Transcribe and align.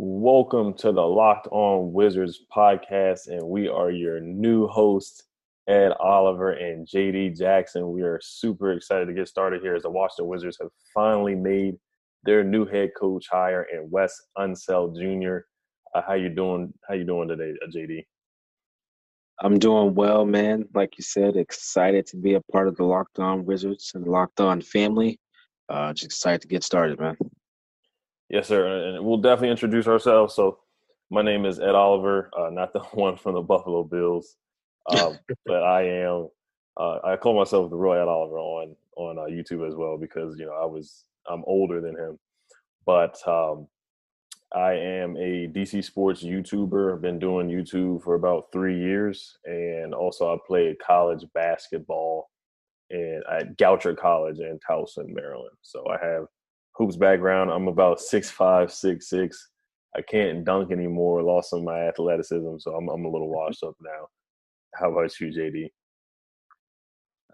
Welcome 0.00 0.74
to 0.74 0.92
the 0.92 1.02
Locked 1.02 1.48
On 1.50 1.92
Wizards 1.92 2.44
podcast, 2.56 3.26
and 3.26 3.42
we 3.42 3.66
are 3.66 3.90
your 3.90 4.20
new 4.20 4.68
hosts. 4.68 5.24
Ed 5.66 5.90
Oliver 5.98 6.52
and 6.52 6.86
JD 6.86 7.36
Jackson. 7.36 7.90
We 7.90 8.02
are 8.02 8.20
super 8.22 8.70
excited 8.74 9.06
to 9.06 9.12
get 9.12 9.26
started 9.26 9.60
here 9.60 9.74
as 9.74 9.82
the 9.82 9.90
Washington 9.90 10.28
Wizards 10.28 10.56
have 10.60 10.70
finally 10.94 11.34
made 11.34 11.78
their 12.22 12.44
new 12.44 12.64
head 12.64 12.92
coach 12.96 13.26
hire 13.28 13.66
in 13.72 13.90
Wes 13.90 14.14
Unseld 14.38 14.94
Jr. 14.94 15.38
Uh, 15.92 16.02
how 16.06 16.14
you 16.14 16.28
doing? 16.28 16.72
How 16.88 16.94
you 16.94 17.02
doing 17.02 17.26
today, 17.26 17.54
uh, 17.60 17.66
JD? 17.66 18.06
I'm 19.40 19.58
doing 19.58 19.96
well, 19.96 20.24
man. 20.24 20.68
Like 20.74 20.96
you 20.96 21.02
said, 21.02 21.34
excited 21.34 22.06
to 22.06 22.16
be 22.16 22.34
a 22.34 22.40
part 22.52 22.68
of 22.68 22.76
the 22.76 22.84
Locked 22.84 23.18
On 23.18 23.44
Wizards 23.44 23.90
and 23.96 24.06
Locked 24.06 24.40
On 24.40 24.60
family. 24.60 25.18
Uh, 25.68 25.92
just 25.92 26.04
excited 26.04 26.42
to 26.42 26.46
get 26.46 26.62
started, 26.62 27.00
man. 27.00 27.16
Yes, 28.30 28.48
sir. 28.48 28.66
And 28.66 29.04
we'll 29.04 29.18
definitely 29.18 29.50
introduce 29.50 29.86
ourselves. 29.86 30.34
So, 30.34 30.58
my 31.10 31.22
name 31.22 31.46
is 31.46 31.58
Ed 31.58 31.74
Oliver, 31.74 32.30
uh, 32.38 32.50
not 32.50 32.72
the 32.72 32.80
one 32.92 33.16
from 33.16 33.34
the 33.34 33.40
Buffalo 33.42 33.84
Bills. 33.84 34.36
Um, 34.90 35.18
but 35.46 35.62
I 35.62 35.82
am. 35.82 36.28
Uh, 36.76 37.00
I 37.02 37.16
call 37.16 37.36
myself 37.36 37.70
the 37.70 37.76
Roy 37.76 38.00
Ed 38.00 38.08
Oliver 38.08 38.38
on 38.38 38.76
on 38.96 39.18
uh, 39.18 39.22
YouTube 39.22 39.66
as 39.66 39.74
well 39.74 39.96
because 39.96 40.38
you 40.38 40.46
know 40.46 40.52
I 40.52 40.64
was 40.64 41.04
I'm 41.28 41.42
older 41.46 41.80
than 41.80 41.96
him, 41.96 42.18
but 42.86 43.16
um, 43.26 43.66
I 44.54 44.72
am 44.72 45.16
a 45.16 45.48
DC 45.48 45.84
sports 45.84 46.22
YouTuber. 46.22 46.94
I've 46.94 47.02
been 47.02 47.18
doing 47.18 47.48
YouTube 47.48 48.02
for 48.02 48.14
about 48.14 48.52
three 48.52 48.78
years, 48.78 49.38
and 49.44 49.92
also 49.92 50.32
I 50.32 50.38
played 50.46 50.78
college 50.78 51.24
basketball 51.34 52.30
and 52.90 53.22
at 53.30 53.58
Goucher 53.58 53.96
College 53.96 54.38
in 54.38 54.58
Towson, 54.68 55.08
Maryland. 55.08 55.56
So 55.62 55.84
I 55.88 56.04
have 56.04 56.26
hoops 56.78 56.96
background. 56.96 57.50
I'm 57.50 57.68
about 57.68 58.00
six 58.00 58.30
five, 58.30 58.72
six 58.72 59.10
six. 59.10 59.50
I 59.96 60.02
can't 60.02 60.44
dunk 60.44 60.70
anymore. 60.70 61.22
Lost 61.22 61.50
some 61.50 61.60
of 61.60 61.64
my 61.64 61.88
athleticism, 61.88 62.58
so 62.58 62.74
I'm 62.74 62.88
I'm 62.88 63.04
a 63.04 63.10
little 63.10 63.28
washed 63.28 63.64
up 63.64 63.74
now. 63.82 64.06
How 64.74 64.92
about 64.92 65.18
you, 65.20 65.28
JD? 65.28 65.70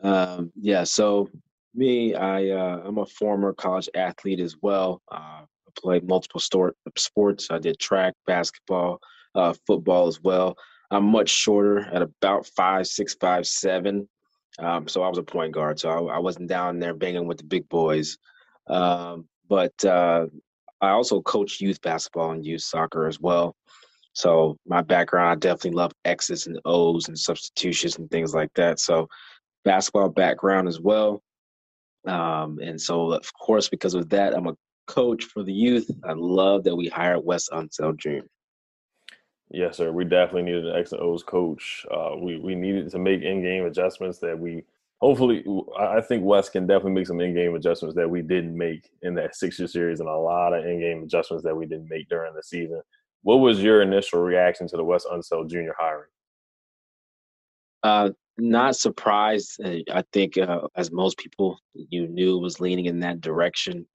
Um, 0.03 0.53
yeah, 0.57 0.85
so 0.85 1.29
me, 1.75 2.15
I 2.15 2.51
uh, 2.51 2.83
I'm 2.85 2.99
a 2.99 3.07
former 3.07 3.53
college 3.53 3.89
athlete 3.95 4.41
as 4.41 4.57
well. 4.61 5.03
Uh, 5.11 5.43
I 5.45 5.71
played 5.79 6.09
multiple 6.09 6.41
sport, 6.41 6.77
sports. 6.97 7.49
I 7.51 7.59
did 7.59 7.79
track, 7.79 8.15
basketball, 8.27 9.01
uh, 9.35 9.55
football 9.67 10.07
as 10.07 10.21
well. 10.21 10.57
I'm 10.91 11.05
much 11.05 11.29
shorter 11.29 11.81
at 11.93 12.03
about 12.03 12.47
five, 12.57 12.87
six, 12.87 13.15
five, 13.15 13.47
seven. 13.47 14.09
Um, 14.59 14.87
so 14.87 15.03
I 15.03 15.09
was 15.09 15.19
a 15.19 15.23
point 15.23 15.53
guard, 15.53 15.81
so 15.81 15.91
I, 15.91 16.17
I, 16.17 16.19
wasn't 16.21 16.49
down 16.49 16.79
there 16.79 16.95
banging 16.95 17.27
with 17.27 17.39
the 17.39 17.45
big 17.45 17.69
boys. 17.69 18.17
Um, 18.69 19.27
but 19.49 19.73
uh, 19.85 20.27
I 20.81 20.91
also 20.91 21.23
coach 21.23 21.61
youth 21.61 21.81
basketball 21.83 22.33
and 22.33 22.45
youth 22.45 22.63
soccer 22.63 23.07
as 23.07 23.21
well. 23.21 23.55
So 24.13 24.57
my 24.67 24.81
background, 24.81 25.31
I 25.31 25.35
definitely 25.35 25.73
love 25.73 25.93
X's 26.05 26.47
and 26.47 26.61
O's 26.65 27.09
and 27.09 27.19
substitutions 27.19 27.99
and 27.99 28.11
things 28.11 28.35
like 28.35 28.53
that. 28.55 28.79
So 28.79 29.09
basketball 29.65 30.09
background 30.09 30.69
as 30.69 30.81
well. 30.81 31.23
Um, 32.07 32.59
and 32.63 32.81
so 32.81 33.13
of 33.13 33.33
course, 33.35 33.69
because 33.69 33.95
of 33.95 34.09
that, 34.11 34.37
I'm 34.37 34.47
a 34.47 34.57
coach 34.87 35.25
for 35.25 35.43
the 35.43 35.53
youth. 35.53 35.91
I 36.05 36.13
love 36.13 36.65
that 36.65 36.77
we 36.77 36.89
hired 36.89 37.25
Wes 37.25 37.49
Unseld 37.51 37.97
Jr. 37.97 38.27
Yes, 39.51 39.77
sir. 39.77 39.93
We 39.93 40.05
definitely 40.05 40.43
needed 40.43 40.67
an 40.67 40.77
X 40.77 40.93
and 40.93 41.01
O's 41.01 41.23
coach. 41.23 41.87
Uh, 41.91 42.17
we 42.19 42.39
we 42.39 42.55
needed 42.55 42.91
to 42.91 42.99
make 42.99 43.23
in-game 43.23 43.65
adjustments 43.67 44.19
that 44.19 44.39
we 44.39 44.65
hopefully. 45.01 45.45
I 45.79 46.01
think 46.01 46.25
Wes 46.25 46.49
can 46.49 46.67
definitely 46.67 46.93
make 46.93 47.07
some 47.07 47.21
in-game 47.21 47.55
adjustments 47.55 47.97
that 47.97 48.09
we 48.09 48.23
didn't 48.23 48.57
make 48.57 48.89
in 49.03 49.15
that 49.15 49.37
six-year 49.37 49.69
series, 49.69 50.01
and 50.01 50.09
a 50.09 50.17
lot 50.17 50.55
of 50.55 50.65
in-game 50.65 51.03
adjustments 51.03 51.45
that 51.45 51.57
we 51.57 51.67
didn't 51.67 51.89
make 51.89 52.09
during 52.09 52.35
the 52.35 52.43
season. 52.43 52.81
What 53.23 53.37
was 53.37 53.63
your 53.63 53.83
initial 53.83 54.21
reaction 54.21 54.69
to 54.69 54.77
the 54.77 54.85
Wes 54.85 55.07
Unseld 55.07 55.51
Jr. 55.51 55.73
hiring? 55.79 56.11
Uh, 57.83 58.11
not 58.39 58.77
surprised. 58.77 59.61
Uh, 59.65 59.79
I 59.93 60.05
think, 60.13 60.37
uh, 60.39 60.63
as 60.77 60.91
most 60.91 61.19
people, 61.19 61.59
you 61.75 62.07
knew 62.09 62.39
was 62.39 62.61
leaning 62.61 62.87
in 62.87 63.01
that 63.01 63.21
direction. 63.21 63.87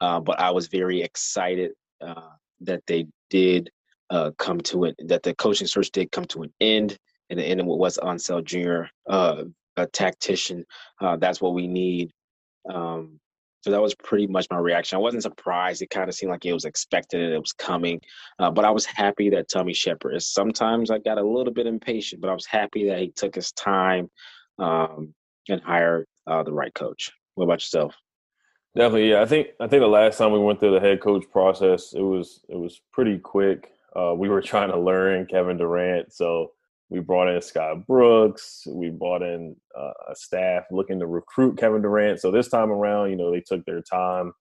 Uh, 0.00 0.20
but 0.20 0.38
I 0.38 0.50
was 0.50 0.68
very 0.68 1.02
excited 1.02 1.72
uh, 2.00 2.30
that 2.60 2.82
they 2.86 3.06
did 3.30 3.70
uh, 4.10 4.30
come 4.38 4.60
to 4.60 4.84
it, 4.84 4.96
that 5.06 5.22
the 5.22 5.34
coaching 5.34 5.66
search 5.66 5.90
did 5.90 6.12
come 6.12 6.24
to 6.26 6.42
an 6.42 6.52
end, 6.60 6.96
and 7.30 7.38
the 7.38 7.44
end 7.44 7.66
with 7.66 7.78
Wes 7.78 7.98
Unseld 7.98 8.44
Jr., 8.44 8.88
a 9.80 9.86
tactician. 9.86 10.64
that's 11.18 11.40
what 11.40 11.54
we 11.54 11.66
need. 11.66 12.12
Um, 12.72 13.20
so 13.62 13.72
that 13.72 13.82
was 13.82 13.94
pretty 13.96 14.26
much 14.26 14.46
my 14.50 14.58
reaction. 14.58 14.96
I 14.96 15.00
wasn't 15.00 15.24
surprised. 15.24 15.82
It 15.82 15.90
kind 15.90 16.08
of 16.08 16.14
seemed 16.14 16.30
like 16.30 16.44
it 16.44 16.52
was 16.52 16.64
expected 16.64 17.20
and 17.20 17.32
it 17.32 17.38
was 17.38 17.52
coming. 17.52 18.00
Uh, 18.38 18.50
but 18.50 18.64
I 18.64 18.70
was 18.70 18.86
happy 18.86 19.30
that 19.30 19.48
Tommy 19.48 19.74
Sheppard 19.74 20.14
is. 20.14 20.32
Sometimes 20.32 20.90
I 20.90 20.98
got 20.98 21.18
a 21.18 21.26
little 21.26 21.52
bit 21.52 21.66
impatient, 21.66 22.20
but 22.20 22.30
I 22.30 22.34
was 22.34 22.46
happy 22.46 22.88
that 22.88 23.00
he 23.00 23.10
took 23.10 23.34
his 23.34 23.52
time 23.52 24.08
um, 24.58 25.12
and 25.48 25.60
hired 25.60 26.06
uh, 26.26 26.42
the 26.44 26.52
right 26.52 26.72
coach. 26.72 27.10
What 27.34 27.44
about 27.44 27.54
yourself? 27.54 27.94
Definitely, 28.76 29.10
yeah. 29.10 29.22
I 29.22 29.26
think 29.26 29.48
I 29.60 29.66
think 29.66 29.80
the 29.80 29.88
last 29.88 30.18
time 30.18 30.32
we 30.32 30.38
went 30.38 30.60
through 30.60 30.74
the 30.74 30.80
head 30.80 31.00
coach 31.00 31.24
process, 31.32 31.94
it 31.94 32.02
was 32.02 32.44
it 32.48 32.56
was 32.56 32.80
pretty 32.92 33.18
quick. 33.18 33.72
Uh, 33.96 34.14
we 34.16 34.28
were 34.28 34.42
trying 34.52 34.70
to 34.70 34.78
learn 34.78 35.26
Kevin 35.26 35.56
Durant, 35.56 36.12
so 36.12 36.52
we 36.90 37.00
brought 37.00 37.28
in 37.28 37.40
Scott 37.42 37.86
Brooks. 37.86 38.66
We 38.66 38.90
brought 38.90 39.22
in 39.22 39.56
uh, 39.78 39.92
a 40.10 40.14
staff 40.14 40.64
looking 40.70 40.98
to 41.00 41.06
recruit 41.06 41.58
Kevin 41.58 41.82
Durant. 41.82 42.20
So 42.20 42.30
this 42.30 42.48
time 42.48 42.70
around, 42.70 43.10
you 43.10 43.16
know, 43.16 43.30
they 43.30 43.42
took 43.42 43.64
their 43.64 43.82
time 43.82 44.32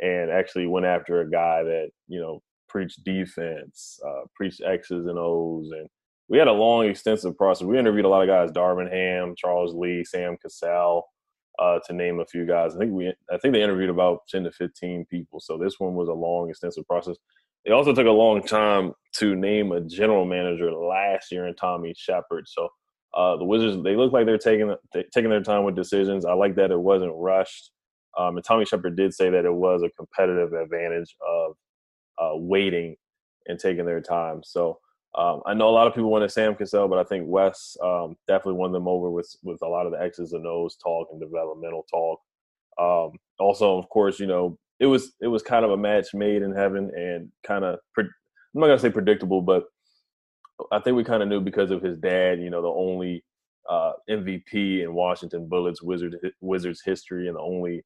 and 0.00 0.30
actually 0.30 0.66
went 0.66 0.86
after 0.86 1.20
a 1.20 1.30
guy 1.30 1.62
that 1.62 1.90
you 2.08 2.20
know 2.20 2.42
preached 2.68 3.04
defense, 3.04 4.00
uh, 4.06 4.22
preached 4.34 4.62
X's 4.64 5.06
and 5.06 5.18
O's, 5.18 5.70
and 5.72 5.88
we 6.28 6.38
had 6.38 6.48
a 6.48 6.52
long, 6.52 6.86
extensive 6.86 7.36
process. 7.36 7.66
We 7.66 7.78
interviewed 7.78 8.06
a 8.06 8.08
lot 8.08 8.22
of 8.22 8.28
guys: 8.28 8.50
Darvin 8.50 8.90
Ham, 8.90 9.34
Charles 9.36 9.74
Lee, 9.74 10.04
Sam 10.04 10.38
Cassell, 10.40 11.02
uh, 11.58 11.78
to 11.86 11.92
name 11.92 12.20
a 12.20 12.26
few 12.26 12.46
guys. 12.46 12.74
I 12.74 12.78
think 12.78 12.92
we, 12.92 13.12
I 13.30 13.36
think 13.36 13.52
they 13.52 13.62
interviewed 13.62 13.90
about 13.90 14.20
ten 14.28 14.44
to 14.44 14.52
fifteen 14.52 15.04
people. 15.10 15.40
So 15.40 15.58
this 15.58 15.78
one 15.78 15.94
was 15.94 16.08
a 16.08 16.14
long, 16.14 16.48
extensive 16.48 16.86
process. 16.86 17.16
It 17.64 17.72
also 17.72 17.94
took 17.94 18.06
a 18.06 18.10
long 18.10 18.42
time 18.42 18.92
to 19.16 19.36
name 19.36 19.72
a 19.72 19.80
general 19.80 20.24
manager 20.24 20.72
last 20.72 21.30
year 21.30 21.46
in 21.46 21.54
Tommy 21.54 21.94
Sheppard. 21.96 22.48
So 22.48 22.68
uh, 23.14 23.36
the 23.36 23.44
Wizards, 23.44 23.82
they 23.84 23.94
look 23.94 24.12
like 24.12 24.26
they're 24.26 24.38
taking 24.38 24.74
taking 25.12 25.30
their 25.30 25.42
time 25.42 25.64
with 25.64 25.76
decisions. 25.76 26.24
I 26.24 26.32
like 26.32 26.56
that 26.56 26.70
it 26.70 26.78
wasn't 26.78 27.12
rushed. 27.14 27.70
Um, 28.18 28.36
and 28.36 28.44
Tommy 28.44 28.64
Sheppard 28.64 28.96
did 28.96 29.14
say 29.14 29.30
that 29.30 29.44
it 29.44 29.52
was 29.52 29.82
a 29.82 29.90
competitive 29.90 30.52
advantage 30.52 31.14
of 31.26 31.52
uh, 32.18 32.36
waiting 32.36 32.96
and 33.46 33.58
taking 33.58 33.86
their 33.86 34.00
time. 34.00 34.42
So 34.44 34.78
um, 35.16 35.42
I 35.46 35.54
know 35.54 35.68
a 35.68 35.70
lot 35.70 35.86
of 35.86 35.94
people 35.94 36.10
wanted 36.10 36.30
Sam 36.30 36.54
Cassell, 36.54 36.88
but 36.88 36.98
I 36.98 37.04
think 37.04 37.26
Wes 37.28 37.76
um, 37.82 38.16
definitely 38.28 38.58
won 38.58 38.72
them 38.72 38.88
over 38.88 39.10
with 39.10 39.34
with 39.42 39.60
a 39.62 39.68
lot 39.68 39.86
of 39.86 39.92
the 39.92 40.02
X's 40.02 40.32
and 40.32 40.46
O's 40.46 40.76
talk 40.76 41.08
and 41.12 41.20
developmental 41.20 41.86
talk. 41.90 42.20
Um, 42.78 43.18
also, 43.38 43.78
of 43.78 43.88
course, 43.90 44.18
you 44.18 44.26
know 44.26 44.58
it 44.82 44.86
was 44.86 45.12
it 45.20 45.28
was 45.28 45.42
kind 45.42 45.64
of 45.64 45.70
a 45.70 45.76
match 45.76 46.12
made 46.12 46.42
in 46.42 46.52
heaven 46.52 46.90
and 46.96 47.30
kind 47.46 47.64
of 47.64 47.78
I'm 47.96 48.10
not 48.52 48.66
gonna 48.66 48.80
say 48.80 48.90
predictable, 48.90 49.40
but 49.40 49.64
I 50.72 50.80
think 50.80 50.96
we 50.96 51.04
kind 51.04 51.22
of 51.22 51.28
knew 51.28 51.40
because 51.40 51.70
of 51.70 51.80
his 51.80 51.98
dad. 51.98 52.40
You 52.40 52.50
know, 52.50 52.60
the 52.60 52.68
only 52.68 53.24
uh, 53.70 53.92
MVP 54.10 54.82
in 54.82 54.92
Washington 54.92 55.48
Bullets 55.48 55.82
Wizard 55.82 56.16
Wizards 56.40 56.82
history 56.84 57.28
and 57.28 57.36
the 57.36 57.40
only 57.40 57.84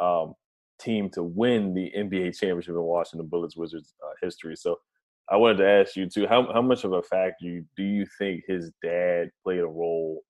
um, 0.00 0.32
team 0.80 1.10
to 1.10 1.22
win 1.22 1.74
the 1.74 1.92
NBA 1.94 2.38
championship 2.38 2.74
in 2.74 2.82
Washington 2.82 3.28
Bullets 3.28 3.56
Wizards 3.56 3.94
uh, 4.02 4.14
history. 4.22 4.56
So 4.56 4.78
I 5.30 5.36
wanted 5.36 5.58
to 5.58 5.68
ask 5.68 5.96
you 5.96 6.08
too, 6.08 6.26
how 6.26 6.50
how 6.50 6.62
much 6.62 6.84
of 6.84 6.94
a 6.94 7.02
factor 7.02 7.60
do 7.76 7.82
you 7.82 8.06
think 8.18 8.44
his 8.48 8.70
dad 8.82 9.28
played 9.44 9.60
a 9.60 9.66
role 9.66 10.22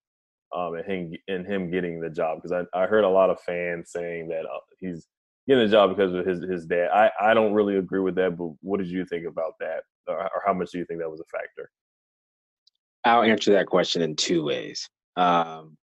um, 0.53 0.75
in 0.75 0.85
him 0.85 1.13
in 1.29 1.45
him 1.45 1.71
getting 1.71 2.01
the 2.01 2.11
job? 2.11 2.39
Because 2.43 2.67
I, 2.75 2.77
I 2.77 2.87
heard 2.87 3.05
a 3.05 3.09
lot 3.09 3.31
of 3.31 3.41
fans 3.43 3.93
saying 3.93 4.27
that 4.31 4.47
uh, 4.47 4.59
he's 4.81 5.07
getting 5.49 5.65
a 5.65 5.69
job 5.69 5.91
because 5.91 6.15
of 6.15 6.27
his 6.27 6.43
his 6.43 6.67
dad. 6.67 6.89
I 6.93 7.11
I 7.21 7.35
don't 7.35 7.55
really 7.55 7.77
agree 7.77 8.01
with 8.01 8.15
that, 8.17 8.37
but 8.37 8.51
what 8.61 8.79
did 8.79 8.89
you 8.89 9.05
think 9.07 9.27
about 9.27 9.55
that, 9.61 9.83
or, 10.07 10.21
or 10.21 10.43
how 10.47 10.53
much 10.53 10.71
do 10.73 10.79
you 10.79 10.85
think 10.85 11.01
that 11.01 11.11
was 11.11 11.21
a 11.21 11.37
factor? 11.37 11.71
I'll 13.05 13.23
answer 13.23 13.53
that 13.53 13.67
question 13.67 14.03
in 14.03 14.17
two 14.17 14.45
ways. 14.45 14.89
Um, 15.17 15.77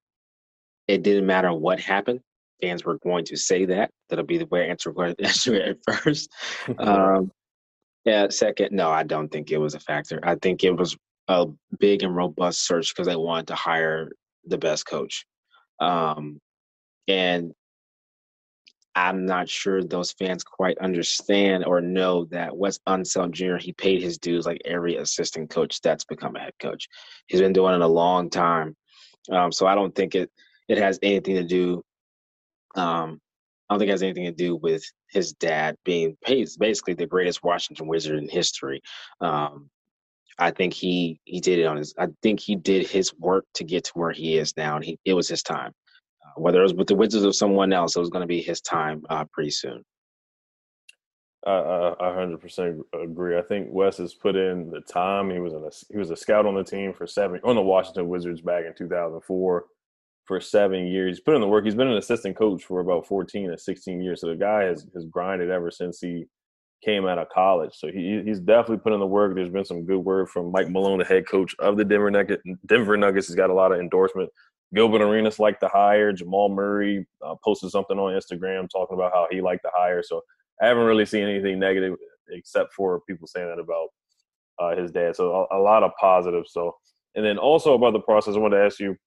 it 0.88 1.04
didn't 1.04 1.26
matter 1.26 1.52
what 1.54 1.80
happened. 1.80 2.22
fans 2.62 2.86
were 2.86 3.00
going 3.00 3.26
to 3.26 3.36
say 3.36 3.66
that. 3.66 3.90
That'll 4.10 4.26
be 4.26 4.38
the 4.38 4.46
way 4.48 4.64
I 4.64 4.68
answer, 4.68 4.94
answer 5.20 5.56
it 5.56 5.78
at 5.88 5.96
first. 5.98 6.32
um, 6.80 7.32
yeah, 8.06 8.28
second, 8.30 8.72
no, 8.72 8.92
I 8.92 9.04
don't 9.04 9.30
think 9.30 9.52
it 9.52 9.58
was 9.58 9.74
a 9.74 9.80
factor. 9.80 10.20
I 10.24 10.36
think 10.36 10.64
it 10.64 10.72
was 10.72 10.96
a 11.28 11.48
big 11.80 12.04
and 12.04 12.16
robust 12.16 12.68
search 12.68 12.94
because 12.94 13.08
they 13.08 13.16
wanted 13.16 13.48
to 13.48 13.56
hire 13.56 14.12
the 14.46 14.60
best 14.60 14.86
coach. 14.86 15.26
Um, 15.80 16.40
and 17.08 17.52
I'm 18.96 19.26
not 19.26 19.50
sure 19.50 19.84
those 19.84 20.14
fans 20.14 20.44
quite 20.44 20.78
understand 20.78 21.66
or 21.66 21.82
know 21.82 22.26
that 22.26 22.56
Wes 22.56 22.80
Unseld 22.88 23.32
Jr. 23.32 23.58
He 23.58 23.74
paid 23.74 24.02
his 24.02 24.18
dues 24.18 24.46
like 24.46 24.62
every 24.64 24.96
assistant 24.96 25.50
coach 25.50 25.82
that's 25.82 26.06
become 26.06 26.36
a 26.38 26.40
head 26.40 26.54
coach. 26.60 26.88
He's 27.28 27.42
been 27.42 27.52
doing 27.54 27.76
it 27.76 27.82
a 27.82 27.88
long 27.88 28.30
time, 28.30 28.76
um, 29.30 29.52
so 29.52 29.68
I 29.68 29.76
don't 29.76 29.94
think 29.94 30.16
it 30.16 30.32
it 30.70 30.78
has 30.78 30.98
anything 31.04 31.36
to 31.36 31.44
do. 31.44 31.84
Um, 32.76 33.20
I 33.70 33.74
don't 33.74 33.80
think 33.80 33.90
it 33.90 33.94
has 33.94 34.04
anything 34.04 34.26
to 34.26 34.32
do 34.32 34.56
with 34.56 34.84
his 35.12 35.34
dad 35.34 35.76
being 35.84 36.18
basically 36.26 36.94
the 36.94 37.08
greatest 37.08 37.44
Washington 37.44 37.88
Wizard 37.88 38.18
in 38.18 38.30
history. 38.30 38.82
Um, 39.20 39.70
I 40.38 40.52
think 40.52 40.74
he 40.74 41.20
he 41.26 41.42
did 41.42 41.60
it 41.60 41.66
on 41.66 41.78
his. 41.78 41.94
I 41.98 42.08
think 42.22 42.40
he 42.40 42.56
did 42.56 42.88
his 42.88 43.14
work 43.16 43.46
to 43.56 43.66
get 43.66 43.86
to 43.86 43.92
where 43.96 44.12
he 44.12 44.38
is 44.38 44.56
now, 44.56 44.78
and 44.78 44.86
he 44.86 44.98
it 45.04 45.14
was 45.14 45.28
his 45.28 45.44
time 45.44 45.74
whether 46.36 46.60
it 46.60 46.64
was 46.64 46.74
with 46.74 46.88
the 46.88 46.96
Wizards 46.96 47.26
or 47.26 47.34
someone 47.34 47.74
else, 47.74 47.96
it 47.96 48.00
was 48.00 48.10
going 48.10 48.22
to 48.22 48.28
be 48.28 48.42
his 48.42 48.62
time 48.62 49.04
uh, 49.10 49.26
pretty 49.32 49.52
soon. 49.52 49.84
I, 51.46 51.94
I 52.00 52.06
100% 52.08 52.80
agree. 53.04 53.38
I 53.38 53.42
think 53.44 53.68
Wes 53.70 53.98
has 53.98 54.16
put 54.16 54.36
in 54.36 54.72
the 54.72 54.82
time. 54.82 55.30
He 55.30 55.40
was 55.40 55.54
a 55.54 55.94
he 55.94 56.00
was 56.00 56.10
a 56.10 56.16
scout 56.16 56.48
on 56.48 56.56
the 56.56 56.64
team 56.64 56.92
for 56.92 57.06
seven 57.06 57.40
on 57.44 57.56
the 57.56 57.62
Washington 57.62 58.08
Wizards 58.08 58.42
back 58.42 58.66
in 58.66 58.74
2004 58.76 59.66
for 60.26 60.42
seven 60.42 60.88
years. 60.88 61.18
He's 61.18 61.24
put 61.24 61.36
in 61.36 61.42
the 61.42 61.48
work. 61.48 61.66
He's 61.66 61.76
been 61.76 61.88
an 61.88 61.98
assistant 61.98 62.36
coach 62.36 62.64
for 62.64 62.80
about 62.80 63.06
14 63.06 63.52
or 63.52 63.58
16 63.58 64.02
years. 64.02 64.22
So 64.22 64.28
the 64.28 64.36
guy 64.36 64.64
has 64.64 64.88
has 64.96 65.06
grinded 65.06 65.52
ever 65.52 65.70
since 65.70 66.00
he 66.00 66.26
came 66.84 67.06
out 67.06 67.20
of 67.20 67.30
college. 67.30 67.74
So 67.76 67.88
he 67.88 68.24
he's 68.26 68.40
definitely 68.40 68.78
put 68.78 68.94
in 68.94 69.00
the 69.00 69.06
work. 69.06 69.36
There's 69.36 69.50
been 69.50 69.66
some 69.66 69.86
good 69.86 70.00
word 70.00 70.30
from 70.30 70.52
Mike 70.52 70.70
Malone, 70.70 70.98
the 70.98 71.06
head 71.06 71.28
coach 71.28 71.56
of 71.60 71.78
the 71.78 71.86
Denver 71.86 72.10
Nuggets. 72.10 72.42
Denver 72.66 72.98
Nuggets 72.98 73.28
has 73.28 73.36
got 73.36 73.52
a 73.52 73.54
lot 73.54 73.72
of 73.72 73.80
endorsement 73.80 74.32
Gilbert 74.76 75.02
Arenas 75.02 75.40
liked 75.40 75.62
the 75.62 75.70
hire. 75.70 76.12
Jamal 76.12 76.50
Murray 76.50 77.08
uh, 77.26 77.36
posted 77.44 77.72
something 77.72 77.98
on 77.98 78.14
Instagram 78.14 78.70
talking 78.70 78.96
about 78.96 79.14
how 79.14 79.28
he 79.32 79.42
liked 79.42 79.64
the 79.64 79.72
hire. 79.74 80.04
So 80.04 80.22
I 80.62 80.68
haven't 80.68 80.84
really 80.84 81.06
seen 81.06 81.24
anything 81.24 81.60
negative 81.60 81.96
except 82.30 82.74
for 82.74 83.02
people 83.08 83.28
saying 83.28 83.48
that 83.48 83.60
about 83.60 83.88
uh, 84.60 84.76
his 84.80 84.92
dad. 84.92 85.16
So 85.16 85.48
a, 85.52 85.58
a, 85.58 85.62
lot 85.62 85.84
of 85.84 85.92
positives. 86.00 86.52
So 86.52 86.76
and 87.16 87.26
then 87.26 87.38
also 87.38 87.74
about 87.74 87.94
the 87.94 88.02
process, 88.02 88.36
I 88.36 88.40
want 88.40 88.54
to 88.54 88.60
ask 88.60 88.80
you 88.80 88.98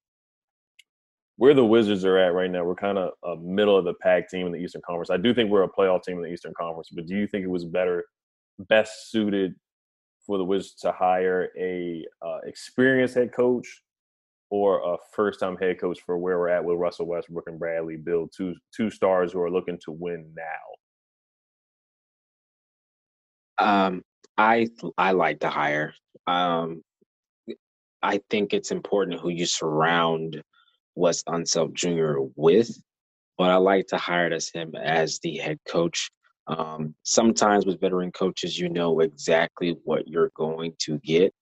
where 1.36 1.54
the 1.54 1.64
Wizards 1.64 2.04
are 2.04 2.16
at 2.16 2.32
right 2.32 2.50
now. 2.50 2.64
We're 2.64 2.74
kind 2.74 2.98
of 2.98 3.12
a 3.24 3.36
middle 3.36 3.76
of 3.76 3.84
the 3.84 3.94
pack 3.94 4.30
team 4.30 4.46
in 4.46 4.52
the 4.52 4.58
Eastern 4.58 4.82
Conference. 4.86 5.10
I 5.10 5.18
do 5.18 5.34
think 5.34 5.50
we're 5.50 5.64
a 5.64 5.68
playoff 5.68 6.02
team 6.02 6.16
in 6.16 6.22
the 6.22 6.32
Eastern 6.32 6.54
Conference, 6.58 6.88
but 6.92 7.06
do 7.06 7.14
you 7.14 7.26
think 7.26 7.44
it 7.44 7.50
was 7.50 7.66
better, 7.66 8.04
best 8.58 9.10
suited 9.10 9.54
for 10.26 10.38
the 10.38 10.44
Wizards 10.44 10.74
to 10.80 10.92
hire 10.92 11.48
a 11.58 12.04
uh, 12.24 12.38
experienced 12.46 13.14
head 13.14 13.32
coach 13.32 13.82
or 14.50 14.94
a 14.94 14.96
first 15.12 15.40
time 15.40 15.56
head 15.56 15.80
coach 15.80 16.00
for 16.04 16.16
where 16.18 16.38
we're 16.38 16.48
at 16.48 16.64
with 16.64 16.78
Russell 16.78 17.06
Westbrook 17.06 17.44
and 17.48 17.58
Bradley 17.58 17.96
Beal, 17.96 18.28
two 18.28 18.54
two 18.74 18.90
stars 18.90 19.32
who 19.32 19.40
are 19.40 19.50
looking 19.50 19.78
to 19.84 19.92
win 19.92 20.32
now? 20.36 20.42
Um, 23.58 24.02
I 24.36 24.68
I 24.96 25.12
like 25.12 25.40
to 25.40 25.50
hire. 25.50 25.94
Um, 26.26 26.82
I 28.02 28.20
think 28.30 28.54
it's 28.54 28.70
important 28.70 29.20
who 29.20 29.28
you 29.28 29.46
surround 29.46 30.40
Wes 30.94 31.22
Unseld 31.24 31.74
Jr. 31.74 32.18
with, 32.36 32.70
but 33.36 33.50
I 33.50 33.56
like 33.56 33.88
to 33.88 33.96
hire 33.98 34.32
as 34.32 34.48
him 34.48 34.74
as 34.76 35.18
the 35.20 35.36
head 35.36 35.58
coach. 35.68 36.10
Um, 36.46 36.94
sometimes 37.02 37.66
with 37.66 37.80
veteran 37.80 38.12
coaches, 38.12 38.58
you 38.58 38.68
know 38.68 39.00
exactly 39.00 39.76
what 39.84 40.08
you're 40.08 40.32
going 40.34 40.72
to 40.80 40.98
get. 40.98 41.34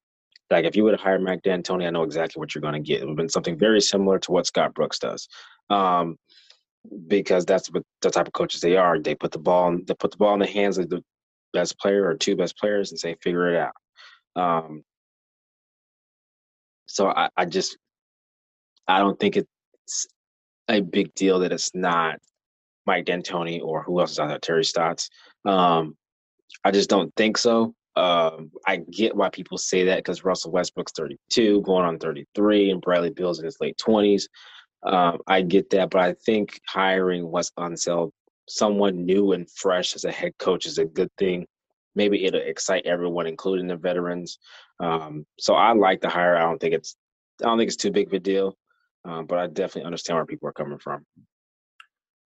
Like 0.51 0.65
if 0.65 0.77
you 0.77 0.85
would 0.85 0.95
have 0.95 1.01
hired 1.01 1.23
Mike 1.23 1.43
D'Antoni, 1.43 1.87
I 1.87 1.91
know 1.91 2.05
exactly 2.05 2.39
what 2.39 2.55
you're 2.55 2.63
going 2.63 2.75
to 2.75 2.81
get. 2.81 3.01
It 3.01 3.05
would 3.05 3.11
have 3.11 3.17
been 3.17 3.29
something 3.29 3.59
very 3.59 3.81
similar 3.81 4.19
to 4.21 4.33
what 4.33 4.47
Scott 4.47 4.75
Brooks 4.75 4.99
does, 4.99 5.29
um, 5.71 6.17
because 7.09 7.45
that's 7.45 7.71
what 7.71 7.83
the 8.01 8.11
type 8.11 8.29
of 8.29 8.33
coaches 8.33 8.61
they 8.61 8.77
are. 8.77 8.99
They 9.01 9.15
put 9.15 9.33
the 9.33 9.39
ball, 9.39 9.69
in, 9.69 9.85
they 9.87 9.95
put 9.95 10.13
the 10.13 10.17
ball 10.17 10.35
in 10.35 10.41
the 10.41 10.47
hands 10.47 10.79
of 10.79 10.89
the 10.89 11.03
best 11.53 11.79
player 11.79 12.07
or 12.07 12.15
two 12.15 12.37
best 12.37 12.57
players 12.59 12.91
and 12.91 12.99
say, 12.99 13.17
figure 13.23 13.55
it 13.55 13.57
out. 13.57 13.73
Um, 14.41 14.85
so 16.87 17.09
I, 17.09 17.29
I 17.37 17.45
just, 17.45 17.77
I 18.87 18.99
don't 19.01 19.19
think 19.19 19.37
it's 19.37 20.07
a 20.69 20.81
big 20.81 21.13
deal 21.15 21.41
that 21.41 21.53
it's 21.53 21.75
not 21.75 22.19
Mike 22.87 23.07
D'Antoni 23.07 23.61
or 23.61 23.83
who 23.83 23.99
else 24.01 24.13
is 24.13 24.21
out 24.21 24.29
there, 24.29 24.39
Terry 24.39 24.65
Stotts. 24.65 25.11
Um, 25.45 25.97
I 26.65 26.71
just 26.71 26.89
don't 26.89 27.13
think 27.17 27.37
so. 27.37 27.75
Um, 27.97 28.51
I 28.67 28.77
get 28.77 29.17
why 29.17 29.31
people 29.31 29.57
say 29.57 29.85
that 29.85 29.99
because 29.99 30.25
Russell 30.25 30.53
Westbrook's 30.53 30.93
32, 30.93 31.63
going 31.63 31.85
on 31.85 31.99
33, 31.99 32.71
and 32.71 32.81
Bradley 32.81 33.11
Beal's 33.11 33.39
in 33.39 33.47
his 33.47 33.59
late 33.61 33.79
20s. 33.79 34.25
Um, 34.83 35.19
I 35.27 35.43
get 35.43 35.71
that, 35.71 35.91
but 35.91 36.03
I 36.03 36.15
think 36.25 36.61
hiring 36.69 37.31
Wes 37.31 37.51
Unseld, 37.59 38.11
someone 38.49 39.07
new 39.07 39.33
and 39.33 39.51
fresh 39.51 39.95
as 39.95 40.05
a 40.05 40.13
head 40.13 40.33
coach, 40.39 40.67
is 40.67 40.79
a 40.79 40.85
good 40.85 41.11
thing. 41.19 41.47
Maybe 41.95 42.27
it'll 42.27 42.41
excite 42.43 42.85
everyone, 42.85 43.27
including 43.27 43.67
the 43.67 43.77
veterans. 43.77 44.39
Um, 44.79 45.27
so 45.39 45.55
I 45.55 45.73
like 45.73 46.03
the 46.03 46.11
hire. 46.11 46.37
I 46.37 46.43
don't 46.43 46.61
think 46.61 46.75
it's, 46.75 46.97
I 47.43 47.47
don't 47.47 47.57
think 47.57 47.69
it's 47.69 47.77
too 47.77 47.91
big 47.91 48.09
of 48.09 48.13
a 48.13 48.19
deal, 48.19 48.57
um, 49.07 49.25
but 49.25 49.39
I 49.39 49.47
definitely 49.47 49.87
understand 49.87 50.19
where 50.19 50.27
people 50.27 50.49
are 50.49 50.53
coming 50.53 50.79
from. 50.79 51.07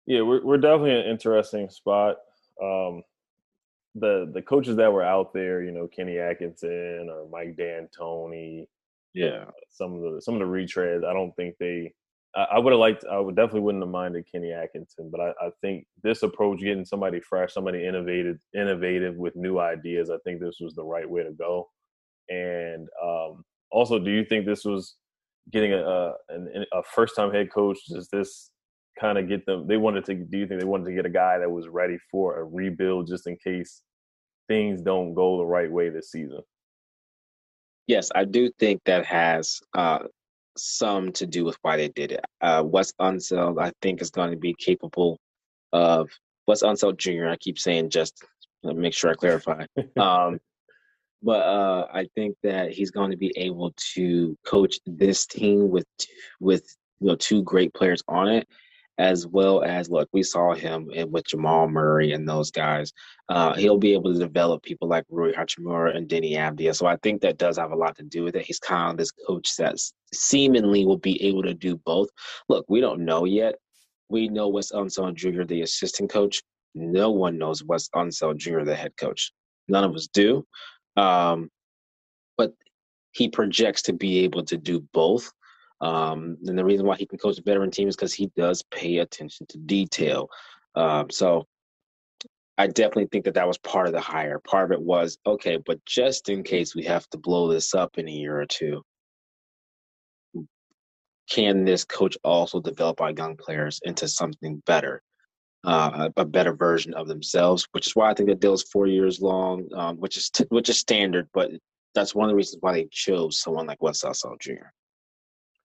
Yeah, 0.07 0.21
we're 0.21 0.43
we're 0.43 0.57
definitely 0.57 0.99
an 0.99 1.05
interesting 1.05 1.69
spot. 1.69 2.17
Um, 2.61 3.03
the 3.95 4.29
the 4.33 4.41
coaches 4.41 4.77
that 4.77 4.91
were 4.91 5.03
out 5.03 5.33
there, 5.33 5.63
you 5.63 5.71
know, 5.71 5.87
Kenny 5.87 6.19
Atkinson 6.19 7.09
or 7.09 7.27
Mike 7.31 7.55
D'Antoni, 7.57 8.67
yeah, 9.13 9.45
some 9.69 9.95
of 9.95 10.13
the 10.13 10.21
some 10.21 10.35
of 10.35 10.39
the 10.39 10.45
retreads. 10.45 11.05
I 11.05 11.13
don't 11.13 11.35
think 11.35 11.55
they. 11.59 11.93
I, 12.35 12.43
I 12.53 12.59
would 12.59 12.71
have 12.71 12.79
liked. 12.79 13.05
I 13.11 13.19
would 13.19 13.35
definitely 13.35 13.61
wouldn't 13.61 13.83
have 13.83 13.91
minded 13.91 14.27
Kenny 14.31 14.51
Atkinson, 14.51 15.09
but 15.11 15.19
I, 15.19 15.29
I 15.41 15.49
think 15.61 15.85
this 16.03 16.23
approach, 16.23 16.59
getting 16.59 16.85
somebody 16.85 17.19
fresh, 17.19 17.53
somebody 17.53 17.85
innovative, 17.85 18.37
innovative 18.55 19.15
with 19.15 19.35
new 19.35 19.59
ideas, 19.59 20.09
I 20.09 20.17
think 20.23 20.39
this 20.39 20.57
was 20.61 20.75
the 20.75 20.83
right 20.83 21.09
way 21.09 21.23
to 21.23 21.31
go. 21.31 21.69
And 22.29 22.87
um, 23.03 23.43
also, 23.71 23.97
do 23.97 24.11
you 24.11 24.23
think 24.23 24.45
this 24.45 24.63
was 24.63 24.95
getting 25.51 25.73
a 25.73 25.79
a, 25.79 26.13
a 26.73 26.83
first 26.93 27.15
time 27.15 27.31
head 27.31 27.51
coach? 27.51 27.79
Does 27.89 28.07
this 28.09 28.51
kind 28.99 29.17
of 29.17 29.27
get 29.27 29.45
them 29.45 29.67
they 29.67 29.77
wanted 29.77 30.05
to 30.05 30.15
do 30.15 30.37
you 30.37 30.47
think 30.47 30.59
they 30.59 30.65
wanted 30.67 30.85
to 30.85 30.93
get 30.93 31.05
a 31.05 31.09
guy 31.09 31.37
that 31.37 31.49
was 31.49 31.67
ready 31.67 31.97
for 32.11 32.39
a 32.39 32.43
rebuild 32.43 33.07
just 33.07 33.27
in 33.27 33.37
case 33.37 33.81
things 34.47 34.81
don't 34.81 35.13
go 35.13 35.37
the 35.37 35.45
right 35.45 35.71
way 35.71 35.89
this 35.89 36.11
season? 36.11 36.41
Yes 37.87 38.11
i 38.15 38.25
do 38.25 38.51
think 38.59 38.81
that 38.85 39.05
has 39.05 39.61
uh, 39.73 39.99
some 40.57 41.11
to 41.13 41.25
do 41.25 41.45
with 41.45 41.57
why 41.61 41.77
they 41.77 41.89
did 41.89 42.11
it. 42.11 42.25
Uh, 42.41 42.63
wes 42.65 42.93
unseld 42.99 43.61
i 43.61 43.71
think 43.81 44.01
is 44.01 44.11
going 44.11 44.31
to 44.31 44.37
be 44.37 44.55
capable 44.59 45.17
of 45.71 46.09
wes 46.47 46.63
unseld 46.63 46.97
jr 46.97 47.27
i 47.27 47.37
keep 47.37 47.57
saying 47.57 47.89
just 47.89 48.23
let 48.63 48.75
me 48.75 48.81
make 48.81 48.93
sure 48.93 49.11
i 49.11 49.13
clarify. 49.13 49.65
Um, 49.97 50.39
but 51.21 51.41
uh, 51.45 51.87
I 51.93 52.07
think 52.15 52.37
that 52.43 52.71
he's 52.71 52.91
going 52.91 53.11
to 53.11 53.17
be 53.17 53.33
able 53.35 53.73
to 53.93 54.37
coach 54.45 54.79
this 54.85 55.25
team 55.25 55.69
with 55.69 55.85
with 56.39 56.63
you 56.99 57.07
know 57.07 57.15
two 57.15 57.43
great 57.43 57.73
players 57.73 58.01
on 58.07 58.27
it, 58.29 58.47
as 58.99 59.25
well 59.25 59.63
as 59.63 59.89
look, 59.89 60.09
we 60.11 60.21
saw 60.21 60.53
him 60.53 60.89
with 61.09 61.25
Jamal 61.25 61.69
Murray 61.69 62.11
and 62.11 62.27
those 62.27 62.51
guys. 62.51 62.91
Uh, 63.29 63.53
he'll 63.55 63.77
be 63.77 63.93
able 63.93 64.13
to 64.13 64.19
develop 64.19 64.61
people 64.61 64.89
like 64.89 65.05
Rui 65.09 65.31
Hachimura 65.31 65.95
and 65.95 66.07
Deni 66.07 66.33
Avdija. 66.33 66.75
So 66.75 66.85
I 66.85 66.97
think 66.97 67.21
that 67.21 67.37
does 67.37 67.57
have 67.57 67.71
a 67.71 67.75
lot 67.75 67.95
to 67.95 68.03
do 68.03 68.25
with 68.25 68.35
it. 68.35 68.45
He's 68.45 68.59
kind 68.59 68.91
of 68.91 68.97
this 68.97 69.11
coach 69.11 69.55
that 69.55 69.77
seemingly 70.13 70.85
will 70.85 70.97
be 70.97 71.23
able 71.23 71.43
to 71.43 71.53
do 71.53 71.77
both. 71.77 72.09
Look, 72.49 72.65
we 72.67 72.81
don't 72.81 73.05
know 73.05 73.23
yet. 73.23 73.55
We 74.09 74.27
know 74.27 74.49
Wes 74.49 74.73
Unseld 74.73 75.15
Jr., 75.15 75.43
the 75.43 75.61
assistant 75.61 76.09
coach. 76.09 76.41
No 76.75 77.09
one 77.11 77.37
knows 77.37 77.63
Wes 77.63 77.87
Unseld 77.95 78.37
Jr., 78.37 78.63
the 78.63 78.75
head 78.75 78.91
coach. 78.97 79.31
None 79.69 79.85
of 79.85 79.95
us 79.95 80.07
do. 80.07 80.45
Um, 80.97 81.49
but 82.37 82.53
he 83.11 83.29
projects 83.29 83.83
to 83.83 83.93
be 83.93 84.19
able 84.19 84.43
to 84.45 84.57
do 84.57 84.81
both. 84.91 85.31
Um, 85.81 86.37
and 86.45 86.57
the 86.57 86.65
reason 86.65 86.85
why 86.85 86.97
he 86.97 87.05
can 87.05 87.17
coach 87.17 87.37
a 87.39 87.41
veteran 87.41 87.71
team 87.71 87.87
is 87.87 87.95
because 87.95 88.13
he 88.13 88.31
does 88.35 88.63
pay 88.63 88.97
attention 88.97 89.45
to 89.47 89.57
detail. 89.57 90.29
Um, 90.75 91.09
so 91.09 91.47
I 92.57 92.67
definitely 92.67 93.07
think 93.09 93.23
that 93.25 93.35
that 93.35 93.47
was 93.47 93.57
part 93.57 93.87
of 93.87 93.93
the 93.93 94.01
hire. 94.01 94.39
Part 94.39 94.65
of 94.65 94.77
it 94.77 94.85
was 94.85 95.17
okay, 95.25 95.57
but 95.65 95.83
just 95.85 96.27
in 96.27 96.43
case 96.43 96.75
we 96.75 96.83
have 96.83 97.07
to 97.11 97.17
blow 97.17 97.47
this 97.49 97.73
up 97.73 97.97
in 97.97 98.07
a 98.07 98.11
year 98.11 98.39
or 98.39 98.45
two, 98.45 98.83
can 101.29 101.63
this 101.63 101.85
coach 101.85 102.17
also 102.23 102.59
develop 102.59 102.99
our 102.99 103.11
young 103.11 103.37
players 103.37 103.79
into 103.85 104.09
something 104.09 104.61
better, 104.65 105.01
uh, 105.63 106.09
a, 106.17 106.25
better 106.25 106.53
version 106.53 106.93
of 106.95 107.07
themselves? 107.07 107.65
Which 107.71 107.87
is 107.87 107.95
why 107.95 108.09
I 108.09 108.13
think 108.13 108.27
the 108.27 108.35
deal 108.35 108.53
is 108.53 108.63
four 108.63 108.87
years 108.87 109.21
long, 109.21 109.69
um, 109.73 109.97
which 109.97 110.17
is 110.17 110.29
t- 110.29 110.45
which 110.49 110.67
is 110.67 110.79
standard. 110.79 111.29
But 111.33 111.51
that's 111.95 112.13
one 112.13 112.25
of 112.25 112.31
the 112.31 112.35
reasons 112.35 112.57
why 112.61 112.73
they 112.73 112.87
chose 112.91 113.39
someone 113.39 113.67
like 113.67 113.81
Wes 113.81 114.03
Unseld 114.03 114.41
Jr. 114.41 114.71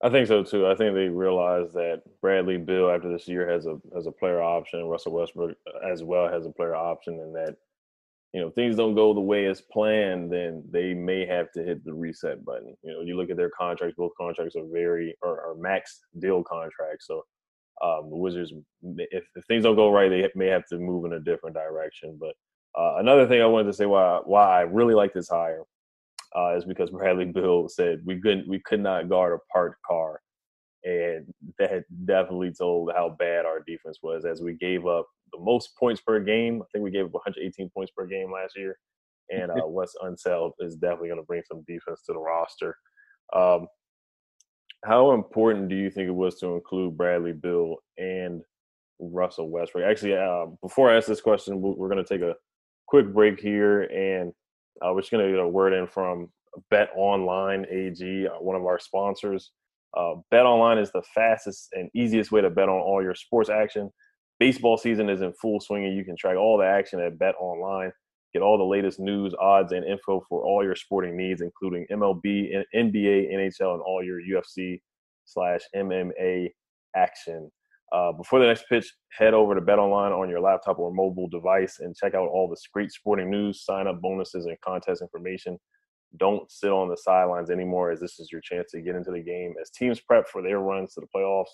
I 0.01 0.09
think 0.09 0.27
so 0.27 0.43
too. 0.43 0.65
I 0.65 0.75
think 0.75 0.95
they 0.95 1.09
realize 1.09 1.73
that 1.73 2.03
Bradley 2.21 2.57
Beal 2.57 2.89
after 2.89 3.11
this 3.11 3.27
year 3.27 3.49
has 3.49 3.65
a 3.65 3.77
has 3.93 4.07
a 4.07 4.11
player 4.11 4.41
option. 4.41 4.85
Russell 4.85 5.13
Westbrook 5.13 5.57
as 5.89 6.03
well 6.03 6.29
has 6.29 6.45
a 6.45 6.51
player 6.51 6.75
option, 6.75 7.15
and 7.15 7.35
that 7.35 7.55
you 8.33 8.39
know 8.39 8.49
things 8.49 8.77
don't 8.77 8.95
go 8.95 9.13
the 9.13 9.19
way 9.19 9.45
as 9.47 9.61
planned, 9.61 10.31
then 10.31 10.63
they 10.71 10.93
may 10.93 11.25
have 11.25 11.51
to 11.53 11.63
hit 11.63 11.83
the 11.83 11.93
reset 11.93 12.45
button. 12.45 12.75
You 12.81 12.93
know, 12.93 13.01
you 13.01 13.17
look 13.17 13.29
at 13.29 13.35
their 13.35 13.49
contracts; 13.49 13.95
both 13.97 14.13
contracts 14.17 14.55
are 14.55 14.67
very 14.71 15.17
or 15.21 15.41
are 15.41 15.55
max 15.55 15.99
deal 16.19 16.43
contracts. 16.43 17.05
So 17.05 17.25
um, 17.81 18.09
the 18.09 18.15
Wizards, 18.15 18.53
if, 18.95 19.25
if 19.35 19.45
things 19.47 19.63
don't 19.63 19.75
go 19.75 19.91
right, 19.91 20.09
they 20.09 20.29
may 20.33 20.47
have 20.47 20.65
to 20.67 20.77
move 20.77 21.05
in 21.05 21.13
a 21.13 21.19
different 21.19 21.57
direction. 21.57 22.17
But 22.17 22.35
uh, 22.79 22.99
another 22.99 23.27
thing 23.27 23.41
I 23.41 23.47
wanted 23.47 23.67
to 23.67 23.73
say 23.73 23.85
why 23.85 24.21
why 24.23 24.59
I 24.59 24.61
really 24.61 24.93
like 24.93 25.13
this 25.13 25.27
hire 25.27 25.63
uh, 26.37 26.55
is 26.55 26.65
because 26.65 26.89
Bradley 26.89 27.25
Beal 27.25 27.67
said 27.69 28.01
we 28.05 28.19
couldn't 28.19 28.47
we 28.47 28.59
could 28.59 28.79
not 28.79 29.09
guard 29.09 29.33
a 29.33 29.53
parked 29.53 29.81
car, 29.85 30.21
and 30.83 31.25
that 31.57 31.83
definitely 32.05 32.53
told 32.53 32.91
how 32.95 33.15
bad 33.17 33.45
our 33.45 33.61
defense 33.65 33.99
was 34.01 34.25
as 34.25 34.41
we 34.41 34.53
gave 34.53 34.85
up 34.85 35.07
the 35.33 35.39
most 35.39 35.75
points 35.77 36.01
per 36.01 36.19
game. 36.19 36.61
I 36.61 36.65
think 36.71 36.83
we 36.83 36.91
gave 36.91 37.05
up 37.05 37.13
118 37.13 37.69
points 37.69 37.91
per 37.95 38.05
game 38.05 38.31
last 38.31 38.57
year, 38.57 38.77
and 39.29 39.51
uh, 39.51 39.55
Wes 39.67 39.93
Unseld 40.03 40.51
is 40.59 40.75
definitely 40.75 41.09
going 41.09 41.21
to 41.21 41.25
bring 41.25 41.43
some 41.47 41.63
defense 41.67 42.03
to 42.05 42.13
the 42.13 42.19
roster. 42.19 42.75
Um, 43.35 43.67
how 44.85 45.11
important 45.11 45.69
do 45.69 45.75
you 45.75 45.89
think 45.89 46.07
it 46.07 46.15
was 46.15 46.39
to 46.39 46.55
include 46.55 46.97
Bradley 46.97 47.33
Beal 47.33 47.77
and 47.97 48.41
Russell 48.99 49.49
Westbrook? 49.49 49.83
Actually, 49.83 50.15
uh, 50.15 50.45
before 50.61 50.89
I 50.89 50.97
ask 50.97 51.07
this 51.07 51.21
question, 51.21 51.61
we're 51.61 51.89
going 51.89 52.03
to 52.03 52.09
take 52.09 52.21
a 52.21 52.35
quick 52.87 53.13
break 53.13 53.39
here, 53.39 53.81
and 53.83 54.31
uh, 54.81 54.93
we're 54.93 55.01
just 55.01 55.11
going 55.11 55.25
to 55.25 55.31
get 55.31 55.39
a 55.39 55.47
word 55.47 55.73
in 55.73 55.87
from 55.87 56.29
Bet 56.69 56.89
Online 56.95 57.65
AG, 57.69 58.27
uh, 58.27 58.31
one 58.39 58.55
of 58.55 58.65
our 58.65 58.79
sponsors. 58.79 59.51
Uh, 59.95 60.15
bet 60.29 60.45
Online 60.45 60.77
is 60.77 60.91
the 60.91 61.01
fastest 61.13 61.69
and 61.73 61.89
easiest 61.95 62.31
way 62.31 62.41
to 62.41 62.49
bet 62.49 62.69
on 62.69 62.79
all 62.79 63.01
your 63.01 63.15
sports 63.15 63.49
action. 63.49 63.89
Baseball 64.39 64.77
season 64.77 65.09
is 65.09 65.21
in 65.21 65.33
full 65.33 65.59
swing, 65.59 65.85
and 65.85 65.95
you 65.95 66.05
can 66.05 66.15
track 66.15 66.37
all 66.37 66.57
the 66.57 66.65
action 66.65 66.99
at 66.99 67.19
Bet 67.19 67.35
Online. 67.39 67.91
Get 68.33 68.41
all 68.43 68.57
the 68.57 68.63
latest 68.63 68.99
news, 68.99 69.33
odds, 69.39 69.71
and 69.71 69.83
info 69.83 70.23
for 70.29 70.43
all 70.43 70.63
your 70.63 70.75
sporting 70.75 71.17
needs, 71.17 71.41
including 71.41 71.87
MLB, 71.91 72.63
NBA, 72.75 73.33
NHL, 73.33 73.73
and 73.73 73.81
all 73.81 74.03
your 74.03 74.19
UFC 74.21 74.79
slash 75.25 75.61
MMA 75.75 76.49
action. 76.95 77.51
Uh, 77.91 78.11
before 78.11 78.39
the 78.39 78.45
next 78.45 78.65
pitch, 78.69 78.93
head 79.17 79.33
over 79.33 79.55
to 79.55 79.61
Bet 79.61 79.79
Online 79.79 80.11
on 80.11 80.29
your 80.29 80.39
laptop 80.39 80.77
or 80.77 80.93
mobile 80.93 81.27
device 81.27 81.79
and 81.79 81.95
check 81.95 82.13
out 82.13 82.27
all 82.27 82.47
the 82.47 82.57
great 82.73 82.91
sporting 82.91 83.31
news, 83.31 83.65
sign 83.65 83.87
up 83.87 83.99
bonuses, 83.99 84.45
and 84.45 84.59
contest 84.61 85.01
information. 85.01 85.57
Don't 86.17 86.49
sit 86.51 86.71
on 86.71 86.89
the 86.89 86.97
sidelines 86.97 87.49
anymore, 87.49 87.91
as 87.91 87.99
this 87.99 88.19
is 88.19 88.31
your 88.31 88.41
chance 88.41 88.71
to 88.71 88.81
get 88.81 88.95
into 88.95 89.11
the 89.11 89.21
game. 89.21 89.55
As 89.61 89.69
teams 89.69 89.99
prep 89.99 90.27
for 90.27 90.41
their 90.41 90.59
runs 90.59 90.93
to 90.93 91.01
the 91.01 91.07
playoffs, 91.15 91.49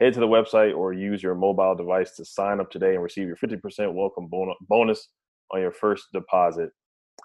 head 0.00 0.14
to 0.14 0.20
the 0.20 0.26
website 0.26 0.76
or 0.76 0.92
use 0.92 1.22
your 1.22 1.34
mobile 1.34 1.74
device 1.74 2.12
to 2.16 2.24
sign 2.24 2.60
up 2.60 2.70
today 2.70 2.94
and 2.94 3.02
receive 3.02 3.26
your 3.26 3.36
50% 3.36 3.92
welcome 3.92 4.28
bonus 4.68 5.08
on 5.52 5.60
your 5.60 5.72
first 5.72 6.06
deposit. 6.12 6.70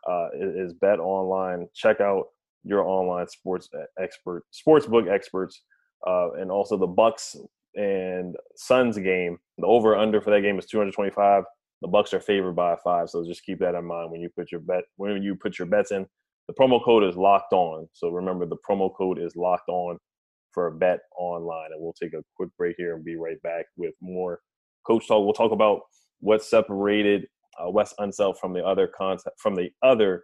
Uh, 0.09 0.29
is 0.33 0.73
Bet 0.73 0.99
Online. 0.99 1.67
Check 1.73 2.01
out 2.01 2.25
your 2.63 2.81
online 2.81 3.27
sports 3.27 3.69
expert, 3.99 4.43
sportsbook 4.51 5.09
experts, 5.09 5.61
uh, 6.07 6.31
and 6.33 6.51
also 6.51 6.77
the 6.77 6.87
Bucks 6.87 7.35
and 7.75 8.35
Suns 8.55 8.97
game. 8.97 9.37
The 9.57 9.65
over 9.65 9.95
under 9.95 10.21
for 10.21 10.31
that 10.31 10.41
game 10.41 10.57
is 10.59 10.65
225. 10.65 11.43
The 11.81 11.87
Bucks 11.87 12.13
are 12.13 12.19
favored 12.19 12.55
by 12.55 12.75
five, 12.83 13.09
so 13.09 13.25
just 13.25 13.43
keep 13.43 13.59
that 13.59 13.75
in 13.75 13.85
mind 13.85 14.11
when 14.11 14.21
you 14.21 14.29
put 14.29 14.51
your 14.51 14.61
bet 14.61 14.83
when 14.95 15.21
you 15.21 15.35
put 15.35 15.59
your 15.59 15.67
bets 15.67 15.91
in. 15.91 16.05
The 16.47 16.53
promo 16.53 16.83
code 16.83 17.03
is 17.03 17.15
locked 17.15 17.53
on, 17.53 17.87
so 17.93 18.09
remember 18.09 18.45
the 18.45 18.57
promo 18.69 18.93
code 18.95 19.19
is 19.19 19.35
locked 19.35 19.69
on 19.69 19.97
for 20.53 20.67
a 20.67 20.71
bet 20.71 20.99
online. 21.17 21.71
And 21.71 21.81
we'll 21.81 21.93
take 21.93 22.13
a 22.13 22.23
quick 22.35 22.49
break 22.57 22.75
here 22.77 22.95
and 22.95 23.03
be 23.03 23.15
right 23.15 23.41
back 23.41 23.65
with 23.75 23.93
more 24.01 24.39
coach 24.85 25.07
talk. 25.07 25.23
We'll 25.23 25.33
talk 25.33 25.51
about 25.51 25.81
what 26.19 26.43
separated 26.43 27.27
uh, 27.59 27.69
Wes 27.69 27.93
Unseld 27.99 28.37
from 28.37 28.53
the 28.53 28.63
other 28.63 28.87
concept 28.87 29.39
from 29.39 29.55
the 29.55 29.69
other 29.81 30.23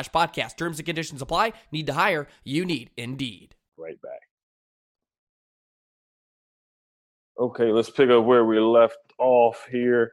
slash 0.01 0.29
podcast. 0.29 0.57
Terms 0.57 0.79
and 0.79 0.85
conditions 0.85 1.21
apply. 1.21 1.53
Need 1.71 1.87
to 1.87 1.93
hire? 1.93 2.27
You 2.43 2.65
need 2.65 2.91
Indeed. 2.97 3.55
Right 3.77 4.01
back. 4.01 4.21
Okay, 7.39 7.71
let's 7.71 7.89
pick 7.89 8.09
up 8.09 8.25
where 8.25 8.45
we 8.45 8.59
left 8.59 8.99
off 9.17 9.65
here. 9.71 10.11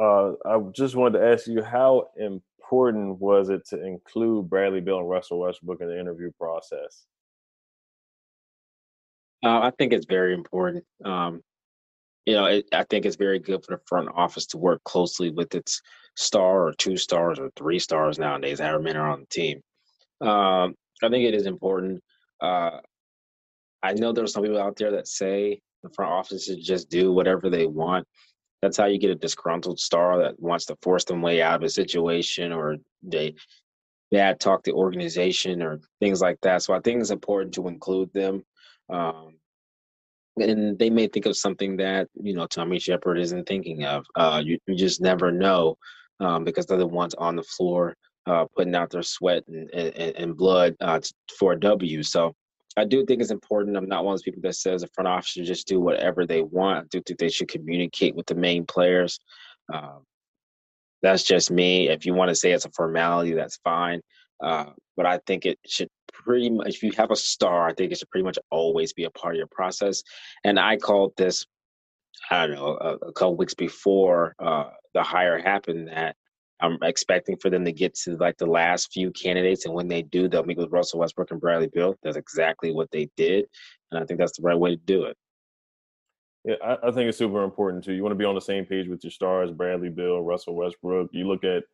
Uh, 0.00 0.32
I 0.46 0.58
just 0.74 0.94
wanted 0.94 1.18
to 1.18 1.26
ask 1.26 1.46
you 1.46 1.62
how 1.62 2.08
important 2.16 3.20
was 3.20 3.50
it 3.50 3.66
to 3.68 3.84
include 3.84 4.48
Bradley 4.48 4.80
Beal 4.80 4.98
and 4.98 5.08
Russell 5.08 5.40
Westbrook 5.40 5.80
in 5.80 5.88
the 5.88 5.98
interview 5.98 6.30
process? 6.38 7.04
Uh, 9.44 9.58
I 9.58 9.72
think 9.76 9.92
it's 9.92 10.06
very 10.06 10.34
important. 10.34 10.84
Um, 11.04 11.42
you 12.26 12.34
know, 12.34 12.46
it, 12.46 12.66
I 12.72 12.84
think 12.84 13.04
it's 13.04 13.16
very 13.16 13.38
good 13.38 13.64
for 13.64 13.76
the 13.76 13.82
front 13.86 14.08
office 14.14 14.46
to 14.48 14.58
work 14.58 14.82
closely 14.84 15.30
with 15.30 15.54
its 15.54 15.80
star 16.16 16.66
or 16.66 16.72
two 16.74 16.96
stars 16.96 17.38
or 17.38 17.50
three 17.56 17.78
stars 17.78 18.18
nowadays, 18.18 18.60
however 18.60 18.80
many 18.80 18.98
are 18.98 19.10
on 19.10 19.20
the 19.20 19.26
team. 19.26 19.60
Um, 20.20 20.74
I 21.02 21.08
think 21.08 21.24
it 21.24 21.34
is 21.34 21.46
important. 21.46 22.00
Uh, 22.40 22.78
I 23.82 23.94
know 23.94 24.12
there 24.12 24.24
are 24.24 24.28
some 24.28 24.42
people 24.42 24.60
out 24.60 24.76
there 24.76 24.92
that 24.92 25.08
say 25.08 25.60
the 25.82 25.90
front 25.90 26.12
office 26.12 26.46
should 26.46 26.62
just 26.62 26.88
do 26.88 27.12
whatever 27.12 27.50
they 27.50 27.66
want. 27.66 28.06
That's 28.60 28.76
how 28.76 28.86
you 28.86 28.98
get 28.98 29.10
a 29.10 29.16
disgruntled 29.16 29.80
star 29.80 30.18
that 30.18 30.38
wants 30.38 30.66
to 30.66 30.76
force 30.82 31.04
them 31.04 31.22
way 31.22 31.42
out 31.42 31.56
of 31.56 31.62
a 31.64 31.68
situation 31.68 32.52
or 32.52 32.76
they 33.02 33.34
bad 34.12 34.38
talk 34.38 34.62
the 34.62 34.72
organization 34.72 35.62
or 35.62 35.80
things 35.98 36.20
like 36.20 36.38
that. 36.42 36.62
So 36.62 36.72
I 36.72 36.80
think 36.80 37.00
it's 37.00 37.10
important 37.10 37.54
to 37.54 37.66
include 37.66 38.12
them. 38.12 38.44
Um, 38.88 39.38
and 40.36 40.78
they 40.78 40.90
may 40.90 41.06
think 41.06 41.26
of 41.26 41.36
something 41.36 41.76
that 41.76 42.08
you 42.14 42.34
know 42.34 42.46
Tommy 42.46 42.78
Sheppard 42.78 43.18
isn't 43.18 43.46
thinking 43.46 43.84
of. 43.84 44.04
Uh, 44.14 44.42
you, 44.44 44.58
you 44.66 44.74
just 44.74 45.00
never 45.00 45.30
know 45.30 45.76
um, 46.20 46.44
because 46.44 46.66
they're 46.66 46.78
the 46.78 46.86
ones 46.86 47.14
on 47.14 47.36
the 47.36 47.42
floor 47.42 47.96
uh, 48.26 48.46
putting 48.56 48.74
out 48.74 48.90
their 48.90 49.02
sweat 49.02 49.44
and, 49.48 49.68
and, 49.72 50.16
and 50.16 50.36
blood 50.36 50.76
uh, 50.80 51.00
for 51.38 51.52
a 51.52 51.60
W. 51.60 52.02
So 52.02 52.34
I 52.76 52.84
do 52.84 53.04
think 53.04 53.20
it's 53.20 53.30
important. 53.30 53.76
I'm 53.76 53.88
not 53.88 54.04
one 54.04 54.14
of 54.14 54.18
those 54.18 54.22
people 54.22 54.42
that 54.42 54.54
says 54.54 54.82
the 54.82 54.88
front 54.88 55.08
office 55.08 55.28
should 55.28 55.44
just 55.44 55.66
do 55.66 55.80
whatever 55.80 56.26
they 56.26 56.42
want. 56.42 56.78
I 56.78 56.86
do 56.90 57.02
think 57.02 57.18
they 57.18 57.28
should 57.28 57.48
communicate 57.48 58.14
with 58.14 58.26
the 58.26 58.34
main 58.34 58.64
players. 58.64 59.18
Um, 59.72 60.04
that's 61.02 61.24
just 61.24 61.50
me. 61.50 61.88
If 61.88 62.06
you 62.06 62.14
want 62.14 62.28
to 62.30 62.34
say 62.34 62.52
it's 62.52 62.64
a 62.64 62.70
formality, 62.70 63.34
that's 63.34 63.58
fine. 63.64 64.00
Uh, 64.42 64.66
but 64.96 65.06
I 65.06 65.18
think 65.26 65.46
it 65.46 65.58
should 65.66 65.88
pretty 66.12 66.50
much, 66.50 66.68
if 66.68 66.82
you 66.82 66.92
have 66.96 67.10
a 67.10 67.16
star, 67.16 67.68
I 67.68 67.74
think 67.74 67.92
it 67.92 67.98
should 67.98 68.10
pretty 68.10 68.24
much 68.24 68.38
always 68.50 68.92
be 68.92 69.04
a 69.04 69.10
part 69.10 69.34
of 69.34 69.38
your 69.38 69.46
process. 69.46 70.02
And 70.44 70.58
I 70.58 70.76
called 70.76 71.12
this, 71.16 71.46
I 72.30 72.46
don't 72.46 72.56
know, 72.56 72.76
a, 72.80 72.94
a 73.06 73.12
couple 73.12 73.36
weeks 73.36 73.54
before 73.54 74.34
uh, 74.38 74.70
the 74.94 75.02
hire 75.02 75.38
happened 75.38 75.88
that 75.88 76.16
I'm 76.60 76.78
expecting 76.82 77.36
for 77.36 77.50
them 77.50 77.64
to 77.64 77.72
get 77.72 77.94
to 78.04 78.16
like 78.16 78.36
the 78.38 78.46
last 78.46 78.92
few 78.92 79.10
candidates. 79.12 79.64
And 79.64 79.74
when 79.74 79.88
they 79.88 80.02
do, 80.02 80.28
they'll 80.28 80.44
meet 80.44 80.58
with 80.58 80.70
Russell 80.70 81.00
Westbrook 81.00 81.30
and 81.30 81.40
Bradley 81.40 81.68
Beal. 81.68 81.96
That's 82.02 82.16
exactly 82.16 82.72
what 82.72 82.90
they 82.90 83.08
did. 83.16 83.46
And 83.90 84.02
I 84.02 84.06
think 84.06 84.20
that's 84.20 84.36
the 84.36 84.42
right 84.42 84.58
way 84.58 84.70
to 84.70 84.82
do 84.84 85.04
it. 85.04 85.16
Yeah, 86.44 86.56
I, 86.64 86.88
I 86.88 86.90
think 86.90 87.08
it's 87.08 87.18
super 87.18 87.42
important 87.44 87.84
too. 87.84 87.92
You 87.92 88.02
want 88.02 88.12
to 88.12 88.18
be 88.18 88.24
on 88.24 88.34
the 88.34 88.40
same 88.40 88.64
page 88.64 88.88
with 88.88 89.02
your 89.04 89.10
stars, 89.10 89.50
Bradley 89.50 89.88
Beal, 89.88 90.20
Russell 90.20 90.54
Westbrook. 90.56 91.10
You 91.12 91.26
look 91.26 91.44
at 91.44 91.64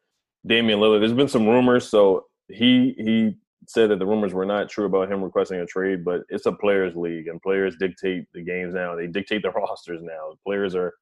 Damian 0.46 0.78
Lillard. 0.78 1.00
There's 1.00 1.12
been 1.12 1.28
some 1.28 1.48
rumors, 1.48 1.88
so 1.88 2.26
he 2.48 2.94
he 2.98 3.36
said 3.66 3.90
that 3.90 3.98
the 3.98 4.06
rumors 4.06 4.32
were 4.32 4.46
not 4.46 4.68
true 4.68 4.86
about 4.86 5.10
him 5.10 5.22
requesting 5.22 5.60
a 5.60 5.66
trade, 5.66 6.04
but 6.04 6.22
it's 6.28 6.46
a 6.46 6.52
players' 6.52 6.96
league, 6.96 7.28
and 7.28 7.40
players 7.42 7.76
dictate 7.78 8.24
the 8.32 8.42
games 8.42 8.74
now. 8.74 8.94
They 8.96 9.06
dictate 9.06 9.42
the 9.42 9.50
rosters 9.56 10.00
now. 10.02 10.34
Players 10.46 10.74
are 10.74 10.94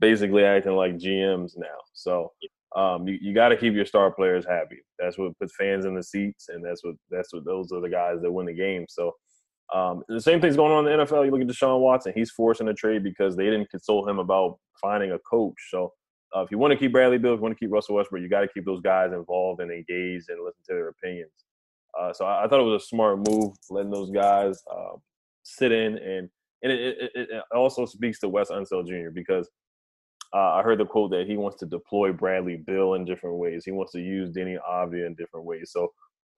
basically 0.00 0.44
acting 0.44 0.76
like 0.76 0.96
GMs 0.96 1.52
now. 1.56 1.66
So 1.92 2.32
um, 2.76 3.06
you, 3.08 3.18
you 3.20 3.34
got 3.34 3.48
to 3.48 3.56
keep 3.56 3.74
your 3.74 3.86
star 3.86 4.10
players 4.10 4.44
happy. 4.46 4.78
That's 4.98 5.18
what 5.18 5.38
puts 5.38 5.54
fans 5.56 5.84
in 5.84 5.94
the 5.94 6.02
seats, 6.02 6.48
and 6.48 6.64
that's 6.64 6.84
what 6.84 6.94
that's 7.10 7.32
what 7.32 7.44
those 7.44 7.72
are 7.72 7.80
the 7.80 7.88
guys 7.88 8.20
that 8.22 8.32
win 8.32 8.46
the 8.46 8.54
game. 8.54 8.86
So 8.88 9.12
um, 9.74 10.02
the 10.08 10.20
same 10.20 10.40
thing's 10.40 10.56
going 10.56 10.72
on 10.72 10.86
in 10.86 10.98
the 10.98 11.04
NFL. 11.04 11.24
You 11.24 11.30
look 11.30 11.40
at 11.40 11.46
Deshaun 11.46 11.80
Watson; 11.80 12.12
he's 12.14 12.30
forcing 12.30 12.68
a 12.68 12.74
trade 12.74 13.02
because 13.02 13.36
they 13.36 13.44
didn't 13.44 13.70
consult 13.70 14.08
him 14.08 14.18
about 14.18 14.58
finding 14.80 15.12
a 15.12 15.18
coach. 15.18 15.56
So 15.70 15.92
uh, 16.36 16.40
if 16.40 16.50
you 16.50 16.58
want 16.58 16.72
to 16.72 16.78
keep 16.78 16.92
Bradley 16.92 17.18
Beal, 17.18 17.32
if 17.32 17.38
you 17.38 17.42
want 17.42 17.56
to 17.56 17.58
keep 17.58 17.72
Russell 17.72 17.96
Westbrook, 17.96 18.22
you 18.22 18.28
got 18.28 18.40
to 18.40 18.48
keep 18.48 18.64
those 18.64 18.80
guys 18.80 19.12
involved 19.12 19.60
and 19.60 19.70
engaged 19.70 20.28
and 20.28 20.44
listen 20.44 20.62
to 20.68 20.74
their 20.74 20.88
opinions. 20.88 21.32
Uh, 21.98 22.12
so 22.12 22.26
I, 22.26 22.44
I, 22.44 22.48
thought 22.48 22.60
it 22.60 22.70
was 22.70 22.82
a 22.82 22.86
smart 22.86 23.26
move, 23.28 23.54
letting 23.70 23.90
those 23.90 24.10
guys 24.10 24.62
uh, 24.70 24.96
sit 25.42 25.72
in 25.72 25.98
and 25.98 26.28
and 26.62 26.72
it, 26.72 27.10
it, 27.14 27.28
it 27.30 27.42
also 27.54 27.86
speaks 27.86 28.18
to 28.20 28.28
Wes 28.28 28.50
Unseld 28.50 28.88
Jr. 28.88 29.10
because 29.10 29.48
uh, 30.34 30.54
I 30.54 30.62
heard 30.62 30.78
the 30.78 30.84
quote 30.84 31.10
that 31.12 31.26
he 31.26 31.36
wants 31.36 31.56
to 31.58 31.66
deploy 31.66 32.12
Bradley 32.12 32.56
Beal 32.56 32.94
in 32.94 33.04
different 33.04 33.36
ways. 33.36 33.64
He 33.64 33.70
wants 33.70 33.92
to 33.92 34.00
use 34.00 34.30
Deni 34.30 34.58
Avdija 34.68 35.06
in 35.06 35.14
different 35.14 35.46
ways. 35.46 35.70
So 35.72 35.92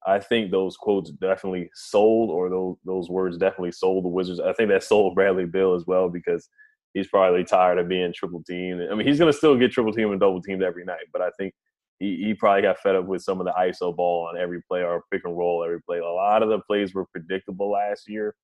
I 0.05 0.19
think 0.19 0.51
those 0.51 0.77
quotes 0.77 1.11
definitely 1.11 1.69
sold, 1.73 2.29
or 2.29 2.49
those 2.49 2.77
those 2.85 3.09
words 3.09 3.37
definitely 3.37 3.71
sold 3.71 4.05
the 4.05 4.09
Wizards. 4.09 4.39
I 4.39 4.53
think 4.53 4.69
that 4.69 4.83
sold 4.83 5.15
Bradley 5.15 5.45
Beal 5.45 5.73
as 5.73 5.85
well 5.85 6.09
because 6.09 6.47
he's 6.93 7.07
probably 7.07 7.43
tired 7.43 7.77
of 7.77 7.87
being 7.87 8.13
triple 8.13 8.43
teamed. 8.43 8.81
I 8.91 8.95
mean, 8.95 9.07
he's 9.07 9.19
going 9.19 9.31
to 9.31 9.37
still 9.37 9.57
get 9.57 9.71
triple 9.71 9.93
teamed 9.93 10.11
and 10.11 10.19
double 10.19 10.41
teamed 10.41 10.63
every 10.63 10.85
night, 10.85 11.05
but 11.13 11.21
I 11.21 11.29
think 11.37 11.53
he, 11.99 12.17
he 12.17 12.33
probably 12.33 12.63
got 12.63 12.79
fed 12.79 12.95
up 12.95 13.05
with 13.05 13.21
some 13.21 13.39
of 13.39 13.45
the 13.45 13.53
ISO 13.53 13.95
ball 13.95 14.27
on 14.27 14.39
every 14.39 14.61
play 14.63 14.83
or 14.83 15.03
pick 15.11 15.21
and 15.23 15.37
roll 15.37 15.63
every 15.63 15.81
play. 15.81 15.99
A 15.99 16.05
lot 16.05 16.43
of 16.43 16.49
the 16.49 16.59
plays 16.59 16.93
were 16.93 17.05
predictable 17.05 17.71
last 17.71 18.09
year. 18.09 18.35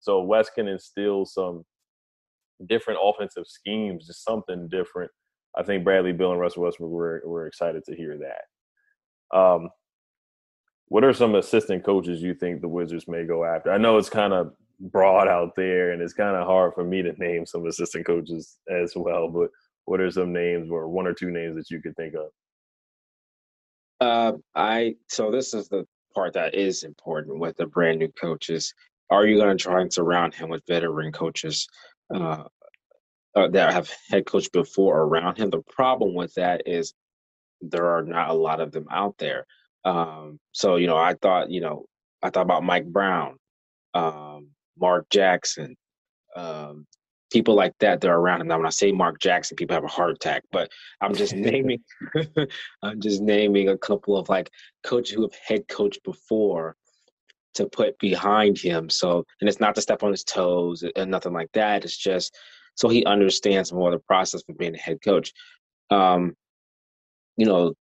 So 0.00 0.22
Wes 0.22 0.50
can 0.50 0.68
instill 0.68 1.24
some 1.24 1.64
different 2.66 3.00
offensive 3.02 3.46
schemes, 3.46 4.06
just 4.06 4.24
something 4.24 4.68
different. 4.68 5.10
I 5.56 5.62
think 5.62 5.84
Bradley 5.84 6.12
Beal 6.12 6.32
and 6.32 6.40
Russell 6.40 6.64
Westbrook 6.64 6.90
were, 6.90 7.22
were 7.24 7.46
excited 7.46 7.84
to 7.84 7.94
hear 7.94 8.18
that. 8.18 9.38
Um, 9.38 9.70
what 10.88 11.04
are 11.04 11.12
some 11.12 11.34
assistant 11.36 11.84
coaches 11.84 12.22
you 12.22 12.34
think 12.34 12.60
the 12.60 12.68
Wizards 12.68 13.08
may 13.08 13.24
go 13.24 13.44
after? 13.44 13.72
I 13.72 13.78
know 13.78 13.96
it's 13.96 14.10
kind 14.10 14.32
of 14.32 14.52
broad 14.80 15.28
out 15.28 15.54
there, 15.56 15.92
and 15.92 16.02
it's 16.02 16.12
kind 16.12 16.36
of 16.36 16.46
hard 16.46 16.74
for 16.74 16.84
me 16.84 17.02
to 17.02 17.12
name 17.12 17.46
some 17.46 17.66
assistant 17.66 18.06
coaches 18.06 18.58
as 18.68 18.92
well. 18.96 19.28
But 19.28 19.50
what 19.84 20.00
are 20.00 20.10
some 20.10 20.32
names, 20.32 20.70
or 20.70 20.88
one 20.88 21.06
or 21.06 21.12
two 21.12 21.30
names 21.30 21.56
that 21.56 21.70
you 21.70 21.80
could 21.80 21.96
think 21.96 22.14
of? 22.14 22.26
Uh, 24.00 24.32
I 24.54 24.96
so 25.08 25.30
this 25.30 25.54
is 25.54 25.68
the 25.68 25.86
part 26.14 26.34
that 26.34 26.54
is 26.54 26.84
important 26.84 27.38
with 27.38 27.56
the 27.56 27.66
brand 27.66 27.98
new 27.98 28.08
coaches. 28.08 28.72
Are 29.10 29.26
you 29.26 29.36
going 29.36 29.56
to 29.56 29.62
try 29.62 29.80
and 29.80 29.92
surround 29.92 30.34
him 30.34 30.48
with 30.48 30.66
veteran 30.66 31.12
coaches 31.12 31.68
uh, 32.14 32.44
uh, 33.34 33.48
that 33.48 33.72
have 33.72 33.90
head 34.10 34.26
coach 34.26 34.50
before 34.52 35.02
around 35.02 35.36
him? 35.36 35.50
The 35.50 35.62
problem 35.68 36.14
with 36.14 36.34
that 36.34 36.62
is 36.66 36.94
there 37.60 37.96
are 37.96 38.02
not 38.02 38.30
a 38.30 38.34
lot 38.34 38.60
of 38.60 38.72
them 38.72 38.86
out 38.90 39.16
there. 39.18 39.46
Um, 39.84 40.38
so 40.52 40.76
you 40.76 40.86
know, 40.86 40.96
I 40.96 41.14
thought 41.14 41.50
you 41.50 41.60
know, 41.60 41.86
I 42.22 42.30
thought 42.30 42.42
about 42.42 42.64
Mike 42.64 42.86
Brown, 42.86 43.36
um, 43.92 44.48
Mark 44.78 45.08
Jackson, 45.10 45.76
um, 46.36 46.86
people 47.32 47.54
like 47.54 47.74
that 47.80 48.00
that 48.00 48.08
are 48.08 48.18
around 48.18 48.40
him. 48.40 48.48
Now, 48.48 48.58
when 48.58 48.66
I 48.66 48.70
say 48.70 48.92
Mark 48.92 49.20
Jackson, 49.20 49.56
people 49.56 49.74
have 49.74 49.84
a 49.84 49.88
heart 49.88 50.10
attack, 50.10 50.42
but 50.52 50.70
I'm 51.00 51.14
just 51.14 51.34
naming, 51.34 51.82
I'm 52.82 53.00
just 53.00 53.22
naming 53.22 53.68
a 53.68 53.78
couple 53.78 54.16
of 54.16 54.28
like 54.28 54.50
coaches 54.82 55.14
who 55.14 55.22
have 55.22 55.34
head 55.46 55.68
coached 55.68 56.02
before 56.04 56.76
to 57.54 57.66
put 57.66 57.98
behind 57.98 58.58
him. 58.58 58.90
So, 58.90 59.24
and 59.40 59.48
it's 59.48 59.60
not 59.60 59.74
to 59.76 59.80
step 59.80 60.02
on 60.02 60.10
his 60.10 60.24
toes 60.24 60.84
and 60.96 61.10
nothing 61.10 61.32
like 61.32 61.50
that. 61.52 61.84
It's 61.84 61.96
just 61.96 62.36
so 62.76 62.88
he 62.88 63.04
understands 63.04 63.72
more 63.72 63.92
of 63.92 64.00
the 64.00 64.04
process 64.04 64.42
of 64.48 64.58
being 64.58 64.74
a 64.74 64.78
head 64.78 64.98
coach. 65.02 65.32
Um, 65.90 66.36
you 67.36 67.46
know, 67.46 67.74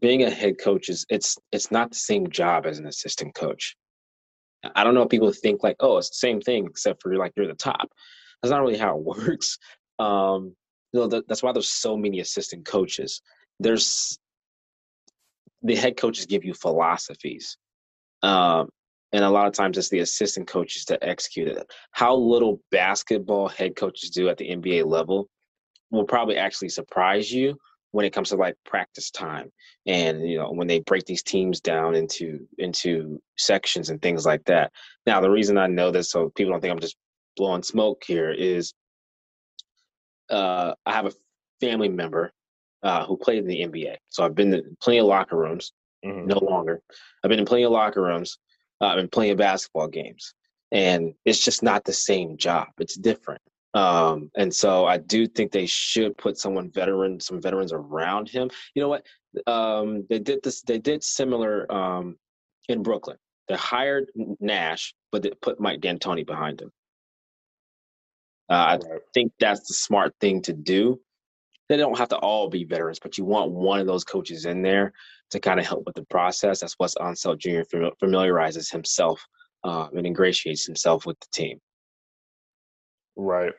being 0.00 0.22
a 0.22 0.30
head 0.30 0.58
coach 0.58 0.88
is 0.88 1.06
it's 1.08 1.38
it's 1.52 1.70
not 1.70 1.90
the 1.90 1.96
same 1.96 2.28
job 2.28 2.66
as 2.66 2.78
an 2.78 2.86
assistant 2.86 3.34
coach. 3.34 3.76
I 4.74 4.84
don't 4.84 4.94
know 4.94 5.02
if 5.02 5.08
people 5.08 5.32
think 5.32 5.62
like, 5.62 5.76
oh, 5.80 5.98
it's 5.98 6.10
the 6.10 6.16
same 6.16 6.40
thing 6.40 6.66
except 6.66 7.02
for 7.02 7.14
like 7.16 7.32
you're 7.36 7.46
the 7.46 7.54
top. 7.54 7.88
That's 8.42 8.50
not 8.50 8.60
really 8.60 8.78
how 8.78 8.98
it 8.98 9.04
works. 9.04 9.58
Um, 9.98 10.54
you 10.92 11.00
know, 11.00 11.22
that's 11.28 11.42
why 11.42 11.52
there's 11.52 11.68
so 11.68 11.96
many 11.96 12.20
assistant 12.20 12.64
coaches. 12.64 13.22
There's 13.58 14.18
the 15.62 15.76
head 15.76 15.96
coaches 15.96 16.26
give 16.26 16.44
you 16.44 16.54
philosophies, 16.54 17.56
um, 18.22 18.68
and 19.12 19.24
a 19.24 19.30
lot 19.30 19.46
of 19.46 19.52
times 19.52 19.76
it's 19.76 19.88
the 19.88 19.98
assistant 20.00 20.46
coaches 20.46 20.84
to 20.86 21.02
execute 21.06 21.48
it. 21.48 21.70
How 21.92 22.14
little 22.14 22.60
basketball 22.70 23.48
head 23.48 23.76
coaches 23.76 24.10
do 24.10 24.28
at 24.28 24.38
the 24.38 24.48
NBA 24.48 24.86
level 24.86 25.28
will 25.90 26.04
probably 26.04 26.36
actually 26.36 26.70
surprise 26.70 27.30
you 27.30 27.58
when 27.92 28.04
it 28.04 28.12
comes 28.12 28.28
to 28.30 28.36
like 28.36 28.56
practice 28.64 29.10
time 29.10 29.50
and 29.86 30.28
you 30.28 30.38
know 30.38 30.50
when 30.50 30.66
they 30.66 30.80
break 30.80 31.04
these 31.06 31.22
teams 31.22 31.60
down 31.60 31.94
into 31.94 32.46
into 32.58 33.20
sections 33.36 33.90
and 33.90 34.00
things 34.00 34.24
like 34.24 34.44
that. 34.44 34.72
Now 35.06 35.20
the 35.20 35.30
reason 35.30 35.58
i 35.58 35.66
know 35.66 35.90
this 35.90 36.10
so 36.10 36.30
people 36.30 36.52
don't 36.52 36.60
think 36.60 36.72
i'm 36.72 36.80
just 36.80 36.96
blowing 37.36 37.62
smoke 37.62 38.02
here 38.06 38.30
is 38.30 38.74
uh, 40.30 40.74
i 40.86 40.92
have 40.92 41.06
a 41.06 41.12
family 41.60 41.88
member 41.88 42.32
uh, 42.82 43.04
who 43.04 43.16
played 43.16 43.38
in 43.38 43.46
the 43.46 43.60
nba 43.60 43.96
so 44.08 44.24
i've 44.24 44.34
been 44.34 44.54
in 44.54 44.76
plenty 44.80 44.98
of 44.98 45.06
locker 45.06 45.36
rooms 45.36 45.72
mm-hmm. 46.04 46.26
no 46.26 46.38
longer. 46.38 46.80
I've 47.22 47.28
been 47.28 47.38
in 47.38 47.46
plenty 47.46 47.64
of 47.64 47.72
locker 47.72 48.02
rooms 48.02 48.38
uh, 48.80 48.86
i've 48.86 48.96
been 48.96 49.08
playing 49.08 49.36
basketball 49.36 49.88
games. 49.88 50.34
And 50.72 51.14
it's 51.24 51.44
just 51.44 51.64
not 51.64 51.84
the 51.84 51.92
same 51.92 52.36
job. 52.36 52.68
It's 52.78 52.96
different 52.96 53.42
um, 53.74 54.30
and 54.36 54.54
so 54.54 54.84
I 54.84 54.98
do 54.98 55.26
think 55.26 55.52
they 55.52 55.66
should 55.66 56.16
put 56.16 56.38
someone 56.38 56.70
veteran, 56.70 57.20
some 57.20 57.40
veterans 57.40 57.72
around 57.72 58.28
him. 58.28 58.50
You 58.74 58.82
know 58.82 58.88
what? 58.88 59.06
Um, 59.46 60.06
they 60.08 60.18
did 60.18 60.42
this. 60.42 60.62
They 60.62 60.78
did 60.78 61.04
similar 61.04 61.70
um, 61.72 62.16
in 62.68 62.82
Brooklyn. 62.82 63.16
They 63.48 63.54
hired 63.54 64.10
Nash, 64.40 64.94
but 65.12 65.22
they 65.22 65.30
put 65.42 65.60
Mike 65.60 65.80
D'Antoni 65.80 66.26
behind 66.26 66.60
him. 66.60 66.72
Uh, 68.48 68.78
I 68.78 68.98
think 69.14 69.32
that's 69.38 69.68
the 69.68 69.74
smart 69.74 70.14
thing 70.20 70.42
to 70.42 70.52
do. 70.52 71.00
They 71.68 71.76
don't 71.76 71.96
have 71.98 72.08
to 72.08 72.16
all 72.16 72.48
be 72.48 72.64
veterans, 72.64 72.98
but 72.98 73.16
you 73.16 73.24
want 73.24 73.52
one 73.52 73.78
of 73.78 73.86
those 73.86 74.02
coaches 74.02 74.44
in 74.44 74.60
there 74.60 74.92
to 75.30 75.38
kind 75.38 75.60
of 75.60 75.66
help 75.66 75.84
with 75.86 75.94
the 75.94 76.04
process. 76.06 76.60
That's 76.60 76.74
what 76.78 76.92
Unseld 77.00 77.38
Jr. 77.38 77.62
familiarizes 78.00 78.68
himself 78.70 79.24
uh, 79.62 79.86
and 79.94 80.04
ingratiates 80.04 80.66
himself 80.66 81.06
with 81.06 81.18
the 81.20 81.28
team. 81.32 81.60
Right. 83.16 83.52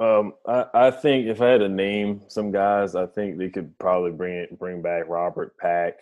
Um, 0.00 0.32
I, 0.46 0.64
I 0.74 0.90
think 0.90 1.28
if 1.28 1.40
I 1.40 1.50
had 1.50 1.58
to 1.58 1.68
name 1.68 2.22
some 2.28 2.50
guys, 2.50 2.96
I 2.96 3.06
think 3.06 3.38
they 3.38 3.48
could 3.48 3.78
probably 3.78 4.10
bring 4.10 4.34
it, 4.34 4.58
bring 4.58 4.82
back 4.82 5.04
Robert 5.08 5.56
Pack. 5.58 5.94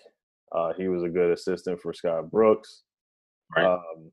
Uh, 0.53 0.73
he 0.73 0.89
was 0.89 1.03
a 1.03 1.09
good 1.09 1.31
assistant 1.33 1.81
for 1.81 1.93
Scott 1.93 2.31
Brooks. 2.31 2.83
Right. 3.55 3.67
Um, 3.67 4.11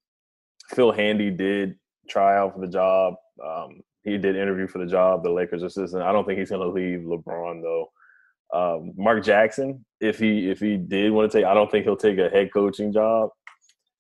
Phil 0.70 0.92
Handy 0.92 1.32
did 1.32 1.76
try 2.10 2.38
out 2.38 2.54
for 2.54 2.60
the 2.60 2.68
job. 2.68 3.16
Um, 3.44 3.82
he 4.04 4.18
did 4.18 4.36
interview 4.36 4.68
for 4.68 4.80
the 4.80 4.86
job, 4.86 5.24
the 5.24 5.32
Lakers 5.32 5.64
assistant. 5.64 6.04
I 6.04 6.12
don't 6.12 6.26
think 6.26 6.40
he's 6.40 6.50
going 6.50 6.62
to 6.62 6.68
leave 6.68 7.00
LeBron 7.00 7.62
though. 7.62 7.92
Um, 8.54 8.94
Mark 8.96 9.24
Jackson, 9.24 9.86
if 10.00 10.20
he 10.20 10.50
if 10.50 10.60
he 10.60 10.78
did 10.78 11.12
want 11.12 11.30
to 11.32 11.38
take, 11.38 11.46
I 11.46 11.54
don't 11.54 11.70
think 11.70 11.84
he'll 11.84 11.98
take 11.98 12.18
a 12.18 12.30
head 12.30 12.50
coaching 12.54 12.94
job 12.94 13.30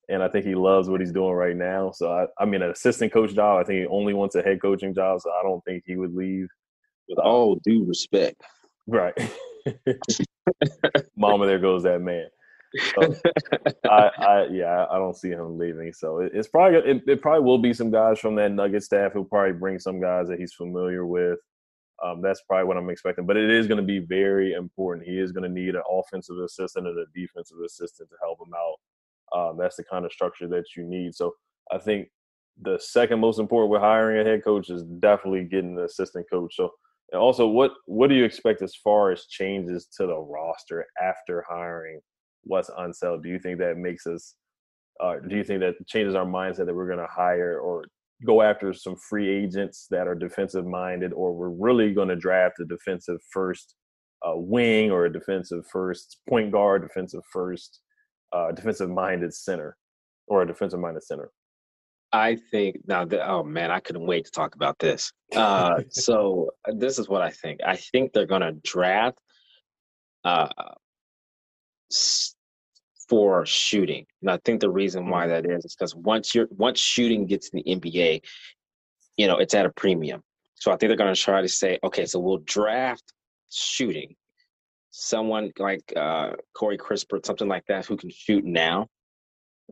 and 0.10 0.24
I 0.24 0.30
think 0.30 0.46
he 0.46 0.56
loves 0.56 0.90
what 0.90 1.02
he's 1.02 1.12
doing 1.12 1.34
right 1.34 1.56
now. 1.56 1.92
So 1.92 2.12
I, 2.12 2.28
I 2.42 2.46
mean, 2.46 2.62
an 2.62 2.72
assistant 2.72 3.12
coach 3.12 3.34
job. 3.34 3.60
I 3.60 3.64
think 3.64 3.80
he 3.80 3.88
only 3.88 4.14
wants 4.14 4.36
a 4.36 4.42
head 4.42 4.62
coaching 4.62 4.94
job. 4.94 5.22
So 5.22 5.32
I 5.32 5.44
don't 5.44 5.64
think 5.66 5.84
he 5.86 5.96
would 5.96 6.14
leave. 6.14 6.48
With 7.10 7.20
all 7.20 7.56
due 7.64 7.86
respect, 7.86 8.42
right? 8.86 9.14
Mama, 11.18 11.46
there 11.46 11.60
goes 11.60 11.84
that 11.84 12.02
man. 12.02 12.28
So 12.96 13.16
I, 13.90 14.12
I, 14.18 14.48
yeah, 14.52 14.86
I 14.90 14.98
don't 14.98 15.16
see 15.16 15.30
him 15.30 15.58
leaving. 15.58 15.94
So 15.94 16.20
it, 16.20 16.32
it's 16.34 16.50
probably 16.50 16.80
it, 16.80 17.04
it, 17.08 17.22
probably 17.22 17.46
will 17.46 17.60
be 17.60 17.74
some 17.74 17.92
guys 17.92 18.20
from 18.20 18.36
that 18.36 18.52
Nugget 18.52 18.84
staff 18.84 19.14
who'll 19.14 19.24
probably 19.24 19.54
bring 19.54 19.80
some 19.80 20.02
guys 20.02 20.28
that 20.28 20.38
he's 20.38 20.54
familiar 20.54 21.06
with. 21.06 21.40
Um, 22.04 22.22
that's 22.22 22.42
probably 22.42 22.66
what 22.66 22.78
I'm 22.78 22.90
expecting. 22.90 23.26
But 23.26 23.38
it 23.38 23.50
is 23.50 23.68
going 23.68 23.80
to 23.80 23.86
be 23.86 24.00
very 24.00 24.54
important. 24.54 25.08
He 25.08 25.18
is 25.18 25.32
going 25.32 25.44
to 25.44 25.50
need 25.50 25.76
an 25.76 25.82
offensive 25.90 26.38
assistant 26.38 26.88
and 26.88 27.00
a 27.00 27.06
defensive 27.16 27.58
assistant 27.66 28.10
to 28.10 28.16
help 28.22 28.40
him 28.46 28.54
out 28.54 28.76
um, 29.36 29.58
that's 29.60 29.76
the 29.76 29.84
kind 29.84 30.06
of 30.06 30.12
structure 30.12 30.48
that 30.48 30.66
you 30.76 30.84
need. 30.84 31.16
So 31.16 31.34
I 31.72 31.78
think 31.78 32.08
the 32.62 32.80
second 32.80 33.20
most 33.20 33.40
important 33.40 33.72
with 33.72 33.82
hiring 33.82 34.20
a 34.20 34.30
head 34.30 34.44
coach 34.44 34.70
is 34.70 34.84
definitely 34.84 35.44
getting 35.44 35.78
an 35.78 35.84
assistant 35.84 36.26
coach. 36.32 36.56
So 36.56 36.72
and 37.12 37.22
also, 37.22 37.48
what 37.48 37.72
what 37.86 38.10
do 38.10 38.16
you 38.16 38.26
expect 38.26 38.62
as 38.62 38.76
far 38.76 39.12
as 39.12 39.28
changes 39.28 39.88
to 39.98 40.08
the 40.08 40.18
roster 40.18 40.86
after 41.02 41.46
hiring 41.48 42.02
Wes 42.44 42.70
Unseld? 42.78 43.24
Do 43.24 43.30
you 43.30 43.40
think 43.40 43.60
that 43.60 43.78
makes 43.78 44.06
us? 44.06 44.36
Uh, 45.00 45.16
do 45.28 45.36
you 45.36 45.44
think 45.44 45.62
that 45.62 45.76
changes 45.88 46.16
our 46.16 46.26
mindset 46.26 46.66
that 46.66 46.76
we're 46.76 46.88
going 46.88 46.98
to 46.98 47.08
hire 47.10 47.60
or 47.60 47.86
go 48.26 48.42
after 48.42 48.74
some 48.74 48.96
free 48.96 49.30
agents 49.30 49.86
that 49.92 50.08
are 50.08 50.16
defensive 50.16 50.66
minded, 50.66 51.14
or 51.14 51.34
we're 51.34 51.50
really 51.50 51.94
going 51.94 52.08
to 52.10 52.16
draft 52.16 52.60
a 52.60 52.66
defensive 52.66 53.20
first 53.32 53.76
uh, 54.28 54.36
wing 54.36 54.92
or 54.92 55.06
a 55.06 55.14
defensive 55.14 55.64
first 55.72 56.18
point 56.28 56.52
guard, 56.52 56.82
defensive 56.82 57.22
first 57.32 57.80
uh, 58.32 58.52
defensive 58.52 58.90
minded 58.90 59.34
center 59.34 59.76
or 60.28 60.42
a 60.42 60.48
defensive 60.48 60.80
minded 60.80 61.04
center? 61.04 61.32
I 62.12 62.38
think 62.52 62.78
now 62.88 63.06
that 63.06 63.30
oh 63.30 63.44
man, 63.44 63.72
I 63.72 63.80
couldn't 63.80 64.06
wait 64.06 64.26
to 64.26 64.32
talk 64.32 64.56
about 64.56 64.80
this. 64.80 65.12
Uh, 65.36 65.82
so 65.90 66.52
uh, 66.68 66.74
this 66.76 67.00
is 67.00 67.10
what 67.10 67.22
I 67.22 67.30
think. 67.30 67.60
I 67.66 67.76
think 67.76 68.14
they're 68.14 68.26
going 68.26 68.42
to 68.42 68.54
draft 68.64 69.20
uh, 70.24 70.50
for 73.10 73.46
shooting, 73.46 74.06
and 74.22 74.32
I 74.32 74.40
think 74.46 74.62
the 74.62 74.70
reason 74.70 75.10
why 75.10 75.28
mm-hmm. 75.28 75.48
that 75.48 75.58
is 75.58 75.66
is 75.66 75.76
because 75.76 75.96
once 75.96 76.34
you're 76.34 76.48
once 76.52 76.80
shooting 76.80 77.26
gets 77.26 77.50
in 77.50 77.62
the 77.66 77.76
NBA, 77.76 78.22
you 79.18 79.28
know 79.28 79.38
it's 79.38 79.54
at 79.54 79.66
a 79.66 79.72
premium. 79.72 80.24
So 80.56 80.72
I 80.72 80.78
think 80.78 80.90
they're 80.90 80.98
going 80.98 81.14
to 81.14 81.22
try 81.22 81.42
to 81.42 81.48
say, 81.48 81.78
okay, 81.84 82.06
so 82.06 82.20
we'll 82.20 82.40
draft 82.40 83.14
shooting, 83.52 84.16
someone 85.00 85.52
like 85.60 85.94
uh, 85.96 86.32
Corey 86.56 86.78
Kispert, 86.78 87.26
something 87.26 87.48
like 87.48 87.66
that, 87.68 87.86
who 87.86 87.98
can 87.98 88.10
shoot 88.10 88.44
now. 88.44 88.88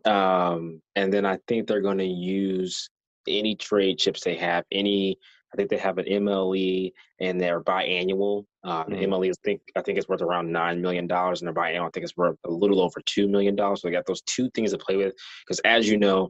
Um, 0.06 0.82
and 0.96 1.12
then 1.12 1.26
I 1.26 1.40
think 1.48 1.68
they're 1.68 1.82
going 1.82 1.98
to 1.98 2.06
use 2.06 2.90
any 3.28 3.56
trade 3.56 3.98
chips 3.98 4.24
they 4.24 4.36
have, 4.36 4.66
any 4.72 5.18
I 5.52 5.58
think 5.58 5.70
they 5.70 5.78
have 5.78 5.98
an 5.98 6.06
MLE 6.06 6.92
and 7.22 7.40
they're 7.40 7.64
biannual. 7.64 8.44
Uh, 8.64 8.84
mm-hmm. 8.84 8.92
The 8.92 9.08
MLE 9.08 9.30
is 9.30 9.38
think 9.44 9.62
I 9.76 9.82
think 9.82 9.98
it's 9.98 10.10
worth 10.10 10.22
around 10.22 10.52
nine 10.52 10.82
million 10.82 11.08
dollars, 11.08 11.42
and 11.42 11.48
their 11.48 11.56
biannual 11.56 11.88
I 11.88 11.90
think 11.90 12.04
it's 12.04 12.18
worth 12.18 12.38
a 12.46 12.52
little 12.52 12.82
over 12.82 13.02
two 13.06 13.28
million 13.28 13.56
dollars. 13.56 13.82
So 13.82 13.88
they 13.88 13.94
got 13.94 14.06
those 14.06 14.22
two 14.24 14.50
things 14.52 14.72
to 14.72 14.78
play 14.78 14.98
with. 14.98 15.14
Because 15.46 15.60
as 15.62 15.88
you 15.88 15.98
know, 15.98 16.30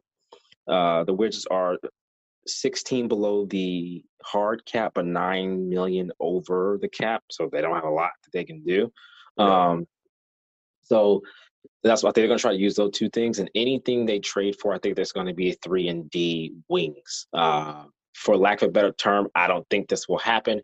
uh, 0.68 1.04
the 1.06 1.14
Wizards 1.14 1.48
are 1.50 1.78
16 2.48 3.08
below 3.08 3.46
the 3.46 4.04
hard 4.24 4.66
cap, 4.66 4.94
but 4.96 5.06
nine 5.06 5.70
million 5.70 6.12
over 6.20 6.78
the 6.82 6.90
cap, 6.90 7.24
so 7.32 7.50
they 7.52 7.62
don't 7.62 7.76
have 7.76 7.84
a 7.84 7.90
lot 7.90 8.12
that 8.24 8.32
they 8.32 8.44
can 8.44 8.64
do. 8.64 8.92
Um, 9.38 9.88
so 10.84 11.22
that's 11.84 12.04
what 12.04 12.10
I 12.10 12.12
think 12.12 12.24
they're 12.24 12.28
going 12.28 12.38
to 12.38 12.42
try 12.42 12.54
to 12.54 12.60
use 12.60 12.76
those 12.76 12.92
two 12.92 13.10
things. 13.10 13.40
And 13.40 13.50
anything 13.56 14.06
they 14.06 14.20
trade 14.20 14.56
for, 14.60 14.74
I 14.74 14.80
think 14.80 14.96
there's 14.96 15.12
going 15.12 15.28
to 15.28 15.34
be 15.34 15.58
three 15.64 15.88
and 15.88 16.10
D 16.10 16.54
wings. 16.70 17.28
Uh, 17.34 17.86
for 18.14 18.38
lack 18.38 18.62
of 18.62 18.70
a 18.70 18.72
better 18.72 18.92
term, 18.94 19.28
I 19.36 19.48
don't 19.48 19.68
think 19.70 19.88
this 19.88 20.08
will 20.08 20.18
happen, 20.18 20.62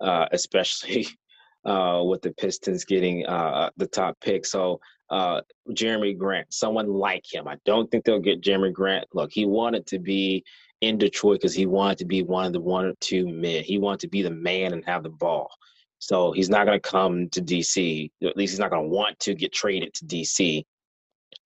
uh, 0.00 0.26
especially 0.32 1.06
uh, 1.64 2.02
with 2.04 2.22
the 2.22 2.32
Pistons 2.32 2.84
getting 2.84 3.26
uh, 3.26 3.70
the 3.76 3.86
top 3.86 4.16
pick. 4.20 4.46
So 4.46 4.80
uh, 5.10 5.42
Jerami 5.70 6.16
Grant, 6.16 6.52
someone 6.52 6.88
like 6.88 7.24
him. 7.30 7.46
I 7.46 7.56
don't 7.64 7.90
think 7.90 8.04
they'll 8.04 8.18
get 8.18 8.42
Jerami 8.42 8.72
Grant. 8.72 9.06
Look, 9.12 9.30
he 9.32 9.44
wanted 9.44 9.86
to 9.88 9.98
be 9.98 10.44
in 10.80 10.98
Detroit 10.98 11.40
because 11.40 11.54
he 11.54 11.66
wanted 11.66 11.98
to 11.98 12.04
be 12.04 12.22
one 12.22 12.46
of 12.46 12.52
the 12.52 12.60
one 12.60 12.84
or 12.84 12.94
two 13.00 13.26
men. 13.26 13.64
He 13.64 13.78
wanted 13.78 14.00
to 14.00 14.08
be 14.08 14.22
the 14.22 14.30
man 14.30 14.72
and 14.72 14.84
have 14.84 15.02
the 15.02 15.10
ball. 15.10 15.50
So 15.98 16.32
he's 16.32 16.50
not 16.50 16.66
going 16.66 16.80
to 16.80 16.90
come 16.90 17.28
to 17.30 17.42
DC. 17.42 18.10
At 18.22 18.36
least 18.36 18.52
he's 18.52 18.60
not 18.60 18.70
going 18.70 18.84
to 18.84 18.88
want 18.88 19.18
to 19.20 19.34
get 19.34 19.52
traded 19.52 19.94
to 19.94 20.04
DC 20.04 20.64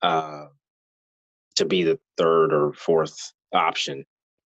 uh, 0.02 0.46
to 1.56 1.64
be 1.64 1.82
the 1.84 1.98
third 2.16 2.52
or 2.52 2.72
fourth 2.72 3.32
option. 3.52 4.04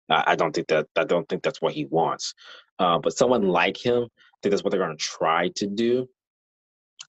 I 0.10 0.36
don't 0.36 0.54
think 0.54 0.68
that 0.68 0.88
I 0.96 1.04
don't 1.04 1.28
think 1.28 1.42
that's 1.42 1.62
what 1.62 1.74
he 1.74 1.86
wants. 1.86 2.36
Uh, 2.78 3.00
but 3.00 3.18
someone 3.18 3.48
like 3.48 3.84
him, 3.84 4.04
I 4.04 4.38
think 4.44 4.52
that's 4.52 4.64
what 4.64 4.70
they're 4.72 4.86
going 4.86 4.96
to 4.96 5.04
try 5.04 5.50
to 5.56 5.66
do. 5.66 6.08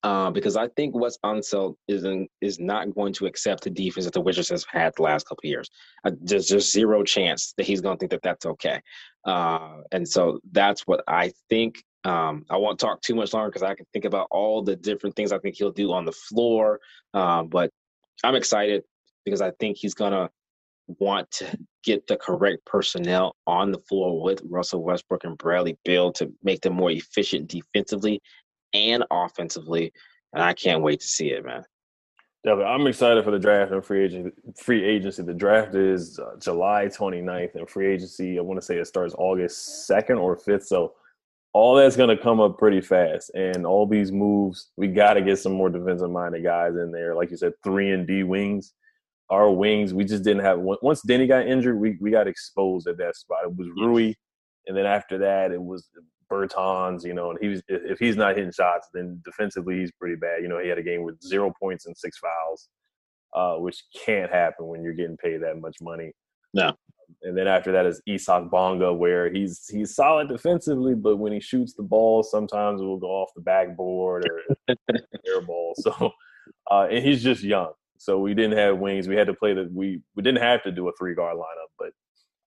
Uh, 0.03 0.31
because 0.31 0.57
I 0.57 0.69
think 0.69 0.95
Wes 0.95 1.19
Unseld 1.25 1.77
isn't 1.89 2.31
is 2.41 2.59
not 2.59 2.95
going 2.95 3.13
to 3.15 3.27
accept 3.27 3.65
the 3.65 3.71
defense 3.71 4.05
that 4.05 4.15
the 4.15 4.21
Wizards 4.21 4.51
has 4.51 4.65
had 4.71 4.93
the 4.97 5.03
last 5.03 5.27
couple 5.29 5.49
years. 5.49 5.69
Uh, 6.05 6.13
there's 6.21 6.49
just 6.49 6.73
zero 6.73 7.03
chance 7.03 7.55
that 7.57 7.67
he's 7.67 7.81
going 7.81 7.97
to 7.97 7.99
think 7.99 8.11
that 8.13 8.23
that's 8.23 8.47
okay. 8.47 8.81
Uh, 9.25 9.79
and 9.93 10.09
so 10.09 10.41
that's 10.53 10.83
what 10.87 11.03
I 11.09 11.33
think. 11.49 11.83
Um, 12.05 12.45
I 12.51 12.57
won't 12.57 12.79
talk 12.79 13.03
too 13.03 13.17
much 13.17 13.33
longer 13.33 13.49
because 13.49 13.65
I 13.65 13.75
can 13.75 13.87
think 13.93 14.05
about 14.05 14.29
all 14.31 14.63
the 14.63 14.77
different 14.77 15.17
things 15.17 15.33
I 15.33 15.39
think 15.39 15.57
he'll 15.57 15.73
do 15.73 15.93
on 15.93 16.05
the 16.05 16.13
floor. 16.13 16.79
Uh, 17.13 17.43
but 17.43 17.71
I'm 18.23 18.37
excited 18.37 18.85
because 19.25 19.41
I 19.41 19.51
think 19.59 19.77
he's 19.77 19.95
going 19.95 20.13
to 20.13 20.31
want 21.01 21.29
to 21.33 21.59
get 21.83 22.07
the 22.07 22.17
correct 22.17 22.65
personnel 22.65 23.35
on 23.47 23.73
the 23.73 23.79
floor 23.79 24.23
with 24.23 24.41
Russell 24.45 24.85
Westbrook 24.85 25.25
and 25.25 25.37
Bradley 25.37 25.77
Beal 25.85 26.13
to 26.13 26.33
make 26.43 26.61
them 26.61 26.75
more 26.75 26.91
efficient 26.91 27.49
defensively 27.49 28.21
and 28.77 29.05
offensively. 29.11 29.93
And 30.33 30.43
I 30.43 30.53
can't 30.53 30.83
wait 30.83 31.01
to 31.01 31.07
see 31.07 31.31
it, 31.31 31.45
man. 31.45 31.65
Definitely. 32.45 32.73
I'm 32.73 32.87
excited 32.87 33.25
for 33.25 33.31
the 33.33 33.39
draft 33.39 33.73
and 33.73 33.85
free 33.85 34.05
agent 34.05 34.35
free 34.57 34.85
agency. 34.85 35.23
The 35.23 35.35
draft 35.35 35.75
is 35.75 36.19
uh, 36.19 36.37
July 36.39 36.87
29th 36.87 37.55
and 37.57 37.69
free 37.69 37.93
agency, 37.93 38.39
I 38.39 38.43
want 38.43 38.61
to 38.61 38.65
say 38.65 38.77
it 38.77 38.87
starts 38.87 39.15
August 39.19 39.89
2nd 39.91 40.21
or 40.21 40.37
5th. 40.37 40.67
So 40.67 40.95
all 41.53 41.75
that's 41.75 41.97
going 41.97 42.15
to 42.15 42.23
come 42.23 42.39
up 42.39 42.59
pretty 42.59 42.81
fast. 42.81 43.31
And 43.35 43.67
all 43.67 43.87
these 43.87 44.13
moves, 44.13 44.71
we 44.77 44.89
got 44.89 45.15
to 45.15 45.23
get 45.23 45.39
some 45.39 45.53
more 45.53 45.71
defensive 45.71 46.11
minded 46.11 46.45
guys 46.45 46.77
in 46.77 46.93
there. 46.93 47.17
Like 47.17 47.31
you 47.31 47.37
said, 47.37 47.55
3 47.65 47.93
and 47.93 48.07
D 48.07 48.23
wings 48.23 48.75
our 49.31 49.51
wings, 49.51 49.93
we 49.93 50.05
just 50.05 50.23
didn't 50.23 50.45
have. 50.45 50.61
Once 50.61 51.03
Deni 51.05 51.27
got 51.27 51.47
injured, 51.47 51.79
we, 51.79 51.97
we 52.01 52.11
got 52.11 52.29
exposed 52.29 52.87
at 52.87 52.99
that 52.99 53.17
spot. 53.17 53.45
It 53.45 53.57
was 53.57 53.69
Rui, 53.77 54.15
and 54.67 54.77
then 54.77 54.87
after 54.87 55.19
that, 55.19 55.51
it 55.51 55.63
was 55.63 55.89
Bertans. 56.31 57.05
You 57.05 57.15
know, 57.15 57.31
and 57.31 57.39
he 57.41 57.49
was 57.49 57.63
if 57.69 57.99
he's 57.99 58.17
not 58.17 58.37
hitting 58.37 58.53
shots, 58.53 58.89
then 58.93 59.21
defensively 59.25 59.79
he's 59.79 59.93
pretty 59.93 60.17
bad. 60.17 60.43
You 60.43 60.49
know, 60.49 60.59
he 60.59 60.69
had 60.69 60.79
a 60.79 60.83
game 60.83 61.03
with 61.03 61.21
zero 61.23 61.53
points 61.61 61.87
and 61.87 61.97
six 61.97 62.19
fouls, 62.19 62.69
uh, 63.35 63.57
which 63.57 63.85
can't 64.05 64.31
happen 64.31 64.67
when 64.67 64.83
you're 64.83 64.95
getting 64.95 65.17
paid 65.17 65.43
that 65.43 65.61
much 65.61 65.77
money. 65.81 66.13
No. 66.55 66.73
And 67.23 67.37
then 67.37 67.47
after 67.47 67.73
that 67.73 67.87
is 67.87 68.03
Isaac 68.09 68.51
Bonga, 68.51 68.93
where 68.93 69.31
he's 69.33 69.67
he's 69.69 69.95
solid 69.95 70.29
defensively, 70.29 70.95
but 70.95 71.17
when 71.17 71.33
he 71.33 71.41
shoots 71.41 71.75
the 71.75 71.83
ball, 71.83 72.23
sometimes 72.23 72.81
it 72.81 72.85
will 72.85 72.99
go 72.99 73.09
off 73.09 73.31
the 73.37 73.43
backboard 73.43 74.29
or 74.29 74.75
air 75.27 75.41
ball. 75.41 75.75
So, 75.79 76.11
uh, 76.71 76.89
and 76.91 77.05
he's 77.05 77.23
just 77.23 77.43
young. 77.43 77.73
So 77.99 78.19
we 78.19 78.35
didn't 78.35 78.59
have 78.59 78.79
wings. 78.79 79.09
We 79.09 79.17
had 79.17 79.29
to 79.29 79.35
play 79.35 79.55
the 79.55 79.69
we 79.73 80.01
we 80.15 80.23
didn't 80.23 80.43
have 80.43 80.63
to 80.65 80.73
do 80.73 80.89
a 80.89 80.93
three 80.99 81.15
guard 81.15 81.37
lineup, 81.37 81.71
but 81.79 81.91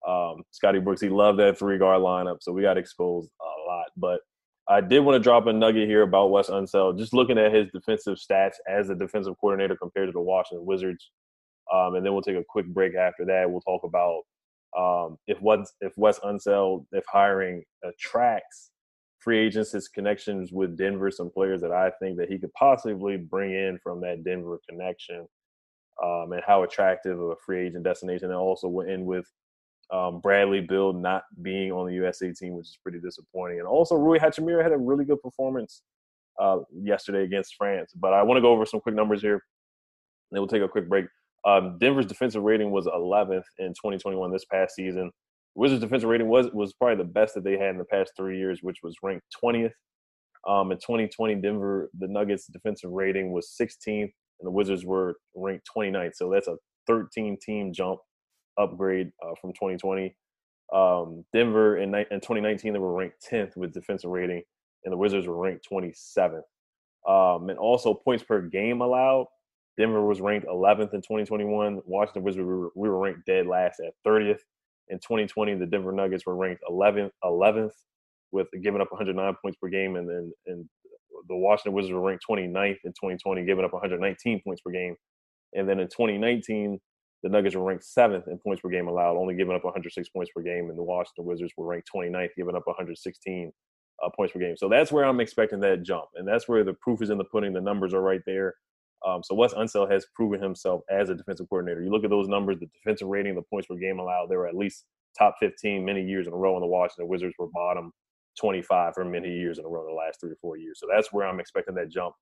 um, 0.08 0.44
Scotty 0.52 0.80
Brooks 0.80 1.02
he 1.02 1.10
loved 1.10 1.40
that 1.40 1.58
three 1.58 1.78
guard 1.78 2.02
lineup, 2.02 2.38
so 2.42 2.52
we 2.52 2.62
got 2.62 2.78
exposed 2.78 3.30
a 3.42 3.70
lot. 3.70 3.88
But 3.98 4.22
I 4.68 4.82
did 4.82 5.00
want 5.02 5.16
to 5.16 5.20
drop 5.20 5.48
a 5.48 5.54
nugget 5.54 5.88
here 5.88 6.04
about 6.04 6.32
Wes 6.32 6.50
Unseld. 6.50 6.98
Just 6.98 7.14
looking 7.14 7.38
at 7.38 7.54
his 7.54 7.68
defensive 7.74 8.18
stats 8.18 8.56
as 8.68 8.90
a 8.90 8.96
defensive 8.96 9.36
coordinator 9.40 9.76
compared 9.76 10.08
to 10.08 10.14
the 10.14 10.22
Washington 10.22 10.66
Wizards, 10.66 11.12
um, 11.74 11.96
and 11.96 12.06
then 12.06 12.14
we'll 12.14 12.22
take 12.22 12.38
a 12.38 12.46
quick 12.48 12.68
break 12.68 12.96
after 12.96 13.26
that. 13.26 13.50
We'll 13.50 13.62
talk 13.62 13.84
about 13.84 14.22
um, 14.78 15.18
if 15.28 15.42
what 15.42 15.62
if 15.82 15.94
Wes 15.98 16.20
Unseld 16.20 16.86
if 16.92 17.04
hiring 17.12 17.64
attracts 17.84 18.72
free 19.20 19.40
agents, 19.40 19.72
his 19.72 19.88
connections 19.88 20.52
with 20.52 20.78
Denver, 20.78 21.12
some 21.12 21.30
players 21.30 21.62
that 21.62 21.72
I 21.72 21.92
think 22.02 22.18
that 22.18 22.30
he 22.30 22.40
could 22.40 22.54
possibly 22.54 23.18
bring 23.18 23.52
in 23.52 23.78
from 23.84 24.02
that 24.02 24.24
Denver 24.24 24.60
connection 24.70 25.28
um, 26.04 26.32
and 26.32 26.42
how 26.46 26.64
attractive 26.64 27.20
of 27.20 27.30
a 27.30 27.36
free 27.46 27.68
agent 27.68 27.84
destination. 27.84 28.30
And 28.30 28.36
also 28.36 28.68
went 28.68 28.90
in 28.90 29.06
with 29.06 29.26
um, 29.92 30.20
Bradley 30.20 30.62
Beal 30.62 30.94
not 30.94 31.24
being 31.42 31.72
on 31.72 31.88
the 31.88 31.94
USA 31.94 32.32
team, 32.32 32.54
which 32.54 32.68
is 32.68 32.78
pretty 32.82 33.00
disappointing. 33.00 33.60
And 33.60 33.68
also 33.68 33.96
Rui 33.96 34.20
Hachimura 34.20 34.62
had 34.62 34.72
a 34.72 34.78
really 34.78 35.06
good 35.06 35.22
performance 35.22 35.82
uh, 36.40 36.60
yesterday 36.72 37.24
against 37.24 37.56
France. 37.56 37.94
But 37.96 38.14
I 38.14 38.24
want 38.24 38.38
to 38.38 38.42
go 38.42 38.52
over 38.52 38.66
some 38.66 38.82
quick 38.82 38.96
numbers 38.96 39.22
here. 39.22 39.44
Then 40.32 40.42
we'll 40.42 40.48
take 40.48 40.62
a 40.62 40.68
quick 40.68 40.88
break. 40.88 41.06
Um, 41.46 41.78
Denver's 41.80 42.06
defensive 42.06 42.44
rating 42.44 42.72
was 42.72 42.86
11th 42.86 43.44
in 43.58 43.70
2021 43.70 44.32
this 44.32 44.46
past 44.46 44.76
season. 44.76 45.12
Wizards' 45.56 45.82
defensive 45.82 46.10
rating 46.10 46.28
was 46.28 46.48
was 46.54 46.74
probably 46.74 47.04
the 47.04 47.10
best 47.10 47.34
that 47.34 47.44
they 47.44 47.58
had 47.58 47.72
in 47.72 47.78
the 47.78 47.86
past 47.86 48.12
three 48.16 48.38
years, 48.38 48.60
which 48.62 48.78
was 48.84 48.96
ranked 49.02 49.26
20th. 49.44 49.72
Um, 50.48 50.72
in 50.72 50.78
2020, 50.78 51.36
Denver, 51.36 51.90
the 51.98 52.08
Nuggets' 52.08 52.48
defensive 52.48 52.92
rating 52.92 53.32
was 53.32 53.56
16th 53.60 54.12
and 54.40 54.48
the 54.48 54.52
Wizards 54.52 54.86
were 54.86 55.16
ranked 55.36 55.68
29th. 55.76 56.16
So 56.16 56.30
that's 56.30 56.48
a 56.48 56.56
13 56.88 57.38
team 57.42 57.74
jump 57.74 58.00
upgrade 58.60 59.12
uh, 59.24 59.34
from 59.40 59.52
2020. 59.54 60.16
Um, 60.74 61.26
Denver 61.34 61.78
in, 61.78 61.96
in 61.96 62.20
2019 62.20 62.74
they 62.74 62.80
were 62.80 62.94
ranked 62.94 63.26
10th 63.30 63.58
with 63.58 63.74
defensive 63.74 64.12
rating, 64.12 64.44
and 64.84 64.94
the 64.94 64.98
Wizards 64.98 65.28
were 65.28 65.38
ranked 65.38 65.68
27th. 65.72 66.44
Um, 67.08 67.50
and 67.50 67.58
also 67.58 67.94
points 67.94 68.24
per 68.24 68.42
game 68.42 68.82
allowed. 68.82 69.28
Denver 69.78 70.06
was 70.06 70.20
ranked 70.20 70.46
11th 70.48 70.94
in 70.94 71.02
2021. 71.02 71.82
Washington 71.86 72.24
Wizards 72.24 72.46
we 72.46 72.54
were, 72.54 72.72
we 72.76 72.90
were 72.90 73.00
ranked 73.00 73.26
dead 73.26 73.48
last 73.48 73.80
at 73.80 73.94
30th. 74.06 74.40
In 74.90 74.98
2020, 74.98 75.56
the 75.56 75.66
Denver 75.66 75.92
Nuggets 75.92 76.26
were 76.26 76.36
ranked 76.36 76.64
11th 76.70 77.12
11th 77.24 77.72
with 78.32 78.48
giving 78.62 78.82
up 78.82 78.92
109 78.92 79.36
points 79.42 79.58
per 79.62 79.70
game, 79.70 79.96
and 79.96 80.08
then 80.08 80.32
and 80.48 80.70
the 81.28 81.36
Washington 81.36 81.74
Wizards 81.74 81.94
were 81.94 82.02
ranked 82.02 82.26
29th 82.30 82.78
in 82.84 82.92
2020, 82.92 83.46
giving 83.46 83.66
up 83.66 83.74
119 83.74 84.42
points 84.44 84.62
per 84.62 84.72
game. 84.72 84.96
And 85.54 85.68
then 85.68 85.80
in 85.80 85.88
2019, 85.88 86.80
the 87.24 87.30
Nuggets 87.30 87.56
were 87.56 87.64
ranked 87.64 87.84
seventh 87.84 88.28
in 88.28 88.38
points 88.38 88.62
per 88.62 88.70
game 88.70 88.88
allowed, 88.88 89.18
only 89.18 89.36
giving 89.36 89.56
up 89.56 89.64
106 89.64 90.10
points 90.10 90.32
per 90.34 90.42
game. 90.42 90.70
And 90.70 90.78
the 90.78 90.84
Washington 90.84 91.26
Wizards 91.26 91.54
were 91.58 91.66
ranked 91.66 91.90
29th, 91.94 92.30
giving 92.38 92.56
up 92.56 92.66
116 92.66 93.52
uh, 94.04 94.10
points 94.16 94.34
per 94.34 94.40
game. 94.40 94.56
So 94.56 94.70
that's 94.70 94.92
where 94.92 95.04
I'm 95.04 95.20
expecting 95.20 95.60
that 95.62 95.84
jump. 95.84 96.06
And 96.16 96.28
that's 96.28 96.48
where 96.48 96.64
the 96.64 96.74
proof 96.74 97.02
is 97.02 97.10
in 97.10 97.18
the 97.18 97.26
pudding. 97.26 97.54
The 97.54 97.62
numbers 97.62 97.94
are 97.94 98.02
right 98.02 98.22
there. 98.26 98.56
Um, 99.06 99.22
so 99.24 99.36
Wes 99.36 99.54
Unseld 99.54 99.92
has 99.92 100.06
proven 100.14 100.42
himself 100.42 100.82
as 100.90 101.10
a 101.10 101.16
defensive 101.16 101.48
coordinator. 101.50 101.82
You 101.82 101.90
look 101.90 102.04
at 102.04 102.10
those 102.10 102.28
numbers, 102.28 102.58
the 102.60 102.68
defensive 102.68 103.08
rating, 103.08 103.36
the 103.36 103.42
points 103.42 103.68
per 103.68 103.76
game 103.76 104.00
allowed, 104.00 104.28
they 104.30 104.36
were 104.36 104.48
at 104.48 104.56
least 104.56 104.86
top 105.18 105.36
15 105.40 105.84
many 105.86 106.04
years 106.04 106.28
in 106.28 106.34
a 106.34 106.36
row, 106.36 106.56
and 106.56 106.64
the 106.64 106.68
Washington 106.68 107.08
Wizards 107.08 107.36
were 107.40 107.48
bottom 107.48 107.92
25 108.40 108.94
for 108.94 109.06
many 109.06 109.30
years 109.30 109.58
in 109.58 109.66
a 109.66 109.68
row 109.68 109.82
in 109.82 109.88
the 109.88 109.94
last 109.94 110.20
three 110.20 110.32
or 110.32 110.38
four 110.42 110.58
years. 110.58 110.80
So 110.80 110.88
that's 110.94 111.12
where 111.12 111.26
I'm 111.26 111.40
expecting 111.40 111.76
that 111.76 111.90
jump 111.90 112.14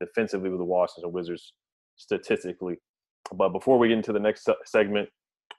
defensively 0.00 0.50
with 0.50 0.58
the 0.58 0.64
Washington 0.64 1.12
Wizards 1.12 1.52
statistically. 1.96 2.76
But 3.34 3.50
before 3.50 3.78
we 3.78 3.88
get 3.88 3.98
into 3.98 4.12
the 4.12 4.20
next 4.20 4.48
segment, 4.64 5.08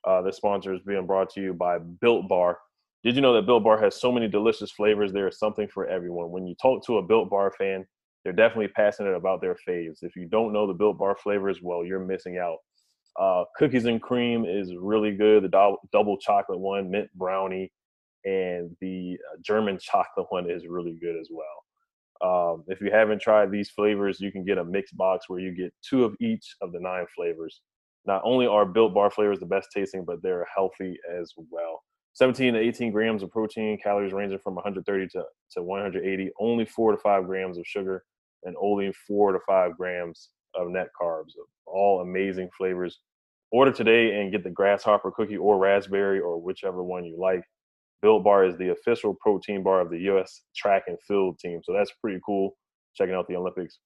uh, 0.05 0.21
the 0.21 0.31
sponsor 0.31 0.73
is 0.73 0.81
being 0.81 1.05
brought 1.05 1.29
to 1.31 1.41
you 1.41 1.53
by 1.53 1.77
Built 1.79 2.27
Bar. 2.27 2.59
Did 3.03 3.15
you 3.15 3.21
know 3.21 3.33
that 3.33 3.45
Built 3.45 3.63
Bar 3.63 3.81
has 3.81 3.99
so 3.99 4.11
many 4.11 4.27
delicious 4.27 4.71
flavors? 4.71 5.11
There 5.11 5.27
is 5.27 5.39
something 5.39 5.67
for 5.67 5.87
everyone. 5.87 6.31
When 6.31 6.47
you 6.47 6.55
talk 6.61 6.85
to 6.85 6.97
a 6.97 7.01
Built 7.01 7.29
Bar 7.29 7.53
fan, 7.57 7.85
they're 8.23 8.33
definitely 8.33 8.69
passionate 8.69 9.13
about 9.13 9.41
their 9.41 9.57
faves. 9.67 9.97
If 10.01 10.15
you 10.15 10.25
don't 10.25 10.53
know 10.53 10.67
the 10.67 10.73
Built 10.73 10.97
Bar 10.97 11.17
flavors, 11.21 11.59
well, 11.61 11.83
you're 11.83 11.99
missing 11.99 12.37
out. 12.37 12.57
Uh, 13.19 13.43
cookies 13.57 13.85
and 13.85 14.01
cream 14.01 14.45
is 14.45 14.73
really 14.77 15.11
good. 15.11 15.43
The 15.43 15.49
do- 15.49 15.77
double 15.91 16.17
chocolate 16.17 16.59
one, 16.59 16.89
mint 16.89 17.09
brownie, 17.15 17.71
and 18.25 18.75
the 18.81 19.17
uh, 19.31 19.37
German 19.41 19.77
chocolate 19.79 20.27
one 20.29 20.49
is 20.49 20.65
really 20.67 20.97
good 20.99 21.19
as 21.19 21.27
well. 21.31 21.45
Um, 22.23 22.63
if 22.67 22.79
you 22.79 22.89
haven't 22.89 23.21
tried 23.21 23.51
these 23.51 23.69
flavors, 23.69 24.21
you 24.21 24.31
can 24.31 24.45
get 24.45 24.57
a 24.57 24.63
mixed 24.63 24.95
box 24.95 25.27
where 25.27 25.39
you 25.39 25.51
get 25.51 25.73
two 25.87 26.05
of 26.05 26.15
each 26.21 26.55
of 26.61 26.71
the 26.71 26.79
nine 26.79 27.05
flavors. 27.15 27.61
Not 28.05 28.21
only 28.23 28.47
are 28.47 28.65
Built 28.65 28.93
Bar 28.93 29.11
flavors 29.11 29.39
the 29.39 29.45
best 29.45 29.69
tasting, 29.73 30.05
but 30.05 30.21
they're 30.21 30.47
healthy 30.55 30.97
as 31.19 31.33
well. 31.49 31.81
17 32.13 32.53
to 32.53 32.59
18 32.59 32.91
grams 32.91 33.23
of 33.23 33.31
protein, 33.31 33.77
calories 33.81 34.13
ranging 34.13 34.39
from 34.39 34.55
130 34.55 35.07
to, 35.09 35.23
to 35.51 35.63
180, 35.63 36.31
only 36.39 36.65
four 36.65 36.91
to 36.91 36.97
five 36.97 37.25
grams 37.25 37.57
of 37.57 37.65
sugar, 37.65 38.03
and 38.43 38.55
only 38.61 38.93
four 39.07 39.31
to 39.31 39.39
five 39.47 39.75
grams 39.75 40.29
of 40.55 40.69
net 40.69 40.89
carbs. 40.99 41.31
All 41.65 42.01
amazing 42.01 42.49
flavors. 42.57 42.99
Order 43.51 43.71
today 43.71 44.19
and 44.19 44.31
get 44.31 44.43
the 44.43 44.49
grasshopper 44.49 45.11
cookie 45.11 45.37
or 45.37 45.57
raspberry 45.57 46.19
or 46.19 46.39
whichever 46.39 46.83
one 46.83 47.03
you 47.03 47.19
like. 47.19 47.43
Built 48.03 48.25
Bar 48.25 48.45
is 48.45 48.57
the 48.57 48.69
official 48.69 49.15
protein 49.21 49.63
bar 49.63 49.79
of 49.79 49.89
the 49.89 49.97
U.S. 49.99 50.41
track 50.55 50.83
and 50.87 50.97
field 51.07 51.39
team. 51.39 51.61
So 51.63 51.73
that's 51.73 51.91
pretty 52.01 52.19
cool 52.23 52.51
checking 52.95 53.15
out 53.15 53.27
the 53.27 53.37
Olympics. 53.37 53.79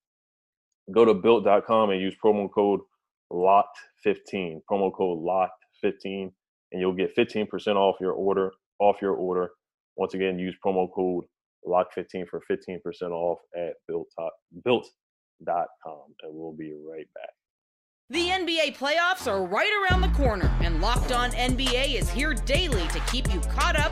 Go 0.91 1.05
to 1.05 1.13
built.com 1.13 1.91
and 1.91 2.01
use 2.01 2.15
promo 2.23 2.49
code 2.51 2.79
LOCKED15. 3.31 4.61
Promo 4.69 4.91
code 4.91 5.19
LOCKED15 5.19 6.31
and 6.71 6.81
you'll 6.81 6.93
get 6.93 7.15
15% 7.15 7.75
off 7.75 7.95
your 8.01 8.13
order 8.13 8.51
off 8.79 8.97
your 9.01 9.13
order. 9.13 9.51
Once 9.95 10.13
again, 10.13 10.39
use 10.39 10.55
promo 10.65 10.87
code 10.93 11.25
LOCK15 11.67 12.27
for 12.27 12.41
15% 12.51 12.79
off 13.11 13.39
at 13.55 13.73
built 13.87 14.07
built.com 14.65 16.03
and 16.23 16.33
we'll 16.33 16.55
be 16.57 16.73
right 16.89 17.07
back. 17.13 17.29
The 18.09 18.29
NBA 18.29 18.77
playoffs 18.77 19.27
are 19.29 19.43
right 19.43 19.69
around 19.83 19.99
the 19.99 20.17
corner, 20.17 20.49
and 20.61 20.79
Locked 20.79 21.11
On 21.11 21.29
NBA 21.31 21.95
is 21.95 22.09
here 22.09 22.33
daily 22.33 22.87
to 22.87 23.01
keep 23.11 23.33
you 23.33 23.41
caught 23.41 23.75
up 23.75 23.91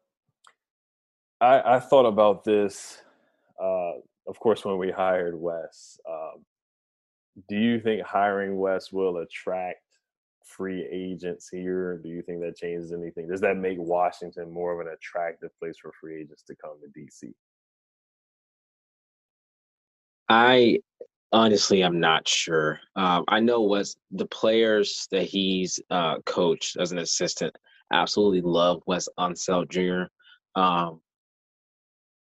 I, 1.41 1.75
I 1.75 1.79
thought 1.79 2.05
about 2.05 2.43
this, 2.43 3.01
uh, 3.61 3.93
of 4.27 4.39
course, 4.39 4.63
when 4.63 4.77
we 4.77 4.91
hired 4.91 5.35
Wes. 5.35 5.99
Um, 6.07 6.45
do 7.49 7.57
you 7.57 7.79
think 7.79 8.03
hiring 8.03 8.59
Wes 8.59 8.91
will 8.91 9.17
attract 9.17 9.79
free 10.45 10.87
agents 10.91 11.49
here? 11.49 11.99
Do 12.03 12.09
you 12.09 12.21
think 12.21 12.41
that 12.41 12.57
changes 12.57 12.91
anything? 12.91 13.27
Does 13.27 13.41
that 13.41 13.57
make 13.57 13.77
Washington 13.79 14.51
more 14.51 14.73
of 14.73 14.85
an 14.85 14.93
attractive 14.93 15.49
place 15.57 15.77
for 15.81 15.91
free 15.99 16.21
agents 16.21 16.43
to 16.43 16.55
come 16.55 16.75
to 16.81 16.99
DC? 16.99 17.33
I 20.29 20.79
honestly 21.31 21.81
I'm 21.81 21.99
not 21.99 22.27
sure. 22.27 22.79
Um, 22.95 23.25
I 23.27 23.39
know 23.39 23.63
Wes, 23.63 23.95
the 24.11 24.27
players 24.27 25.07
that 25.11 25.23
he's 25.23 25.79
uh, 25.89 26.19
coached 26.25 26.77
as 26.77 26.91
an 26.91 26.99
assistant 26.99 27.55
absolutely 27.91 28.41
love 28.41 28.83
Wes 28.85 29.09
Unseld 29.17 29.69
Jr. 29.69 30.11
Um, 30.59 31.01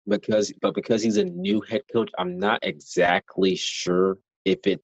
because, 0.07 0.53
but 0.61 0.75
because 0.75 1.01
he's 1.01 1.17
a 1.17 1.25
new 1.25 1.61
head 1.61 1.81
coach, 1.91 2.09
I'm 2.17 2.37
not 2.37 2.59
exactly 2.63 3.55
sure 3.55 4.17
if 4.45 4.65
it 4.65 4.81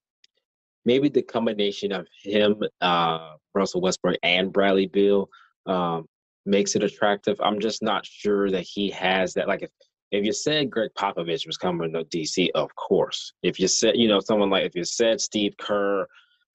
maybe 0.84 1.08
the 1.08 1.22
combination 1.22 1.92
of 1.92 2.06
him, 2.22 2.62
uh, 2.80 3.34
Russell 3.54 3.80
Westbrook, 3.80 4.16
and 4.22 4.52
Bradley 4.52 4.86
Beal 4.86 5.28
um, 5.66 6.06
makes 6.46 6.74
it 6.74 6.82
attractive. 6.82 7.40
I'm 7.40 7.60
just 7.60 7.82
not 7.82 8.06
sure 8.06 8.50
that 8.50 8.62
he 8.62 8.90
has 8.90 9.34
that. 9.34 9.48
Like, 9.48 9.62
if 9.62 9.70
if 10.10 10.24
you 10.24 10.32
said 10.32 10.70
Gregg 10.70 10.90
Popovich 10.98 11.46
was 11.46 11.56
coming 11.56 11.92
to 11.92 12.04
DC, 12.04 12.48
of 12.54 12.74
course. 12.74 13.32
If 13.42 13.60
you 13.60 13.68
said, 13.68 13.96
you 13.96 14.08
know, 14.08 14.18
someone 14.18 14.50
like 14.50 14.64
if 14.64 14.74
you 14.74 14.84
said 14.84 15.20
Steve 15.20 15.54
Kerr, 15.56 16.06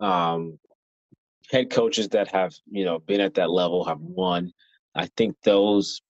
um, 0.01 0.59
head 1.51 1.69
coaches 1.69 2.09
that 2.09 2.27
have 2.33 2.53
you 2.69 2.83
know 2.85 2.99
been 2.99 3.21
at 3.21 3.35
that 3.35 3.51
level 3.51 3.85
have 3.85 4.01
won. 4.01 4.51
I 4.95 5.07
think 5.17 5.35
those 5.43 6.01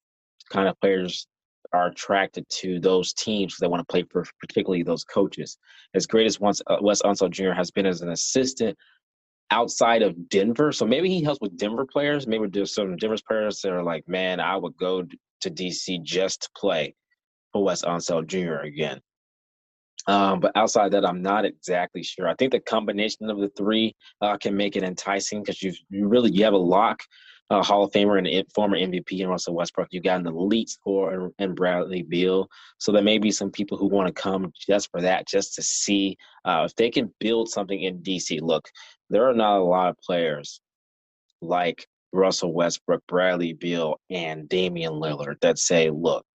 kind 0.50 0.68
of 0.68 0.80
players 0.80 1.28
are 1.76 1.88
attracted 1.88 2.48
to 2.50 2.80
those 2.80 3.14
teams 3.14 3.58
they 3.58 3.68
want 3.68 3.82
to 3.82 3.92
play 3.92 4.04
for, 4.10 4.26
particularly 4.40 4.84
those 4.84 5.04
coaches. 5.04 5.58
As 5.94 6.08
great 6.08 6.26
as 6.26 6.40
once 6.40 6.62
uh, 6.68 6.78
Wes 6.82 7.02
Unseld 7.02 7.32
Jr. 7.32 7.52
has 7.52 7.72
been 7.72 7.86
as 7.86 8.02
an 8.02 8.12
assistant 8.12 8.78
outside 9.52 10.02
of 10.02 10.30
Denver, 10.30 10.72
so 10.72 10.86
maybe 10.86 11.10
he 11.10 11.24
helps 11.24 11.42
with 11.42 11.58
Denver 11.58 11.86
players. 11.86 12.28
Maybe 12.28 12.48
there's 12.48 12.74
some 12.74 12.96
Denver 12.96 13.18
players 13.28 13.62
that 13.62 13.72
are 13.72 13.84
like, 13.84 14.08
man, 14.08 14.40
I 14.40 14.56
would 14.56 14.76
go 14.78 15.04
to 15.04 15.52
DC 15.52 16.02
just 16.04 16.44
to 16.44 16.50
play 16.58 16.96
for 17.52 17.64
Wes 17.64 17.84
Unseld 17.84 18.28
Jr. 18.28 18.66
again. 18.66 19.02
Um, 20.08 20.40
but 20.40 20.52
outside 20.56 20.92
that, 20.92 21.06
I'm 21.06 21.22
not 21.22 21.46
exactly 21.46 22.04
sure. 22.04 22.28
I 22.28 22.36
think 22.36 22.52
the 22.52 22.60
combination 22.60 23.30
of 23.30 23.40
the 23.40 23.50
three 23.58 23.96
uh, 24.22 24.38
can 24.38 24.56
make 24.56 24.76
it 24.76 24.84
enticing 24.84 25.42
because 25.42 25.62
you 25.64 25.74
really 25.92 26.32
you 26.32 26.44
have 26.44 26.54
a 26.54 26.58
lock 26.58 27.02
Hall 27.52 27.84
of 27.84 27.92
Famer 27.92 28.18
and 28.18 28.52
former 28.54 28.78
MVP 28.78 29.20
in 29.20 29.28
Russell 29.28 29.56
Westbrook. 29.56 29.90
You 29.92 30.02
got 30.02 30.20
an 30.20 30.28
elite 30.28 30.70
scorer 30.70 31.32
in 31.38 31.54
Bradley 31.54 32.02
Beal. 32.02 32.50
So 32.80 32.92
there 32.92 33.04
may 33.04 33.20
be 33.20 33.32
some 33.32 33.52
people 33.52 33.78
who 33.78 33.88
want 33.88 34.08
to 34.08 34.14
come 34.14 34.52
just 34.68 34.90
for 34.92 35.02
that, 35.02 35.28
just 35.28 35.54
to 35.56 35.62
see 35.62 36.18
uh, 36.44 36.64
if 36.66 36.76
they 36.76 36.90
can 36.90 37.14
build 37.20 37.50
something 37.50 37.80
in 37.80 38.02
DC. 38.02 38.42
Look, 38.42 38.70
there 39.10 39.30
are 39.30 39.34
not 39.34 39.60
a 39.60 39.64
lot 39.64 39.90
of 39.90 40.02
players 40.02 40.60
like 41.42 41.88
Russell 42.12 42.54
Westbrook, 42.54 43.04
Bradley 43.08 43.54
Beal, 43.54 44.00
and 44.10 44.50
Damian 44.50 44.94
Lillard 44.94 45.40
that 45.42 45.60
say, 45.60 45.90
look, 45.92 46.26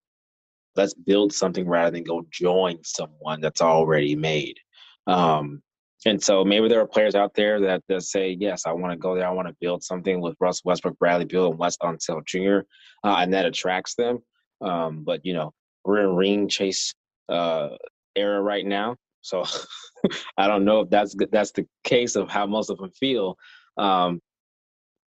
let's 0.76 0.94
build 0.94 1.32
something 1.32 1.66
rather 1.66 1.90
than 1.90 2.04
go 2.04 2.24
join 2.30 2.78
someone 2.84 3.40
that's 3.40 3.62
already 3.62 4.14
made. 4.14 4.58
Um, 5.06 5.62
and 6.06 6.22
so 6.22 6.44
maybe 6.44 6.68
there 6.68 6.80
are 6.80 6.86
players 6.86 7.14
out 7.14 7.34
there 7.34 7.60
that, 7.60 7.82
that 7.88 8.02
say, 8.02 8.36
yes, 8.38 8.64
I 8.66 8.72
want 8.72 8.92
to 8.92 8.96
go 8.96 9.14
there. 9.14 9.26
I 9.26 9.32
want 9.32 9.48
to 9.48 9.56
build 9.60 9.82
something 9.82 10.20
with 10.20 10.34
Russ 10.40 10.64
Westbrook, 10.64 10.98
Bradley 10.98 11.26
Beal, 11.26 11.50
and 11.50 11.58
Wes 11.58 11.76
Unseld 11.78 12.26
Jr., 12.26 12.60
uh, 13.04 13.16
and 13.18 13.32
that 13.34 13.44
attracts 13.44 13.94
them. 13.94 14.18
Um, 14.62 15.04
but, 15.04 15.24
you 15.24 15.34
know, 15.34 15.52
we're 15.84 16.08
in 16.08 16.16
ring 16.16 16.48
chase 16.48 16.94
uh, 17.28 17.70
era 18.16 18.40
right 18.40 18.64
now. 18.64 18.96
So 19.20 19.44
I 20.38 20.46
don't 20.46 20.64
know 20.64 20.80
if 20.80 20.90
that's 20.90 21.14
that's 21.30 21.52
the 21.52 21.66
case 21.84 22.16
of 22.16 22.30
how 22.30 22.46
most 22.46 22.70
of 22.70 22.78
them 22.78 22.90
feel. 22.90 23.36
Um, 23.76 24.20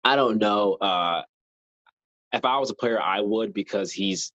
I 0.05 0.17
don't 0.17 0.39
know. 0.39 0.75
Uh, 0.75 1.23
if 2.33 2.45
I 2.45 2.59
was 2.59 2.71
a 2.71 2.75
player, 2.75 3.01
I 3.01 3.21
would 3.21 3.55
because 3.55 3.93
he's 3.93 4.33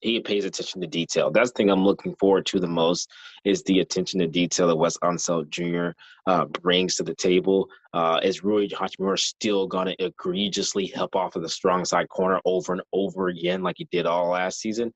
he 0.00 0.20
pays 0.20 0.44
attention 0.44 0.80
to 0.80 0.86
detail. 0.86 1.30
That's 1.30 1.50
the 1.50 1.56
thing 1.56 1.70
I'm 1.70 1.84
looking 1.84 2.14
forward 2.16 2.46
to 2.46 2.60
the 2.60 2.66
most 2.66 3.10
is 3.44 3.62
the 3.62 3.80
attention 3.80 4.20
to 4.20 4.26
detail 4.26 4.68
that 4.68 4.76
Wes 4.76 4.98
Unseld 4.98 5.48
Jr. 5.48 5.98
Uh, 6.26 6.44
brings 6.44 6.96
to 6.96 7.02
the 7.02 7.14
table. 7.14 7.68
Uh, 7.92 8.20
is 8.22 8.44
Rui 8.44 8.68
Hachimura 8.68 9.18
still 9.18 9.66
going 9.66 9.86
to 9.86 10.04
egregiously 10.04 10.86
help 10.86 11.16
off 11.16 11.36
of 11.36 11.42
the 11.42 11.48
strong 11.48 11.84
side 11.84 12.08
corner 12.08 12.40
over 12.44 12.72
and 12.72 12.82
over 12.92 13.28
again 13.28 13.62
like 13.62 13.76
he 13.78 13.88
did 13.90 14.06
all 14.06 14.30
last 14.30 14.60
season? 14.60 14.92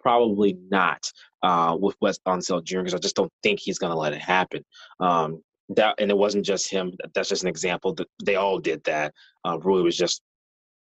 Probably 0.00 0.58
not 0.70 1.10
uh, 1.42 1.76
with 1.78 1.96
Wes 2.00 2.18
Unseld 2.26 2.64
Jr. 2.64 2.78
because 2.80 2.94
I 2.94 2.98
just 2.98 3.16
don't 3.16 3.32
think 3.42 3.60
he's 3.60 3.78
going 3.78 3.92
to 3.92 3.98
let 3.98 4.12
it 4.12 4.20
happen. 4.20 4.64
Um, 4.98 5.42
that 5.68 5.94
and 5.98 6.10
it 6.10 6.18
wasn't 6.18 6.44
just 6.44 6.70
him. 6.70 6.92
That's 7.14 7.28
just 7.28 7.44
an 7.44 7.48
example. 7.48 7.94
That 7.94 8.08
they 8.24 8.34
all 8.34 8.58
did 8.58 8.82
that. 8.84 9.14
Uh, 9.44 9.58
Rui 9.60 9.82
was 9.82 9.96
just 9.96 10.20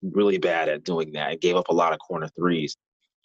really 0.02 0.38
bad 0.38 0.70
at 0.70 0.84
doing 0.84 1.12
that. 1.14 1.32
He 1.32 1.38
gave 1.38 1.56
up 1.56 1.70
a 1.70 1.74
lot 1.74 1.92
of 1.92 2.00
corner 2.00 2.30
threes. 2.38 2.78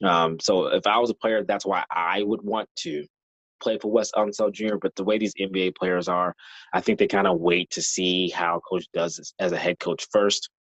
Um, 0.03 0.39
so 0.41 0.67
if 0.67 0.87
I 0.87 0.99
was 0.99 1.11
a 1.11 1.15
player, 1.15 1.45
that's 1.45 1.67
why 1.67 1.85
I 1.91 2.23
would 2.23 2.43
want 2.43 2.69
to 2.81 3.07
play 3.63 3.79
for 3.79 3.91
Wes 3.91 4.13
Unseld 4.13 4.53
Jr. 4.53 4.77
But 4.81 4.95
the 4.97 5.05
way 5.05 5.19
these 5.19 5.35
NBA 5.35 5.77
players 5.77 6.09
are, 6.09 6.35
I 6.73 6.81
think 6.81 6.99
they 6.99 7.07
kind 7.07 7.27
of 7.27 7.41
wait 7.41 7.71
to 7.71 7.83
see 7.83 8.29
how 8.29 8.61
coach 8.69 8.87
does 8.93 9.35
as 9.39 9.53
a 9.53 9.57
head 9.57 9.79
coach 9.79 10.07
first, 10.13 10.51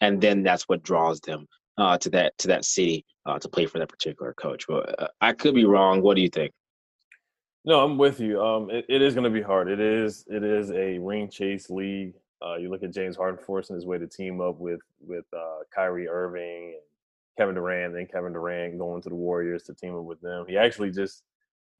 and 0.00 0.20
then 0.20 0.42
that's 0.42 0.68
what 0.68 0.82
draws 0.82 1.20
them 1.20 1.46
uh, 1.78 1.98
to 1.98 2.10
that 2.10 2.36
to 2.38 2.48
that 2.48 2.64
city 2.64 3.04
uh, 3.26 3.38
to 3.38 3.48
play 3.48 3.66
for 3.66 3.78
that 3.78 3.88
particular 3.88 4.34
coach. 4.34 4.64
But 4.68 5.02
uh, 5.02 5.08
I 5.20 5.32
could 5.32 5.54
be 5.54 5.64
wrong. 5.64 6.02
What 6.02 6.16
do 6.16 6.22
you 6.22 6.28
think? 6.28 6.52
No, 7.64 7.84
I'm 7.84 7.98
with 7.98 8.20
you. 8.20 8.42
Um, 8.42 8.70
it, 8.70 8.86
it 8.88 9.02
is 9.02 9.14
going 9.14 9.24
to 9.24 9.30
be 9.30 9.42
hard. 9.42 9.68
It 9.68 9.80
is 9.80 10.24
it 10.28 10.44
is 10.44 10.70
a 10.70 10.98
ring 10.98 11.28
chase 11.30 11.70
league. 11.70 12.14
Uh, 12.40 12.54
you 12.54 12.70
look 12.70 12.84
at 12.84 12.92
James 12.92 13.16
Harden 13.16 13.38
forcing 13.44 13.74
his 13.74 13.84
way 13.84 13.98
to 13.98 14.06
team 14.06 14.40
up 14.40 14.58
with 14.58 14.80
with 15.00 15.24
uh, 15.36 15.60
Kyrie 15.74 16.08
Irving 16.08 16.74
and 16.74 16.82
Kevin 17.38 17.54
Durant, 17.54 17.94
then 17.94 18.06
Kevin 18.06 18.32
Durant 18.32 18.78
going 18.78 19.00
to 19.00 19.08
the 19.08 19.14
Warriors 19.14 19.62
to 19.64 19.74
team 19.74 19.96
up 19.96 20.04
with 20.04 20.20
them. 20.20 20.44
He 20.48 20.58
actually 20.58 20.90
just 20.90 21.22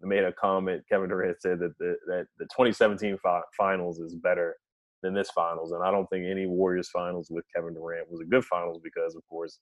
made 0.01 0.23
a 0.23 0.33
comment. 0.33 0.85
Kevin 0.89 1.09
Durant 1.09 1.43
said 1.43 1.59
that 1.59 1.77
the, 1.79 1.97
that 2.07 2.27
the 2.39 2.45
2017 2.45 3.19
fi- 3.19 3.41
finals 3.57 3.99
is 3.99 4.15
better 4.15 4.57
than 5.03 5.15
this 5.15 5.31
finals, 5.31 5.73
and 5.73 5.83
I 5.83 5.91
don't 5.91 6.09
think 6.11 6.27
any 6.27 6.47
Warriors 6.47 6.89
finals 6.89 7.29
with 7.31 7.45
Kevin 7.55 7.75
Durant 7.75 8.11
was 8.11 8.21
a 8.21 8.25
good 8.25 8.45
finals 8.45 8.81
because, 8.83 9.17
of 9.17 9.23
course, 9.29 9.59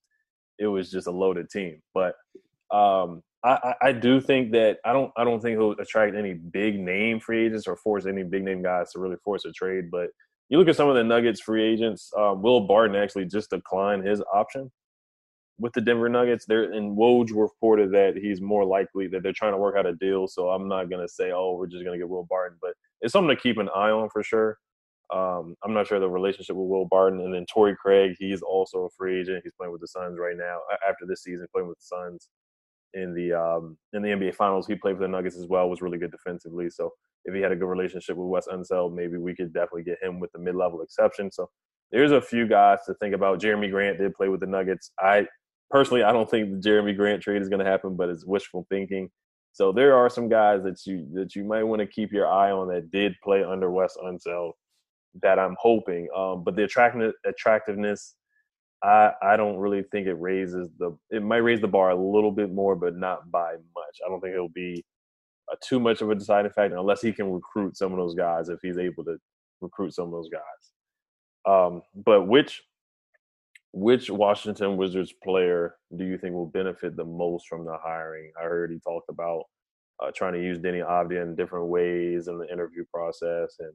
it 0.59 0.67
was 0.67 0.91
just 0.91 1.07
a 1.07 1.11
loaded 1.11 1.49
team. 1.49 1.81
But 1.95 2.15
um, 2.71 3.23
I, 3.43 3.75
I, 3.81 3.93
do 3.93 4.21
think 4.21 4.53
that 4.53 4.79
I 4.85 4.93
don't 4.93 5.13
I 5.17 5.25
don't 5.25 5.41
think 5.41 5.59
he'll 5.59 5.73
attract 5.73 6.17
any 6.17 6.35
big 6.35 6.81
name 6.81 7.21
free 7.21 7.47
agents 7.47 7.67
or 7.67 7.77
force 7.77 8.07
any 8.07 8.23
big 8.23 8.43
name 8.43 8.63
guys 8.63 8.93
to 8.93 8.99
really 8.99 9.17
force 9.23 9.45
a 9.45 9.53
trade. 9.53 9.91
But 9.91 10.09
you 10.49 10.59
look 10.59 10.69
at 10.69 10.77
some 10.77 10.89
of 10.89 10.97
the 10.97 11.05
Nuggets 11.05 11.41
free 11.41 11.63
agents. 11.65 12.11
Um, 12.19 12.43
Will 12.43 12.67
Barton 12.67 12.97
actually 12.97 13.27
just 13.27 13.51
declined 13.51 14.07
his 14.07 14.23
option 14.35 14.71
with 15.59 15.73
the 15.73 15.81
Denver 15.81 16.09
Nuggets. 16.09 16.45
There 16.47 16.73
and 16.73 16.97
Woj 16.97 17.31
reported 17.35 17.93
that 17.93 18.17
he's 18.17 18.41
more 18.41 18.65
likely 18.65 19.07
that 19.09 19.23
they're 19.23 19.33
trying 19.33 19.53
to 19.53 19.59
work 19.59 19.77
out 19.77 19.87
a 19.87 19.95
deal. 19.95 20.27
So 20.27 20.51
I'm 20.51 20.69
not 20.69 20.91
gonna 20.91 21.09
say, 21.09 21.33
oh, 21.33 21.57
we're 21.57 21.67
just 21.67 21.85
gonna 21.85 21.99
get 21.99 22.09
Will 22.09 22.27
Barton, 22.29 22.59
but 22.61 22.75
it's 23.01 23.13
something 23.13 23.35
to 23.35 23.41
keep 23.41 23.59
an 23.59 23.69
eye 23.75 23.91
on 23.91 24.09
for 24.11 24.23
sure. 24.23 24.59
Um, 25.15 25.55
I'm 25.65 25.73
not 25.73 25.87
sure 25.87 26.01
the 26.01 26.09
relationship 26.09 26.57
with 26.57 26.69
Will 26.69 26.87
Barton 26.87 27.21
and 27.21 27.33
then 27.33 27.47
Torrey 27.47 27.77
Craig. 27.77 28.17
He's 28.19 28.43
also 28.43 28.87
a 28.87 28.91
free 28.91 29.21
agent. 29.21 29.43
He's 29.45 29.53
playing 29.53 29.73
with 29.73 29.81
the 29.81 29.89
Suns 29.89 30.19
right 30.19 30.37
now. 30.37 30.59
After 30.89 31.07
this 31.07 31.23
season, 31.23 31.47
playing 31.53 31.69
with 31.69 31.79
the 31.79 31.85
Suns 31.85 32.29
in 32.95 33.15
the 33.15 33.33
um, 33.33 33.77
in 33.93 34.03
the 34.03 34.09
NBA 34.09 34.35
Finals. 34.35 34.67
He 34.67 34.75
played 34.75 34.97
for 34.97 35.03
the 35.03 35.09
Nuggets 35.09 35.37
as 35.37 35.47
well. 35.47 35.69
Was 35.69 35.83
really 35.83 35.99
good 35.99 36.11
defensively. 36.11 36.71
So 36.71 36.93
if 37.25 37.35
he 37.35 37.41
had 37.41 37.53
a 37.53 37.57
good 37.57 37.67
relationship 37.69 38.17
with 38.17 38.29
Wes 38.29 38.49
Unseld, 38.49 38.95
maybe 38.95 39.17
we 39.17 39.35
could 39.35 39.53
definitely 39.53 39.85
get 39.85 40.03
him 40.03 40.19
with 40.19 40.33
the 40.33 40.39
mid 40.39 40.57
level 40.57 40.83
exception. 40.83 41.31
So 41.31 41.49
there's 41.93 42.13
a 42.13 42.21
few 42.21 42.49
guys 42.49 42.79
to 42.87 42.95
think 42.95 43.15
about. 43.15 43.41
Jerami 43.41 43.71
Grant 43.71 43.99
did 43.99 44.15
play 44.15 44.29
with 44.29 44.41
the 44.41 44.47
Nuggets. 44.47 44.91
I 44.99 45.27
personally, 45.71 46.03
I 46.03 46.13
don't 46.13 46.31
think 46.31 46.51
the 46.51 46.69
Jerami 46.69 46.97
Grant 46.97 47.23
trade 47.23 47.43
is 47.43 47.49
going 47.49 47.65
to 47.65 47.71
happen, 47.71 47.97
but 47.97 48.09
it's 48.09 48.25
wishful 48.25 48.67
thinking. 48.71 49.11
So 49.53 49.73
there 49.73 49.97
are 49.97 50.11
some 50.11 50.29
guys 50.29 50.63
that 50.65 50.85
you 50.85 51.07
that 51.15 51.35
you 51.35 51.43
might 51.45 51.63
want 51.63 51.81
to 51.81 51.87
keep 51.87 52.13
your 52.13 52.29
eye 52.29 52.51
on 52.51 52.69
that 52.69 52.91
did 52.91 53.15
play 53.25 53.43
under 53.43 53.71
Wes 53.71 53.97
Unseld 53.97 54.53
that 55.23 55.39
I'm 55.39 55.57
hoping. 55.59 56.09
Um, 56.15 56.45
but 56.45 56.57
the 56.57 56.65
attractiveness, 56.65 57.15
attractiveness, 57.25 58.17
I 58.83 59.13
I 59.23 59.37
don't 59.37 59.57
really 59.57 59.83
think 59.91 60.07
it 60.07 60.15
raises 60.15 60.69
the. 60.79 60.97
It 61.11 61.23
might 61.23 61.39
raise 61.39 61.61
the 61.61 61.69
bar 61.69 61.91
a 61.91 61.97
little 61.97 62.33
bit 62.33 62.53
more, 62.53 62.77
but 62.77 62.97
not 62.97 63.31
by 63.31 63.53
much. 63.53 63.99
I 64.05 64.11
don't 64.11 64.21
think 64.21 64.35
it'll 64.35 64.49
be 64.51 64.85
a, 65.51 65.57
too 65.65 65.81
much 65.81 66.03
of 66.03 66.11
a 66.11 66.15
deciding 66.15 66.53
factor 66.53 66.77
unless 66.77 67.01
he 67.01 67.13
can 67.13 67.33
recruit 67.33 67.79
some 67.79 67.93
of 67.93 67.99
those 67.99 68.15
guys. 68.15 68.51
If 68.51 68.59
he's 68.63 68.79
able 68.79 69.05
to 69.05 69.17
recruit 69.63 69.95
some 69.95 70.07
of 70.07 70.13
those 70.13 70.29
guys. 70.29 70.43
Um, 71.49 71.83
but 71.95 72.29
which 72.29 72.63
which 73.77 74.09
Washington 74.09 74.79
Wizards 74.79 75.13
player 75.23 75.75
do 75.99 76.05
you 76.07 76.17
think 76.17 76.35
will 76.35 76.47
benefit 76.47 76.97
the 76.97 77.05
most 77.05 77.47
from 77.47 77.67
the 77.67 77.77
hiring? 77.77 78.33
I 78.41 78.45
heard 78.45 78.71
he 78.71 78.79
talked 78.79 79.11
about 79.11 79.43
uh, 80.03 80.11
trying 80.17 80.33
to 80.33 80.43
use 80.43 80.59
Deni 80.59 80.83
Avdija 80.83 81.23
in 81.23 81.37
different 81.37 81.67
ways 81.67 82.29
in 82.29 82.39
the 82.39 82.51
interview 82.51 82.87
process, 82.91 83.55
and 83.59 83.75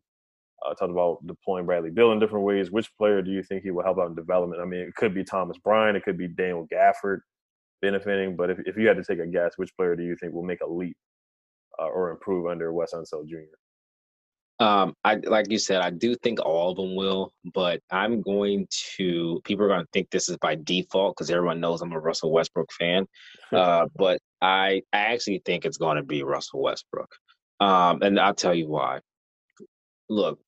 uh, 0.66 0.74
talked 0.74 0.92
about 0.92 1.20
deploying 1.28 1.68
Bradley 1.68 1.92
Beal 1.92 2.14
in 2.14 2.20
different 2.20 2.46
ways. 2.46 2.72
Which 2.72 2.90
player 2.98 3.22
do 3.22 3.30
you 3.30 3.44
think 3.44 3.62
he 3.62 3.70
will 3.70 3.84
help 3.84 4.00
out 4.00 4.10
in 4.10 4.16
development? 4.16 4.60
I 4.60 4.66
mean, 4.66 4.80
it 4.80 4.96
could 4.96 5.14
be 5.14 5.24
Thomas 5.24 5.60
Bryant, 5.60 5.96
it 5.96 6.04
could 6.04 6.18
be 6.18 6.28
Daniel 6.28 6.68
Gafford 6.74 7.20
benefiting, 7.84 8.36
but 8.36 8.50
if, 8.50 8.58
if 8.66 8.78
you 8.78 8.88
had 8.88 8.98
to 8.98 9.04
take 9.04 9.20
a 9.20 9.28
guess, 9.28 9.54
which 9.58 9.76
player 9.78 9.96
do 9.96 10.02
you 10.02 10.16
think 10.16 10.34
will 10.34 10.42
make 10.42 10.62
a 10.62 10.68
leap 10.68 10.98
uh, 11.80 11.86
or 11.86 12.10
improve 12.10 12.48
under 12.48 12.74
Wes 12.74 12.96
Unseld 12.96 13.28
Jr.? 13.28 13.61
Um, 14.62 14.93
I 15.04 15.15
like 15.15 15.50
you 15.50 15.58
said, 15.58 15.82
I 15.82 15.89
do 15.89 16.15
think 16.15 16.39
all 16.39 16.69
of 16.69 16.78
them 16.78 16.95
will, 16.95 17.34
but 17.52 17.82
I'm 17.89 18.21
going 18.21 18.67
to. 18.95 19.41
People 19.43 19.65
are 19.65 19.69
going 19.69 19.82
to 19.82 19.89
think 19.91 20.12
this 20.12 20.30
is 20.30 20.38
by 20.38 20.54
default 20.54 21.15
because 21.17 21.32
everyone 21.32 21.60
knows 21.60 21.82
I'm 21.82 21.93
a 21.93 22.00
Russell 22.00 22.32
Westbrook 22.32 22.71
fan. 22.71 23.06
Uh, 23.52 23.86
but 23.97 24.17
I, 24.41 24.82
I 24.93 24.97
actually 24.97 25.41
think 25.45 25.65
it's 25.65 25.76
going 25.76 25.97
to 25.97 26.04
be 26.04 26.24
Russell 26.24 26.62
Westbrook, 26.62 27.13
um, 27.60 28.02
and 28.02 28.17
I'll 28.17 28.34
tell 28.34 28.54
you 28.56 28.69
why. 28.69 29.02
Look, 30.08 30.39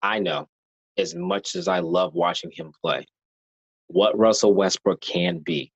I 0.00 0.20
know 0.20 0.48
as 0.96 1.14
much 1.14 1.54
as 1.54 1.68
I 1.68 1.80
love 1.80 2.14
watching 2.14 2.50
him 2.50 2.72
play, 2.82 3.04
what 3.88 4.18
Russell 4.18 4.54
Westbrook 4.54 5.02
can 5.02 5.40
be 5.40 5.70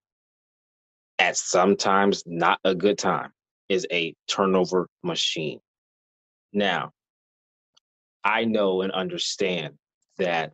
at 1.19 1.37
sometimes 1.37 2.23
not 2.25 2.61
a 2.65 2.75
good 2.75 2.97
time 2.97 3.33
is 3.69 3.87
a 3.93 4.15
turnover 4.27 4.89
machine. 5.03 5.61
Now, 6.55 6.93
I 8.25 8.45
know 8.45 8.83
and 8.83 8.93
understand 8.93 9.75
that 10.19 10.53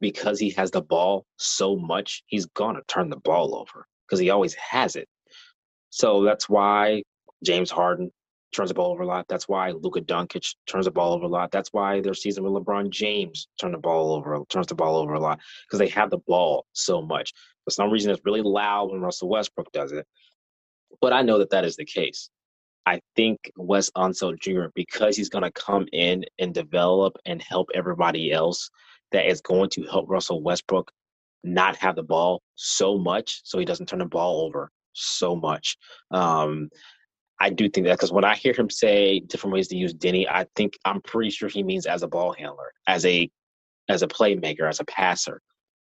because 0.00 0.38
he 0.38 0.50
has 0.50 0.70
the 0.70 0.82
ball 0.82 1.26
so 1.36 1.76
much, 1.76 2.22
he's 2.26 2.46
going 2.46 2.76
to 2.76 2.82
turn 2.88 3.10
the 3.10 3.16
ball 3.16 3.54
over 3.54 3.86
because 4.06 4.20
he 4.20 4.30
always 4.30 4.54
has 4.54 4.96
it. 4.96 5.08
So 5.90 6.24
that's 6.24 6.48
why 6.48 7.02
James 7.44 7.70
Harden 7.70 8.10
turns 8.54 8.70
the 8.70 8.74
ball 8.74 8.92
over 8.92 9.02
a 9.02 9.06
lot. 9.06 9.26
That's 9.28 9.48
why 9.48 9.72
Luka 9.72 10.00
Doncic 10.00 10.54
turns 10.66 10.86
the 10.86 10.90
ball 10.90 11.12
over 11.12 11.24
a 11.24 11.28
lot. 11.28 11.50
That's 11.50 11.72
why 11.72 12.00
their 12.00 12.14
season 12.14 12.44
with 12.44 12.52
LeBron 12.52 12.90
James 12.90 13.48
turn 13.60 13.72
the 13.72 13.78
ball 13.78 14.12
over, 14.14 14.42
turns 14.48 14.66
the 14.66 14.74
ball 14.74 14.96
over 14.96 15.14
a 15.14 15.20
lot 15.20 15.40
because 15.66 15.78
they 15.78 15.88
have 15.88 16.10
the 16.10 16.18
ball 16.18 16.66
so 16.72 17.02
much. 17.02 17.32
For 17.64 17.70
some 17.70 17.90
reason, 17.90 18.10
it's 18.10 18.24
really 18.24 18.42
loud 18.42 18.90
when 18.90 19.00
Russell 19.00 19.28
Westbrook 19.28 19.72
does 19.72 19.92
it. 19.92 20.06
But 21.00 21.12
I 21.12 21.22
know 21.22 21.38
that 21.38 21.50
that 21.50 21.64
is 21.64 21.76
the 21.76 21.84
case. 21.84 22.30
I 22.86 23.00
think 23.16 23.50
Wes 23.56 23.90
Unseld 23.96 24.40
Jr., 24.40 24.66
because 24.74 25.16
he's 25.16 25.28
going 25.28 25.44
to 25.44 25.50
come 25.52 25.86
in 25.92 26.24
and 26.38 26.52
develop 26.52 27.16
and 27.24 27.40
help 27.40 27.70
everybody 27.74 28.32
else, 28.32 28.70
that 29.12 29.26
is 29.26 29.40
going 29.40 29.70
to 29.70 29.82
help 29.84 30.08
Russell 30.08 30.42
Westbrook 30.42 30.90
not 31.44 31.76
have 31.76 31.96
the 31.96 32.02
ball 32.02 32.42
so 32.56 32.98
much 32.98 33.42
so 33.44 33.58
he 33.58 33.64
doesn't 33.64 33.86
turn 33.86 34.00
the 34.00 34.06
ball 34.06 34.42
over 34.42 34.70
so 34.92 35.36
much. 35.36 35.76
Um, 36.10 36.68
I 37.40 37.50
do 37.50 37.68
think 37.68 37.86
that 37.86 37.94
because 37.94 38.12
when 38.12 38.24
I 38.24 38.34
hear 38.34 38.54
him 38.54 38.70
say 38.70 39.20
different 39.20 39.54
ways 39.54 39.68
to 39.68 39.76
use 39.76 39.94
Deni, 39.94 40.26
I 40.28 40.46
think 40.56 40.78
I'm 40.84 41.00
pretty 41.02 41.30
sure 41.30 41.48
he 41.48 41.62
means 41.62 41.86
as 41.86 42.02
a 42.02 42.08
ball 42.08 42.32
handler, 42.32 42.72
as 42.86 43.04
a 43.04 43.30
as 43.88 44.02
a 44.02 44.08
playmaker, 44.08 44.68
as 44.68 44.80
a 44.80 44.84
passer 44.84 45.42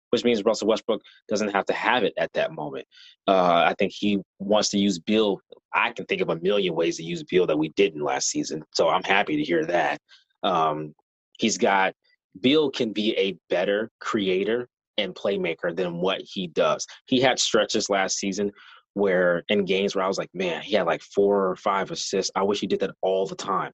which 0.10 0.24
means 0.24 0.43
Russell 0.43 0.67
Westbrook 0.67 1.02
doesn't 1.28 1.50
have 1.50 1.65
to 1.65 1.74
have 1.74 2.04
it 2.04 2.13
at 2.17 2.32
that 2.34 2.52
moment. 2.52 2.86
Uh, 3.28 3.63
I 3.67 3.76
think 3.78 3.93
he 3.95 4.19
wants 4.39 4.69
to 4.69 4.80
use 4.80 5.00
Beal. 5.00 5.39
I 5.74 5.91
can 5.91 6.06
think 6.06 6.22
of 6.22 6.30
a 6.30 6.39
million 6.39 6.76
ways 6.76 6.98
to 6.98 7.04
use 7.04 7.24
Beal 7.24 7.45
that 7.48 7.58
we 7.58 7.69
didn't 7.69 8.04
last 8.04 8.30
season. 8.30 8.63
So 8.74 8.89
I'm 8.89 9.04
happy 9.04 9.38
to 9.38 9.43
hear 9.43 9.65
that. 9.65 10.00
Um, 10.43 10.93
he's 11.38 11.58
got 11.58 11.93
Beal 12.41 12.69
can 12.69 12.93
be 12.93 13.15
a 13.17 13.38
better 13.50 13.89
creator 14.00 14.67
and 14.98 15.15
playmaker 15.15 15.76
than 15.76 16.02
what 16.02 16.22
he 16.22 16.48
does. 16.48 16.86
He 17.06 17.22
had 17.22 17.39
stretches 17.39 17.89
last 17.89 18.17
season 18.17 18.52
where 18.93 19.43
in 19.50 19.65
games 19.65 19.95
where 19.95 20.04
I 20.04 20.08
was 20.08 20.17
like, 20.17 20.30
man, 20.34 20.62
he 20.62 20.76
had 20.76 20.86
like 20.86 21.02
four 21.02 21.50
or 21.50 21.56
five 21.56 21.91
assists. 21.91 22.32
I 22.36 22.43
wish 22.43 22.60
he 22.60 22.67
did 22.67 22.80
that 22.82 22.91
all 23.02 23.26
the 23.26 23.36
time, 23.36 23.72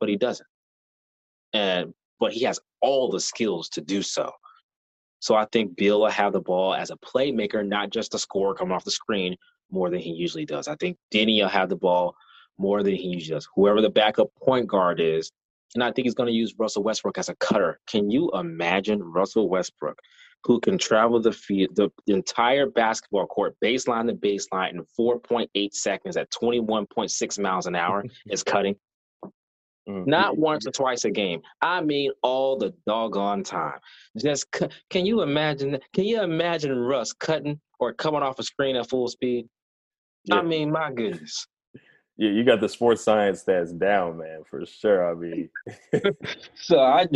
but 0.00 0.08
he 0.08 0.16
doesn't. 0.16 0.46
And 1.52 1.94
but 2.20 2.32
he 2.32 2.44
has 2.44 2.60
all 2.80 3.10
the 3.10 3.20
skills 3.20 3.68
to 3.70 3.80
do 3.80 4.02
so. 4.02 4.30
So 5.20 5.34
I 5.34 5.46
think 5.46 5.76
Beal 5.76 6.00
will 6.00 6.10
have 6.10 6.32
the 6.32 6.40
ball 6.40 6.74
as 6.74 6.90
a 6.90 6.96
playmaker, 6.96 7.66
not 7.66 7.90
just 7.90 8.14
a 8.14 8.18
scorer 8.18 8.54
coming 8.54 8.72
off 8.72 8.84
the 8.84 8.90
screen 8.90 9.36
more 9.70 9.90
than 9.90 10.00
he 10.00 10.10
usually 10.10 10.46
does. 10.46 10.68
I 10.68 10.76
think 10.76 10.96
Deni 11.12 11.40
will 11.40 11.48
have 11.48 11.68
the 11.68 11.76
ball 11.76 12.14
more 12.56 12.82
than 12.82 12.94
he 12.94 13.08
usually 13.08 13.36
does. 13.36 13.48
Whoever 13.54 13.80
the 13.80 13.90
backup 13.90 14.28
point 14.42 14.66
guard 14.66 15.00
is, 15.00 15.32
and 15.74 15.84
I 15.84 15.92
think 15.92 16.06
he's 16.06 16.14
going 16.14 16.28
to 16.28 16.32
use 16.32 16.54
Russell 16.58 16.82
Westbrook 16.82 17.18
as 17.18 17.28
a 17.28 17.34
cutter. 17.36 17.78
Can 17.86 18.10
you 18.10 18.30
imagine 18.32 19.02
Russell 19.02 19.48
Westbrook, 19.48 19.98
who 20.44 20.60
can 20.60 20.78
travel 20.78 21.20
the 21.20 21.32
field, 21.32 21.76
the, 21.76 21.90
the 22.06 22.14
entire 22.14 22.66
basketball 22.66 23.26
court, 23.26 23.56
baseline 23.62 24.06
to 24.06 24.14
baseline 24.14 24.70
in 24.70 24.84
4.8 24.98 25.74
seconds 25.74 26.16
at 26.16 26.30
21.6 26.30 27.38
miles 27.38 27.66
an 27.66 27.74
hour, 27.74 28.04
is 28.26 28.42
cutting? 28.42 28.76
Mm-hmm. 29.88 30.10
Not 30.10 30.36
once 30.36 30.66
or 30.66 30.70
twice 30.70 31.04
a 31.04 31.10
game. 31.10 31.40
I 31.62 31.80
mean, 31.80 32.12
all 32.22 32.58
the 32.58 32.74
doggone 32.86 33.42
time. 33.42 33.78
Just 34.18 34.50
cu- 34.52 34.68
can 34.90 35.06
you 35.06 35.22
imagine? 35.22 35.78
Can 35.94 36.04
you 36.04 36.22
imagine 36.22 36.76
Russ 36.76 37.12
cutting 37.12 37.58
or 37.80 37.94
coming 37.94 38.22
off 38.22 38.38
a 38.38 38.42
screen 38.42 38.76
at 38.76 38.88
full 38.88 39.08
speed? 39.08 39.48
Yeah. 40.24 40.36
I 40.36 40.42
mean, 40.42 40.70
my 40.70 40.92
goodness. 40.92 41.46
Yeah, 42.18 42.30
you 42.30 42.44
got 42.44 42.60
the 42.60 42.68
sports 42.68 43.02
science 43.02 43.44
stats 43.44 43.78
down, 43.78 44.18
man, 44.18 44.42
for 44.44 44.66
sure. 44.66 45.08
I 45.08 45.14
mean, 45.14 45.48
so 46.56 46.80
I, 46.80 47.06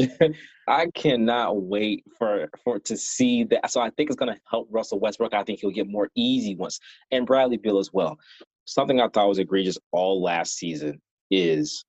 I 0.69 0.87
cannot 0.95 1.61
wait 1.61 2.05
for 2.17 2.49
for 2.63 2.79
to 2.79 2.97
see 2.97 3.43
that. 3.45 3.71
So 3.71 3.81
I 3.81 3.91
think 3.91 4.09
it's 4.09 4.17
going 4.17 4.33
to 4.33 4.41
help 4.49 4.69
Russell 4.71 5.01
Westbrook. 5.01 5.35
I 5.35 5.43
think 5.43 5.59
he'll 5.59 5.73
get 5.73 5.89
more 5.89 6.09
easy 6.15 6.55
ones, 6.55 6.79
and 7.11 7.27
Bradley 7.27 7.57
Beal 7.57 7.79
as 7.79 7.93
well. 7.93 8.17
Something 8.65 9.01
I 9.01 9.09
thought 9.09 9.29
was 9.29 9.41
egregious 9.41 9.77
all 9.91 10.23
last 10.23 10.55
season 10.55 11.03
is 11.33 11.85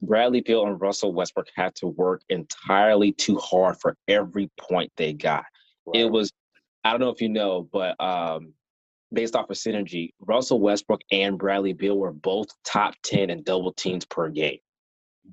Bradley 0.00 0.40
Beal 0.40 0.66
and 0.66 0.80
Russell 0.80 1.12
Westbrook 1.12 1.48
had 1.54 1.74
to 1.76 1.88
work 1.88 2.22
entirely 2.28 3.12
too 3.12 3.36
hard 3.38 3.76
for 3.80 3.96
every 4.06 4.50
point 4.58 4.92
they 4.96 5.12
got. 5.12 5.44
Right. 5.86 6.02
It 6.02 6.10
was, 6.10 6.32
I 6.84 6.90
don't 6.90 7.00
know 7.00 7.10
if 7.10 7.20
you 7.20 7.28
know, 7.28 7.68
but 7.72 8.00
um, 8.00 8.52
based 9.12 9.34
off 9.34 9.50
of 9.50 9.56
synergy, 9.56 10.10
Russell 10.20 10.60
Westbrook 10.60 11.00
and 11.10 11.38
Bradley 11.38 11.72
Beal 11.72 11.98
were 11.98 12.12
both 12.12 12.48
top 12.64 12.94
10 13.04 13.30
in 13.30 13.42
double 13.42 13.72
teams 13.72 14.04
per 14.04 14.28
game. 14.28 14.58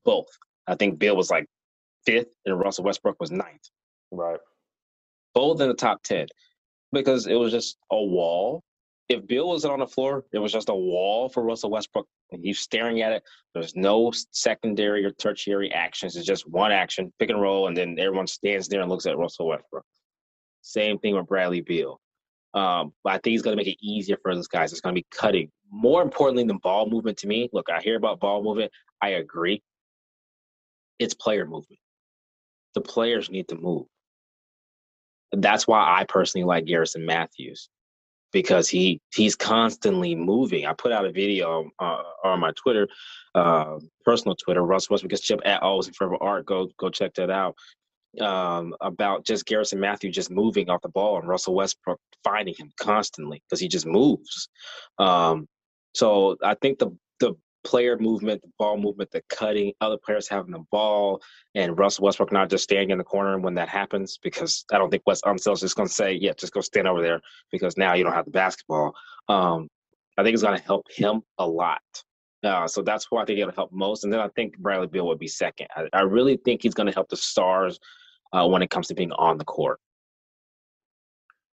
Both. 0.04 0.28
I 0.68 0.76
think 0.76 0.98
Beal 0.98 1.16
was 1.16 1.30
like 1.30 1.46
fifth 2.06 2.34
and 2.46 2.60
Russell 2.60 2.86
Westbrook 2.86 3.20
was 3.20 3.32
ninth. 3.32 3.70
Right. 4.12 4.40
Both 5.34 5.62
in 5.62 5.68
the 5.68 5.76
top 5.76 6.02
10 6.04 6.28
because 6.92 7.28
it 7.28 7.36
was 7.36 7.52
just 7.52 7.78
a 7.92 8.02
wall 8.02 8.64
if 9.08 9.28
Beal 9.28 9.48
wasn't 9.48 9.74
on 9.74 9.80
the 9.80 9.88
floor, 9.88 10.26
it 10.32 10.40
was 10.40 10.52
just 10.52 10.70
a 10.70 10.76
wall 10.76 11.30
for 11.30 11.44
Russell 11.44 11.70
Westbrook. 11.70 12.08
And 12.32 12.44
he's 12.44 12.60
staring 12.60 13.02
at 13.02 13.12
it. 13.12 13.24
There's 13.54 13.76
no 13.76 14.12
secondary 14.32 15.06
or 15.06 15.12
tertiary 15.12 15.72
actions. 15.72 16.16
It's 16.16 16.26
just 16.26 16.50
one 16.50 16.72
action, 16.72 17.14
pick 17.20 17.30
and 17.30 17.42
roll, 17.42 17.68
and 17.68 17.78
then 17.78 17.98
everyone 18.00 18.28
stands 18.28 18.68
there 18.68 18.82
and 18.82 18.90
looks 18.90 19.06
at 19.06 19.18
Russell 19.18 19.48
Westbrook. 19.48 19.86
Same 20.62 20.98
thing 20.98 21.16
with 21.16 21.28
Bradley 21.28 21.62
Beal. 21.62 22.02
Um, 22.56 22.94
but 23.04 23.12
I 23.12 23.14
think 23.16 23.34
he's 23.34 23.42
going 23.42 23.56
to 23.56 23.64
make 23.64 23.72
it 23.72 23.86
easier 23.86 24.18
for 24.22 24.34
those 24.34 24.48
guys. 24.48 24.72
It's 24.72 24.82
going 24.82 24.96
to 24.96 25.00
be 25.00 25.08
cutting. 25.12 25.52
More 25.70 26.02
importantly 26.02 26.44
than 26.44 26.58
ball 26.58 26.90
movement 26.90 27.18
to 27.20 27.28
me, 27.28 27.50
look, 27.54 27.70
I 27.70 27.82
hear 27.82 27.98
about 27.98 28.20
ball 28.20 28.44
movement. 28.44 28.72
I 29.02 29.10
agree. 29.10 29.62
It's 31.00 31.14
player 31.14 31.46
movement. 31.46 31.80
the 32.74 32.82
players 32.82 33.30
need 33.30 33.48
to 33.50 33.56
move. 33.56 33.86
That's 35.32 35.68
why 35.68 36.00
I 36.00 36.06
personally 36.06 36.46
like 36.46 36.66
Garrison 36.66 37.06
Matthews 37.06 37.70
because 38.36 38.68
he 38.68 39.00
he's 39.16 39.34
constantly 39.34 40.14
moving. 40.14 40.66
I 40.66 40.74
put 40.74 40.92
out 40.92 41.06
a 41.06 41.12
video 41.12 41.72
uh, 41.80 42.02
on 42.26 42.42
my 42.42 42.52
Twitter, 42.52 42.86
uh, 43.34 43.80
personal 44.04 44.36
Twitter, 44.36 44.62
Russ 44.62 44.90
Westbrook 44.90 45.18
chip 45.22 45.40
at 45.46 45.64
always 45.64 45.88
in 45.88 45.94
forever 45.94 46.18
art. 46.20 46.46
Go 46.46 46.68
go 46.78 46.90
check 46.90 47.14
that 47.14 47.30
out. 47.30 47.56
Um, 48.20 48.76
about 48.82 49.26
just 49.26 49.46
Garrison 49.46 49.80
Matthew 49.80 50.12
just 50.12 50.30
moving 50.30 50.70
off 50.70 50.82
the 50.82 50.90
ball 50.90 51.18
and 51.18 51.30
Russell 51.30 51.56
Westbrook 51.56 52.00
finding 52.26 52.56
him 52.58 52.72
constantly 52.78 53.42
because 53.48 53.62
he 53.62 53.70
just 53.70 53.86
moves. 53.86 54.50
Um, 55.00 55.48
so 55.94 56.36
I 56.44 56.56
think 56.56 56.80
the 56.80 56.92
player 57.66 57.98
movement, 58.00 58.42
the 58.42 58.52
ball 58.58 58.78
movement, 58.78 59.12
the 59.12 59.22
cutting, 59.28 59.74
other 59.82 59.98
players 59.98 60.30
having 60.30 60.52
the 60.52 60.64
ball, 60.72 61.22
and 61.56 61.78
Russell 61.78 62.06
Westbrook 62.06 62.32
not 62.32 62.50
just 62.50 62.64
standing 62.64 62.92
in 62.92 62.98
the 62.98 63.04
corner 63.04 63.34
And 63.34 63.44
when 63.44 63.56
that 63.56 63.68
happens, 63.68 64.18
because 64.22 64.64
I 64.72 64.78
don't 64.78 64.90
think 64.90 65.04
Wes 65.06 65.22
Unseld 65.24 65.54
is 65.54 65.62
just 65.62 65.76
going 65.76 65.90
to 65.90 65.94
say, 65.94 66.14
yeah, 66.14 66.34
just 66.38 66.54
go 66.54 66.62
stand 66.62 66.88
over 66.88 67.02
there 67.02 67.20
because 67.52 67.76
now 67.76 67.94
you 67.94 68.04
don't 68.04 68.14
have 68.14 68.26
the 68.26 68.32
basketball. 68.32 68.94
Um, 69.28 69.68
I 70.18 70.24
think 70.24 70.34
it's 70.34 70.44
going 70.44 70.58
to 70.58 70.64
help 70.64 70.86
him 70.90 71.22
a 71.40 71.48
lot. 71.48 71.82
Uh, 72.44 72.68
so 72.68 72.82
that's 72.82 73.08
who 73.10 73.18
I 73.18 73.26
think 73.26 73.40
it'll 73.40 73.54
help 73.54 73.72
most. 73.74 74.04
And 74.04 74.14
then 74.14 74.20
I 74.20 74.30
think 74.30 74.58
Bradley 74.60 74.88
Beal 74.88 75.08
would 75.08 75.20
be 75.20 75.28
second. 75.28 75.68
I, 75.76 75.88
I 75.92 76.02
really 76.02 76.38
think 76.38 76.62
he's 76.62 76.76
going 76.76 76.88
to 76.88 76.94
help 76.94 77.10
the 77.10 77.18
stars 77.18 77.80
uh, 78.32 78.48
when 78.48 78.62
it 78.62 78.70
comes 78.70 78.88
to 78.88 78.94
being 78.94 79.12
on 79.14 79.38
the 79.38 79.46
court. 79.46 79.80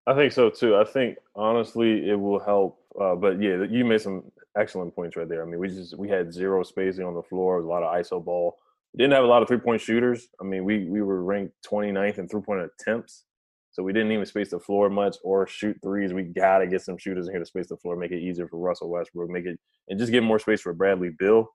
I 0.06 0.14
think 0.14 0.32
so 0.32 0.50
too. 0.50 0.76
I 0.76 0.84
think 0.84 1.16
honestly, 1.34 2.10
it 2.10 2.18
will 2.18 2.40
help. 2.40 2.81
Uh, 3.00 3.14
but 3.14 3.40
yeah, 3.40 3.64
you 3.68 3.84
made 3.84 4.00
some 4.00 4.24
excellent 4.58 4.94
points 4.94 5.16
right 5.16 5.28
there. 5.28 5.42
I 5.42 5.46
mean, 5.46 5.58
we 5.58 5.68
just 5.68 5.96
we 5.96 6.08
had 6.08 6.32
zero 6.32 6.62
spacing 6.62 7.04
on 7.04 7.14
the 7.14 7.22
floor, 7.22 7.58
a 7.58 7.66
lot 7.66 7.82
of 7.82 7.94
ISO 7.94 8.22
ball. 8.22 8.56
Didn't 8.96 9.12
have 9.12 9.24
a 9.24 9.28
lot 9.28 9.40
of 9.40 9.48
three 9.48 9.58
point 9.58 9.80
shooters. 9.80 10.28
I 10.40 10.44
mean, 10.44 10.64
we 10.64 10.84
we 10.88 11.00
were 11.00 11.22
ranked 11.22 11.54
29th 11.66 12.18
in 12.18 12.28
three 12.28 12.42
point 12.42 12.60
attempts, 12.60 13.24
so 13.70 13.82
we 13.82 13.94
didn't 13.94 14.12
even 14.12 14.26
space 14.26 14.50
the 14.50 14.60
floor 14.60 14.90
much 14.90 15.16
or 15.24 15.46
shoot 15.46 15.78
threes. 15.82 16.12
We 16.12 16.24
got 16.24 16.58
to 16.58 16.66
get 16.66 16.82
some 16.82 16.98
shooters 16.98 17.26
in 17.26 17.32
here 17.32 17.40
to 17.40 17.46
space 17.46 17.68
the 17.68 17.78
floor, 17.78 17.96
make 17.96 18.12
it 18.12 18.20
easier 18.20 18.46
for 18.46 18.58
Russell 18.58 18.90
Westbrook, 18.90 19.30
make 19.30 19.46
it 19.46 19.58
and 19.88 19.98
just 19.98 20.12
get 20.12 20.22
more 20.22 20.38
space 20.38 20.60
for 20.60 20.74
Bradley 20.74 21.10
Beal. 21.18 21.48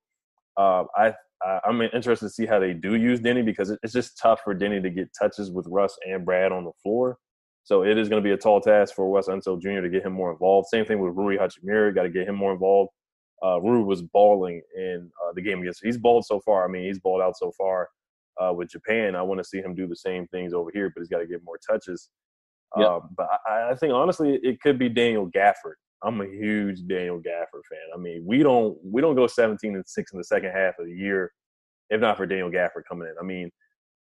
Uh, 0.58 0.86
I, 0.96 1.14
I 1.46 1.60
am 1.70 1.82
interested 1.82 2.26
to 2.26 2.30
see 2.32 2.48
how 2.48 2.58
they 2.58 2.74
do 2.74 2.96
use 2.96 3.20
Deni 3.20 3.46
because 3.46 3.70
it's 3.84 3.94
just 3.94 4.18
tough 4.18 4.42
for 4.44 4.56
Deni 4.56 4.82
to 4.82 4.90
get 4.90 5.10
touches 5.18 5.52
with 5.52 5.68
Russ 5.70 5.96
and 6.08 6.26
Brad 6.26 6.52
on 6.52 6.64
the 6.64 6.72
floor. 6.82 7.20
So 7.68 7.84
it 7.84 7.98
is 7.98 8.08
going 8.08 8.24
to 8.24 8.26
be 8.26 8.32
a 8.32 8.38
tall 8.38 8.62
task 8.62 8.96
for 8.96 9.12
Wes 9.12 9.28
Unseld 9.28 9.62
Jr. 9.62 9.82
to 9.82 9.90
get 9.90 10.06
him 10.06 10.14
more 10.14 10.32
involved. 10.32 10.70
Same 10.70 10.86
thing 10.86 11.00
with 11.00 11.14
Rui 11.18 11.36
Hachimura. 11.36 11.94
Got 11.94 12.04
to 12.04 12.10
get 12.10 12.26
him 12.26 12.36
more 12.36 12.54
involved. 12.54 12.92
Uh, 13.44 13.60
Rui 13.60 13.84
was 13.84 14.02
balling 14.02 14.62
in 14.78 15.12
uh, 15.22 15.34
the 15.36 15.42
game 15.42 15.60
against. 15.60 15.84
He's 15.84 15.98
balled 15.98 16.24
so 16.26 16.40
far. 16.40 16.64
I 16.64 16.72
mean, 16.72 16.86
he's 16.86 16.98
balled 16.98 17.22
out 17.22 17.36
so 17.36 17.52
far 17.58 17.90
uh, 18.42 18.54
with 18.54 18.70
Japan. 18.70 19.18
I 19.18 19.22
want 19.22 19.40
to 19.40 19.44
see 19.44 19.58
him 19.58 19.76
do 19.76 19.86
the 19.86 19.98
same 19.98 20.28
things 20.28 20.54
over 20.54 20.72
here, 20.74 20.90
but 20.96 21.02
he's 21.02 21.10
got 21.10 21.18
to 21.18 21.28
get 21.28 21.44
more 21.44 21.60
touches. 21.70 22.10
Yep. 22.78 22.88
Um, 22.88 23.02
but 23.18 23.28
I, 23.46 23.72
I, 23.72 23.76
think 23.76 23.92
honestly, 23.92 24.40
it 24.42 24.62
could 24.62 24.80
be 24.80 24.88
Daniel 24.88 25.30
Gafford. 25.30 25.76
I'm 26.06 26.22
a 26.22 26.26
huge 26.26 26.88
Daniel 26.88 27.18
Gafford 27.18 27.66
fan. 27.70 27.80
I 27.94 27.98
mean, 27.98 28.24
we 28.26 28.44
don't 28.44 28.78
we 28.82 29.02
don't 29.02 29.16
go 29.16 29.28
17 29.28 29.76
and 29.76 29.84
six 29.86 30.14
in 30.14 30.20
the 30.20 30.24
second 30.24 30.52
half 30.52 30.80
of 30.80 30.86
the 30.86 30.94
year, 30.94 31.34
if 31.90 32.00
not 32.00 32.16
for 32.16 32.26
Daniel 32.26 32.50
Gafford 32.50 32.84
coming 32.88 33.10
in. 33.10 33.16
I 33.20 33.26
mean, 33.26 33.52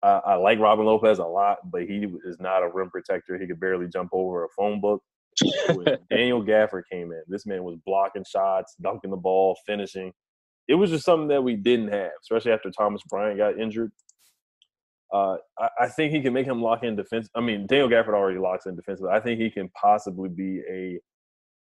I, 0.04 0.22
I 0.26 0.36
like 0.36 0.60
Robin 0.60 0.86
Lopez 0.86 1.20
a 1.20 1.26
lot, 1.26 1.58
but 1.72 1.84
he 1.84 2.08
is 2.26 2.40
not 2.40 2.64
a 2.64 2.70
rim 2.70 2.90
protector. 2.90 3.38
He 3.38 3.48
could 3.48 3.60
barely 3.60 3.88
jump 3.88 4.10
over 4.14 4.46
a 4.46 4.50
phone 4.56 4.80
book. 4.80 5.02
when 5.74 5.98
Daniel 6.10 6.44
Gafford 6.44 6.84
came 6.92 7.12
in, 7.12 7.22
this 7.28 7.46
man 7.46 7.64
was 7.64 7.78
blocking 7.86 8.26
shots, 8.26 8.76
dunking 8.82 9.12
the 9.12 9.18
ball, 9.18 9.58
finishing. 9.66 10.12
It 10.68 10.76
was 10.76 10.90
just 10.90 11.06
something 11.06 11.30
that 11.30 11.44
we 11.44 11.56
didn't 11.56 11.90
have, 11.90 12.12
especially 12.22 12.52
after 12.52 12.70
Thomas 12.70 13.02
Bryant 13.10 13.38
got 13.38 13.60
injured. 13.60 13.92
Uh, 15.14 15.38
I, 15.58 15.70
I, 15.82 15.88
think 15.88 16.12
he 16.12 16.22
can 16.22 16.34
make 16.34 16.46
him 16.46 16.62
lock 16.62 16.84
in 16.84 16.98
defense. 16.98 17.30
I 17.34 17.40
mean, 17.40 17.66
Daniel 17.66 17.88
Gafford 17.88 18.14
already 18.14 18.40
locks 18.40 18.66
in 18.66 18.76
defense, 18.76 19.00
but 19.02 19.12
I 19.12 19.22
think 19.22 19.40
he 19.40 19.50
can 19.50 19.70
possibly 19.70 20.28
be 20.28 20.62
a. 20.70 21.00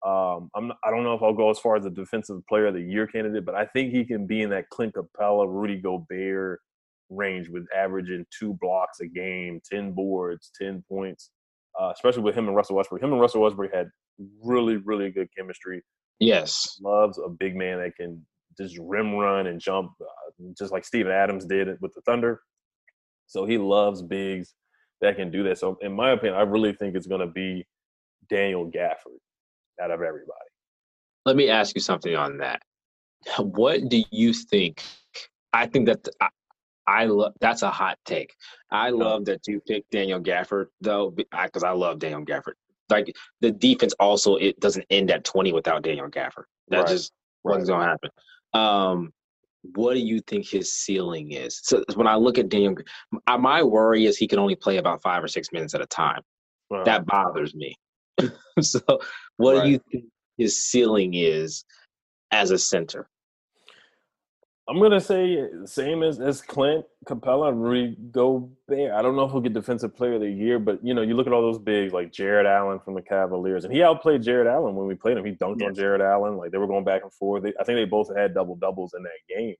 Um, 0.07 0.49
I'm 0.55 0.67
not, 0.67 0.77
I 0.84 0.91
don't 0.91 1.03
know 1.03 1.15
if 1.15 1.23
I'll 1.23 1.34
go 1.34 1.49
as 1.49 1.59
far 1.59 1.75
as 1.75 1.86
a 1.86 1.89
defensive 1.89 2.45
player 2.47 2.67
of 2.67 2.75
the 2.75 2.82
year 2.82 3.07
candidate, 3.07 3.45
but 3.45 3.55
I 3.55 3.65
think 3.65 3.93
he 3.93 4.05
can 4.05 4.27
be 4.27 4.41
in 4.41 4.51
that 4.51 4.69
Clint 4.69 4.93
Capela, 4.95 5.47
Rudy 5.47 5.77
Gobert, 5.77 6.59
range 7.12 7.49
with 7.49 7.66
averaging 7.76 8.26
two 8.38 8.57
blocks 8.59 8.99
a 9.01 9.07
game, 9.07 9.62
10 9.72 9.91
boards, 9.91 10.51
10 10.59 10.84
points, 10.89 11.30
uh, 11.80 11.91
especially 11.93 12.24
with 12.24 12.36
him 12.36 12.47
and 12.47 12.55
Russell 12.55 12.76
Westbrook. 12.76 13.03
Him 13.03 13.12
and 13.12 13.22
Russell 13.22 13.41
Westbrook 13.41 13.74
had 13.74 13.89
really, 14.43 14.78
really 14.78 15.12
good 15.12 15.28
chemistry. 15.38 15.84
Yes. 16.20 16.80
Loves 16.82 17.20
a 17.20 17.30
big 17.30 17.55
man 17.55 17.80
that 17.80 17.95
can 17.95 18.26
just 18.57 18.78
rim 18.80 19.16
run 19.16 19.47
and 19.47 19.59
jump, 19.59 19.91
uh, 20.01 20.51
just 20.57 20.72
like 20.72 20.86
Steven 20.86 21.12
Adams 21.12 21.45
did 21.45 21.80
with 21.82 21.93
the 21.93 22.01
Thunder. 22.01 22.41
So 23.28 23.45
he 23.45 23.57
loves 23.57 24.01
bigs 24.01 24.53
that 25.01 25.16
can 25.16 25.32
do 25.32 25.43
that. 25.43 25.57
So, 25.57 25.78
in 25.82 25.93
my 25.93 26.12
opinion, 26.12 26.36
I 26.39 26.43
really 26.43 26.74
think 26.74 26.95
it's 26.95 27.07
going 27.07 27.22
to 27.22 27.28
be 27.28 27.66
Daniel 28.30 28.70
Gafford 28.70 29.20
out 29.82 29.91
of 29.91 30.01
everybody. 30.01 30.32
Let 31.26 31.36
me 31.36 31.49
ask 31.49 31.76
you 31.76 31.82
something 31.82 32.16
on 32.16 32.38
that. 32.38 32.62
What 33.38 33.88
do 33.88 34.03
you 34.12 34.34
think? 34.34 34.84
I 35.53 35.68
think 35.68 35.88
that 35.88 36.07
I 36.88 37.05
love 37.05 37.34
that's 37.39 37.61
a 37.61 37.69
hot 37.69 37.97
take. 38.05 38.34
I 38.71 38.89
love 38.89 39.25
that 39.25 39.47
you 39.47 39.61
picked 39.61 39.91
Daniel 39.91 40.19
Gafford 40.19 40.67
though, 40.82 41.11
because 41.11 41.63
I, 41.63 41.71
love 41.71 41.99
Daniel 41.99 42.25
Gafford. 42.25 42.53
Like 42.89 43.13
the 43.39 43.51
defense 43.51 43.93
also 43.99 44.36
it 44.36 44.59
doesn't 44.59 44.86
end 44.89 45.11
at 45.11 45.23
twenty 45.23 45.53
without 45.53 45.84
Daniel 45.84 46.09
Gafford. 46.09 46.45
That 46.69 46.79
right. 46.79 46.88
just 46.88 47.11
wasn't 47.43 47.69
right. 47.69 47.75
gonna 47.75 47.89
happen. 47.89 48.09
Um, 48.53 49.13
what 49.75 49.93
do 49.93 49.99
you 49.99 50.19
think 50.21 50.47
his 50.47 50.73
ceiling 50.73 51.32
is? 51.32 51.61
So 51.63 51.84
when 51.95 52.07
I 52.07 52.15
look 52.15 52.38
at 52.38 52.49
Daniel, 52.49 52.75
my 53.27 53.61
worry 53.63 54.05
is 54.05 54.17
he 54.17 54.27
can 54.27 54.39
only 54.39 54.55
play 54.55 54.77
about 54.77 55.01
five 55.01 55.23
or 55.23 55.27
six 55.27 55.51
minutes 55.51 55.75
at 55.75 55.82
a 55.82 55.86
time. 55.86 56.21
That 56.86 57.05
bothers 57.05 57.53
me. 57.53 57.75
so, 58.61 58.79
what 59.38 59.57
right. 59.57 59.63
do 59.65 59.69
you 59.71 59.82
think 59.91 60.05
his 60.38 60.57
ceiling 60.57 61.13
is 61.13 61.65
as 62.32 62.51
a 62.51 62.57
center? 62.57 63.09
I'm 64.72 64.80
gonna 64.80 65.01
say 65.01 65.49
same 65.65 66.01
as 66.01 66.22
as 66.22 66.41
Clint 66.41 66.86
Capela 67.05 67.49
and 67.49 67.61
Rudy 67.61 67.97
Gobert. 68.11 68.91
I 68.93 69.01
don't 69.01 69.17
know 69.17 69.26
if 69.26 69.32
he'll 69.32 69.41
get 69.41 69.51
Defensive 69.51 69.93
Player 69.93 70.13
of 70.13 70.22
the 70.22 70.32
Year, 70.32 70.59
but 70.59 70.80
you 70.82 70.93
know, 70.93 71.01
you 71.01 71.13
look 71.13 71.28
at 71.28 71.34
all 71.34 71.41
those 71.41 71.59
bigs 71.59 71.91
like 71.91 72.13
Jarrett 72.13 72.45
Allen 72.45 72.80
from 72.80 72.93
the 72.93 73.01
Cavaliers, 73.01 73.65
and 73.65 73.74
he 73.74 73.84
outplayed 73.84 74.24
Jarrett 74.24 74.47
Allen 74.47 74.74
when 74.76 74.88
we 74.88 74.95
played 74.95 75.17
him. 75.17 75.26
He 75.26 75.34
dunked 75.34 75.59
yes. 75.59 75.67
on 75.67 75.76
Jarrett 75.76 75.99
Allen, 75.99 76.38
like 76.38 76.51
they 76.51 76.57
were 76.57 76.67
going 76.67 76.86
back 76.86 77.03
and 77.03 77.11
forth. 77.11 77.43
They, 77.43 77.53
I 77.59 77.65
think 77.65 77.76
they 77.76 77.84
both 77.84 78.15
had 78.15 78.34
double 78.34 78.55
doubles 78.55 78.93
in 78.93 79.03
that 79.03 79.36
game. 79.36 79.55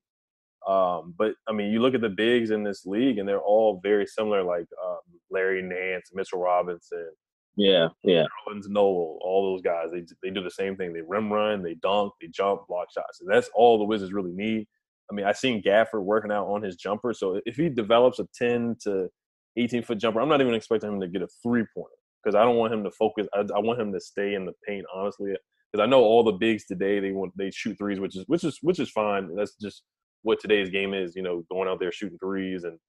Um, 0.66 1.14
but 1.18 1.34
I 1.46 1.52
mean, 1.52 1.74
you 1.74 1.82
look 1.82 1.94
at 1.94 2.02
the 2.02 2.10
bigs 2.10 2.52
in 2.52 2.64
this 2.64 2.86
league, 2.86 3.18
and 3.18 3.28
they're 3.28 3.42
all 3.42 3.82
very 3.84 4.08
similar, 4.08 4.44
like 4.44 4.68
um, 4.82 5.00
Larry 5.30 5.62
Nance, 5.62 6.12
Mitchell 6.14 6.40
Robinson, 6.40 7.10
yeah, 7.58 7.90
yeah, 8.04 8.24
Nerlens 8.48 8.70
Noel, 8.70 9.20
all 9.22 9.52
those 9.52 9.62
guys. 9.62 9.92
They 9.92 10.06
they 10.24 10.34
do 10.34 10.42
the 10.42 10.50
same 10.50 10.78
thing. 10.78 10.94
They 10.94 11.02
rim 11.02 11.34
run, 11.34 11.62
they 11.62 11.74
dunk, 11.74 12.14
they 12.22 12.28
jump, 12.28 12.62
block 12.68 12.88
shots. 12.94 13.20
And 13.20 13.30
that's 13.30 13.50
all 13.54 13.78
the 13.78 13.84
Wizards 13.84 14.14
really 14.14 14.32
need. 14.32 14.68
I 15.12 15.14
mean, 15.14 15.26
I 15.26 15.34
seen 15.34 15.62
Gafford 15.62 16.04
working 16.04 16.32
out 16.32 16.48
on 16.48 16.64
his 16.64 16.78
jumper. 16.78 17.14
So 17.14 17.42
if 17.46 17.58
he 17.58 17.68
develops 17.68 18.20
a 18.20 18.28
10 18.36 18.78
to 18.84 19.10
18 19.58 19.84
foot 19.84 19.98
jumper, 19.98 20.22
I'm 20.22 20.30
not 20.30 20.42
even 20.42 20.54
expecting 20.54 20.90
him 20.90 21.02
to 21.02 21.08
get 21.08 21.22
a 21.22 21.28
three 21.44 21.66
pointer 21.76 21.90
because 22.24 22.36
I 22.36 22.44
don't 22.44 22.56
want 22.56 22.74
him 22.74 22.84
to 22.86 22.92
focus. 22.92 23.28
I, 23.34 23.40
I, 23.40 23.60
want 23.60 23.82
him 23.82 23.92
to 23.92 24.00
stay 24.00 24.36
in 24.36 24.46
the 24.46 24.54
paint, 24.66 24.86
honestly, 24.96 25.34
because 25.72 25.84
I 25.84 25.90
know 25.90 26.02
all 26.02 26.24
the 26.24 26.32
bigs 26.32 26.66
today 26.66 27.00
they 27.00 27.12
want 27.12 27.34
they 27.38 27.52
shoot 27.52 27.78
threes, 27.78 28.00
which 28.00 28.16
is 28.16 28.24
which 28.28 28.44
is 28.46 28.58
which 28.62 28.80
is 28.80 28.90
fine. 28.90 29.36
That's 29.36 29.56
just 29.62 29.84
what 30.22 30.40
today's 30.40 30.70
game 30.70 30.94
is. 30.94 31.16
You 31.16 31.24
know, 31.24 31.44
going 31.52 31.68
out 31.68 31.80
there 31.80 31.92
shooting 31.92 32.20
threes 32.20 32.64
and 32.64 32.80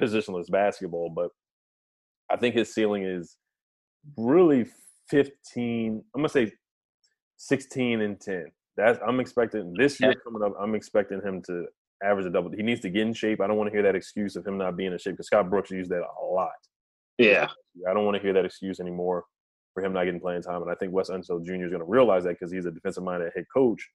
positionless 0.00 0.50
basketball. 0.50 1.10
But 1.14 1.28
I 2.28 2.36
think 2.36 2.56
his 2.56 2.74
ceiling 2.74 3.04
is 3.04 3.36
really 4.16 4.66
15. 5.10 6.02
I'm 6.14 6.20
gonna 6.20 6.28
say 6.28 6.50
16 7.36 8.00
and 8.00 8.20
10. 8.20 8.46
That's 8.76 8.98
I'm 9.06 9.20
expecting 9.20 9.74
this 9.76 10.00
year 10.00 10.14
coming 10.24 10.42
up. 10.42 10.54
I'm 10.60 10.74
expecting 10.74 11.20
him 11.20 11.42
to 11.46 11.66
average 12.02 12.26
a 12.26 12.30
double. 12.30 12.50
He 12.50 12.62
needs 12.62 12.80
to 12.80 12.90
get 12.90 13.02
in 13.02 13.12
shape. 13.12 13.40
I 13.40 13.46
don't 13.46 13.56
want 13.56 13.68
to 13.68 13.74
hear 13.74 13.82
that 13.82 13.94
excuse 13.94 14.36
of 14.36 14.46
him 14.46 14.58
not 14.58 14.76
being 14.76 14.92
in 14.92 14.98
shape 14.98 15.14
because 15.14 15.26
Scott 15.26 15.50
Brooks 15.50 15.70
used 15.70 15.90
that 15.90 16.02
a 16.02 16.24
lot. 16.24 16.50
Yeah, 17.18 17.48
I 17.88 17.92
don't 17.92 18.04
want 18.04 18.16
to 18.16 18.22
hear 18.22 18.32
that 18.32 18.44
excuse 18.44 18.80
anymore 18.80 19.24
for 19.74 19.82
him 19.82 19.92
not 19.92 20.04
getting 20.04 20.20
playing 20.20 20.42
time. 20.42 20.62
And 20.62 20.70
I 20.70 20.74
think 20.74 20.92
Wes 20.92 21.10
Unseld 21.10 21.44
Jr. 21.44 21.64
is 21.64 21.70
going 21.70 21.80
to 21.80 21.84
realize 21.84 22.24
that 22.24 22.38
because 22.38 22.52
he's 22.52 22.66
a 22.66 22.70
defensive-minded 22.70 23.32
head 23.34 23.44
coach. 23.54 23.88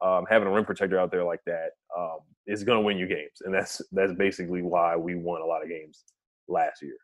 Um, 0.00 0.24
having 0.28 0.48
a 0.48 0.50
rim 0.50 0.64
protector 0.64 0.98
out 0.98 1.10
there 1.10 1.24
like 1.24 1.40
that 1.46 1.70
um, 1.96 2.18
is 2.46 2.64
going 2.64 2.78
to 2.78 2.84
win 2.84 2.98
you 2.98 3.06
games, 3.06 3.40
and 3.44 3.54
that's 3.54 3.80
that's 3.92 4.12
basically 4.12 4.62
why 4.62 4.96
we 4.96 5.14
won 5.14 5.40
a 5.40 5.46
lot 5.46 5.62
of 5.62 5.68
games 5.68 6.04
last 6.48 6.82
year. 6.82 6.96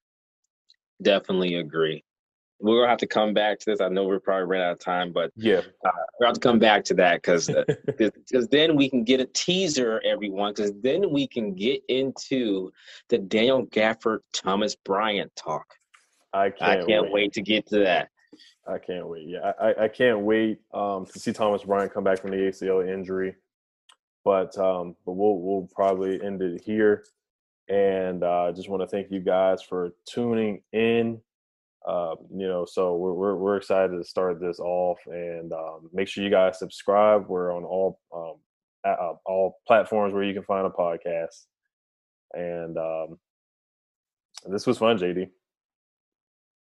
Definitely 1.03 1.55
agree 1.55 2.05
we're 2.61 2.81
gonna 2.81 2.89
have 2.89 2.99
to 2.99 3.07
come 3.07 3.33
back 3.33 3.59
to 3.61 3.71
this. 3.71 3.81
I 3.81 3.89
know 3.89 4.05
we're 4.05 4.21
probably 4.21 4.45
ran 4.45 4.63
out 4.63 4.73
of 4.73 4.79
time, 4.79 5.13
but 5.13 5.33
yeah, 5.37 5.63
uh, 5.85 5.91
we 6.19 6.27
have 6.27 6.35
to 6.35 6.41
come 6.41 6.59
back 6.59 6.85
to 6.85 6.95
that 6.95 7.23
because 7.23 7.47
because 7.87 8.45
uh, 8.45 8.49
then 8.51 8.77
we 8.77 8.89
can 8.89 9.03
get 9.03 9.21
a 9.21 9.27
teaser, 9.27 10.01
everyone. 10.05 10.53
Because 10.53 10.73
then 10.83 11.11
we 11.11 11.27
can 11.27 11.55
get 11.55 11.83
into 11.89 12.71
the 13.09 13.19
Daniel 13.19 13.67
Gafford 13.67 14.21
Thomas 14.33 14.77
Bryant 14.77 15.35
talk. 15.37 15.67
I 16.33 16.51
can't. 16.51 16.83
I 16.83 16.87
can't 16.87 17.05
wait. 17.05 17.13
wait. 17.13 17.33
to 17.35 17.43
get 17.43 17.67
to 17.69 17.79
that. 17.79 18.11
I 18.67 18.79
can't 18.79 19.09
wait. 19.09 19.27
Yeah, 19.27 19.53
I, 19.61 19.85
I 19.85 19.89
can't 19.89 20.21
wait 20.21 20.61
um, 20.73 21.07
to 21.07 21.19
see 21.19 21.33
Thomas 21.33 21.65
Bryant 21.65 21.93
come 21.93 22.05
back 22.05 22.21
from 22.21 22.31
the 22.31 22.37
ACL 22.37 22.87
injury. 22.87 23.35
But 24.25 24.57
um, 24.59 24.97
but 25.07 25.13
we'll 25.13 25.39
we'll 25.39 25.69
probably 25.75 26.23
end 26.23 26.43
it 26.43 26.63
here. 26.63 27.05
and 27.69 28.23
I 28.23 28.49
uh, 28.49 28.53
just 28.53 28.69
want 28.69 28.83
to 28.83 28.87
thank 28.87 29.11
you 29.11 29.21
guys 29.21 29.63
for 29.63 29.93
tuning 30.07 30.63
in. 30.73 31.21
Uh, 31.87 32.15
you 32.31 32.47
know, 32.47 32.67
so 32.67 32.97
we're, 32.97 33.15
we're, 33.15 33.37
we're 33.37 33.57
excited 33.57 33.97
to 33.97 34.05
start 34.05 34.41
this 34.41 34.61
off, 34.61 34.99
and 35.07 35.53
um, 35.53 35.89
make 35.93 36.09
sure 36.09 36.23
you 36.23 36.31
guys 36.31 36.59
subscribe. 36.59 37.27
We're 37.29 37.55
on 37.55 37.65
all 37.65 37.99
um, 38.15 38.35
uh, 38.85 39.15
all 39.25 39.59
platforms 39.67 40.13
where 40.13 40.23
you 40.23 40.35
can 40.35 40.43
find 40.43 40.67
a 40.67 40.71
podcast, 40.71 41.47
and 42.35 42.77
um, 42.77 43.19
this 44.47 44.67
was 44.67 44.79
fun, 44.79 44.99
JD. 44.99 45.29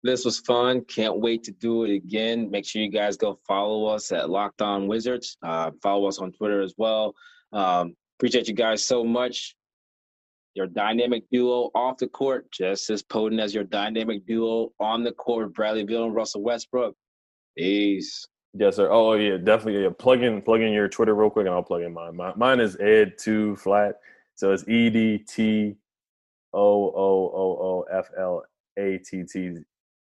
This 0.02 0.24
was 0.24 0.38
fun. 0.38 0.82
Can't 0.86 1.20
wait 1.20 1.44
to 1.44 1.52
do 1.52 1.84
it 1.84 1.94
again. 1.94 2.50
Make 2.50 2.64
sure 2.64 2.80
you 2.80 2.90
guys 2.90 3.18
go 3.18 3.38
follow 3.46 3.86
us 3.86 4.12
at 4.12 4.30
Locked 4.30 4.62
On 4.62 4.86
Wizards. 4.86 5.36
Uh, 5.42 5.72
follow 5.82 6.08
us 6.08 6.18
on 6.18 6.32
Twitter 6.32 6.62
as 6.62 6.74
well. 6.78 7.14
Um, 7.52 7.94
appreciate 8.18 8.48
you 8.48 8.54
guys 8.54 8.84
so 8.84 9.04
much. 9.04 9.54
Your 10.54 10.66
dynamic 10.66 11.24
duo 11.30 11.70
off 11.74 11.98
the 11.98 12.08
court, 12.08 12.50
just 12.50 12.90
as 12.90 13.02
potent 13.02 13.40
as 13.40 13.54
your 13.54 13.64
dynamic 13.64 14.26
duo 14.26 14.72
on 14.80 15.04
the 15.04 15.12
court, 15.12 15.54
Bradley 15.54 15.84
Beal 15.84 16.04
and 16.04 16.14
Russell 16.14 16.42
Westbrook. 16.42 16.96
Peace. 17.56 18.26
Yes, 18.54 18.76
sir. 18.76 18.90
Oh, 18.90 19.14
yeah, 19.14 19.36
definitely. 19.36 19.82
Yeah. 19.82 19.90
Plug 19.96 20.22
in, 20.22 20.42
plug 20.42 20.60
in 20.60 20.72
your 20.72 20.88
Twitter 20.88 21.14
real 21.14 21.30
quick, 21.30 21.46
and 21.46 21.54
I'll 21.54 21.62
plug 21.62 21.82
in 21.82 21.94
mine. 21.94 22.16
mine. 22.16 22.32
Mine 22.36 22.60
is 22.60 22.76
Ed 22.80 23.14
Two 23.16 23.54
Flat, 23.56 23.96
so 24.34 24.52
it's 24.52 24.66
E 24.66 24.90
D 24.90 25.18
T 25.18 25.76
O 26.52 26.60
O 26.60 27.30
O 27.34 27.58
O 27.60 27.86
F 27.96 28.10
L 28.18 28.42
A 28.76 28.98
T 28.98 29.22
T 29.22 29.54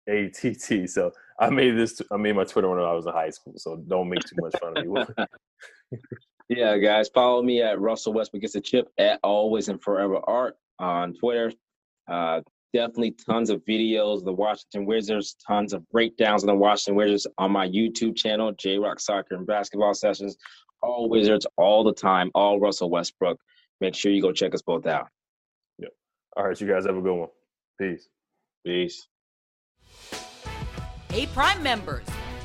A 0.08 0.28
T 0.28 0.54
T. 0.54 0.86
So 0.86 1.10
I 1.40 1.50
made 1.50 1.76
this. 1.76 2.00
I 2.12 2.16
made 2.16 2.36
my 2.36 2.44
Twitter 2.44 2.68
when 2.68 2.78
I 2.78 2.92
was 2.92 3.06
in 3.06 3.12
high 3.12 3.30
school. 3.30 3.54
So 3.56 3.82
don't 3.88 4.08
make 4.08 4.20
too 4.20 4.36
much 4.38 4.54
fun 4.60 4.76
of 4.76 4.86
me. 4.86 5.26
yeah, 6.48 6.76
guys, 6.78 7.08
follow 7.08 7.42
me 7.42 7.62
at 7.62 7.80
Russell 7.80 8.12
Westbrook 8.12 8.42
gets 8.42 8.54
a 8.54 8.60
chip 8.60 8.88
at 8.98 9.18
always 9.22 9.68
and 9.68 9.82
forever 9.82 10.20
art 10.26 10.56
on 10.78 11.14
Twitter. 11.14 11.52
Uh, 12.08 12.40
definitely 12.72 13.16
tons 13.28 13.50
of 13.50 13.64
videos 13.64 14.24
the 14.24 14.32
Washington 14.32 14.86
Wizards, 14.86 15.36
tons 15.46 15.72
of 15.72 15.88
breakdowns 15.88 16.42
of 16.42 16.48
the 16.48 16.54
Washington 16.54 16.94
Wizards 16.94 17.26
on 17.38 17.50
my 17.50 17.66
YouTube 17.68 18.16
channel, 18.16 18.52
J 18.52 18.78
Rock 18.78 19.00
Soccer 19.00 19.34
and 19.34 19.46
Basketball 19.46 19.94
Sessions. 19.94 20.36
All 20.82 21.08
Wizards, 21.08 21.46
all 21.56 21.82
the 21.82 21.92
time, 21.92 22.30
all 22.34 22.60
Russell 22.60 22.90
Westbrook. 22.90 23.40
Make 23.80 23.94
sure 23.94 24.12
you 24.12 24.22
go 24.22 24.30
check 24.30 24.54
us 24.54 24.62
both 24.62 24.86
out. 24.86 25.08
Yep. 25.78 25.90
All 26.36 26.44
right, 26.44 26.60
you 26.60 26.68
guys 26.68 26.86
have 26.86 26.96
a 26.96 27.00
good 27.00 27.14
one. 27.14 27.28
Peace. 27.80 28.08
Peace. 28.64 29.08
Hey, 31.08 31.26
Prime 31.26 31.62
members, 31.62 32.04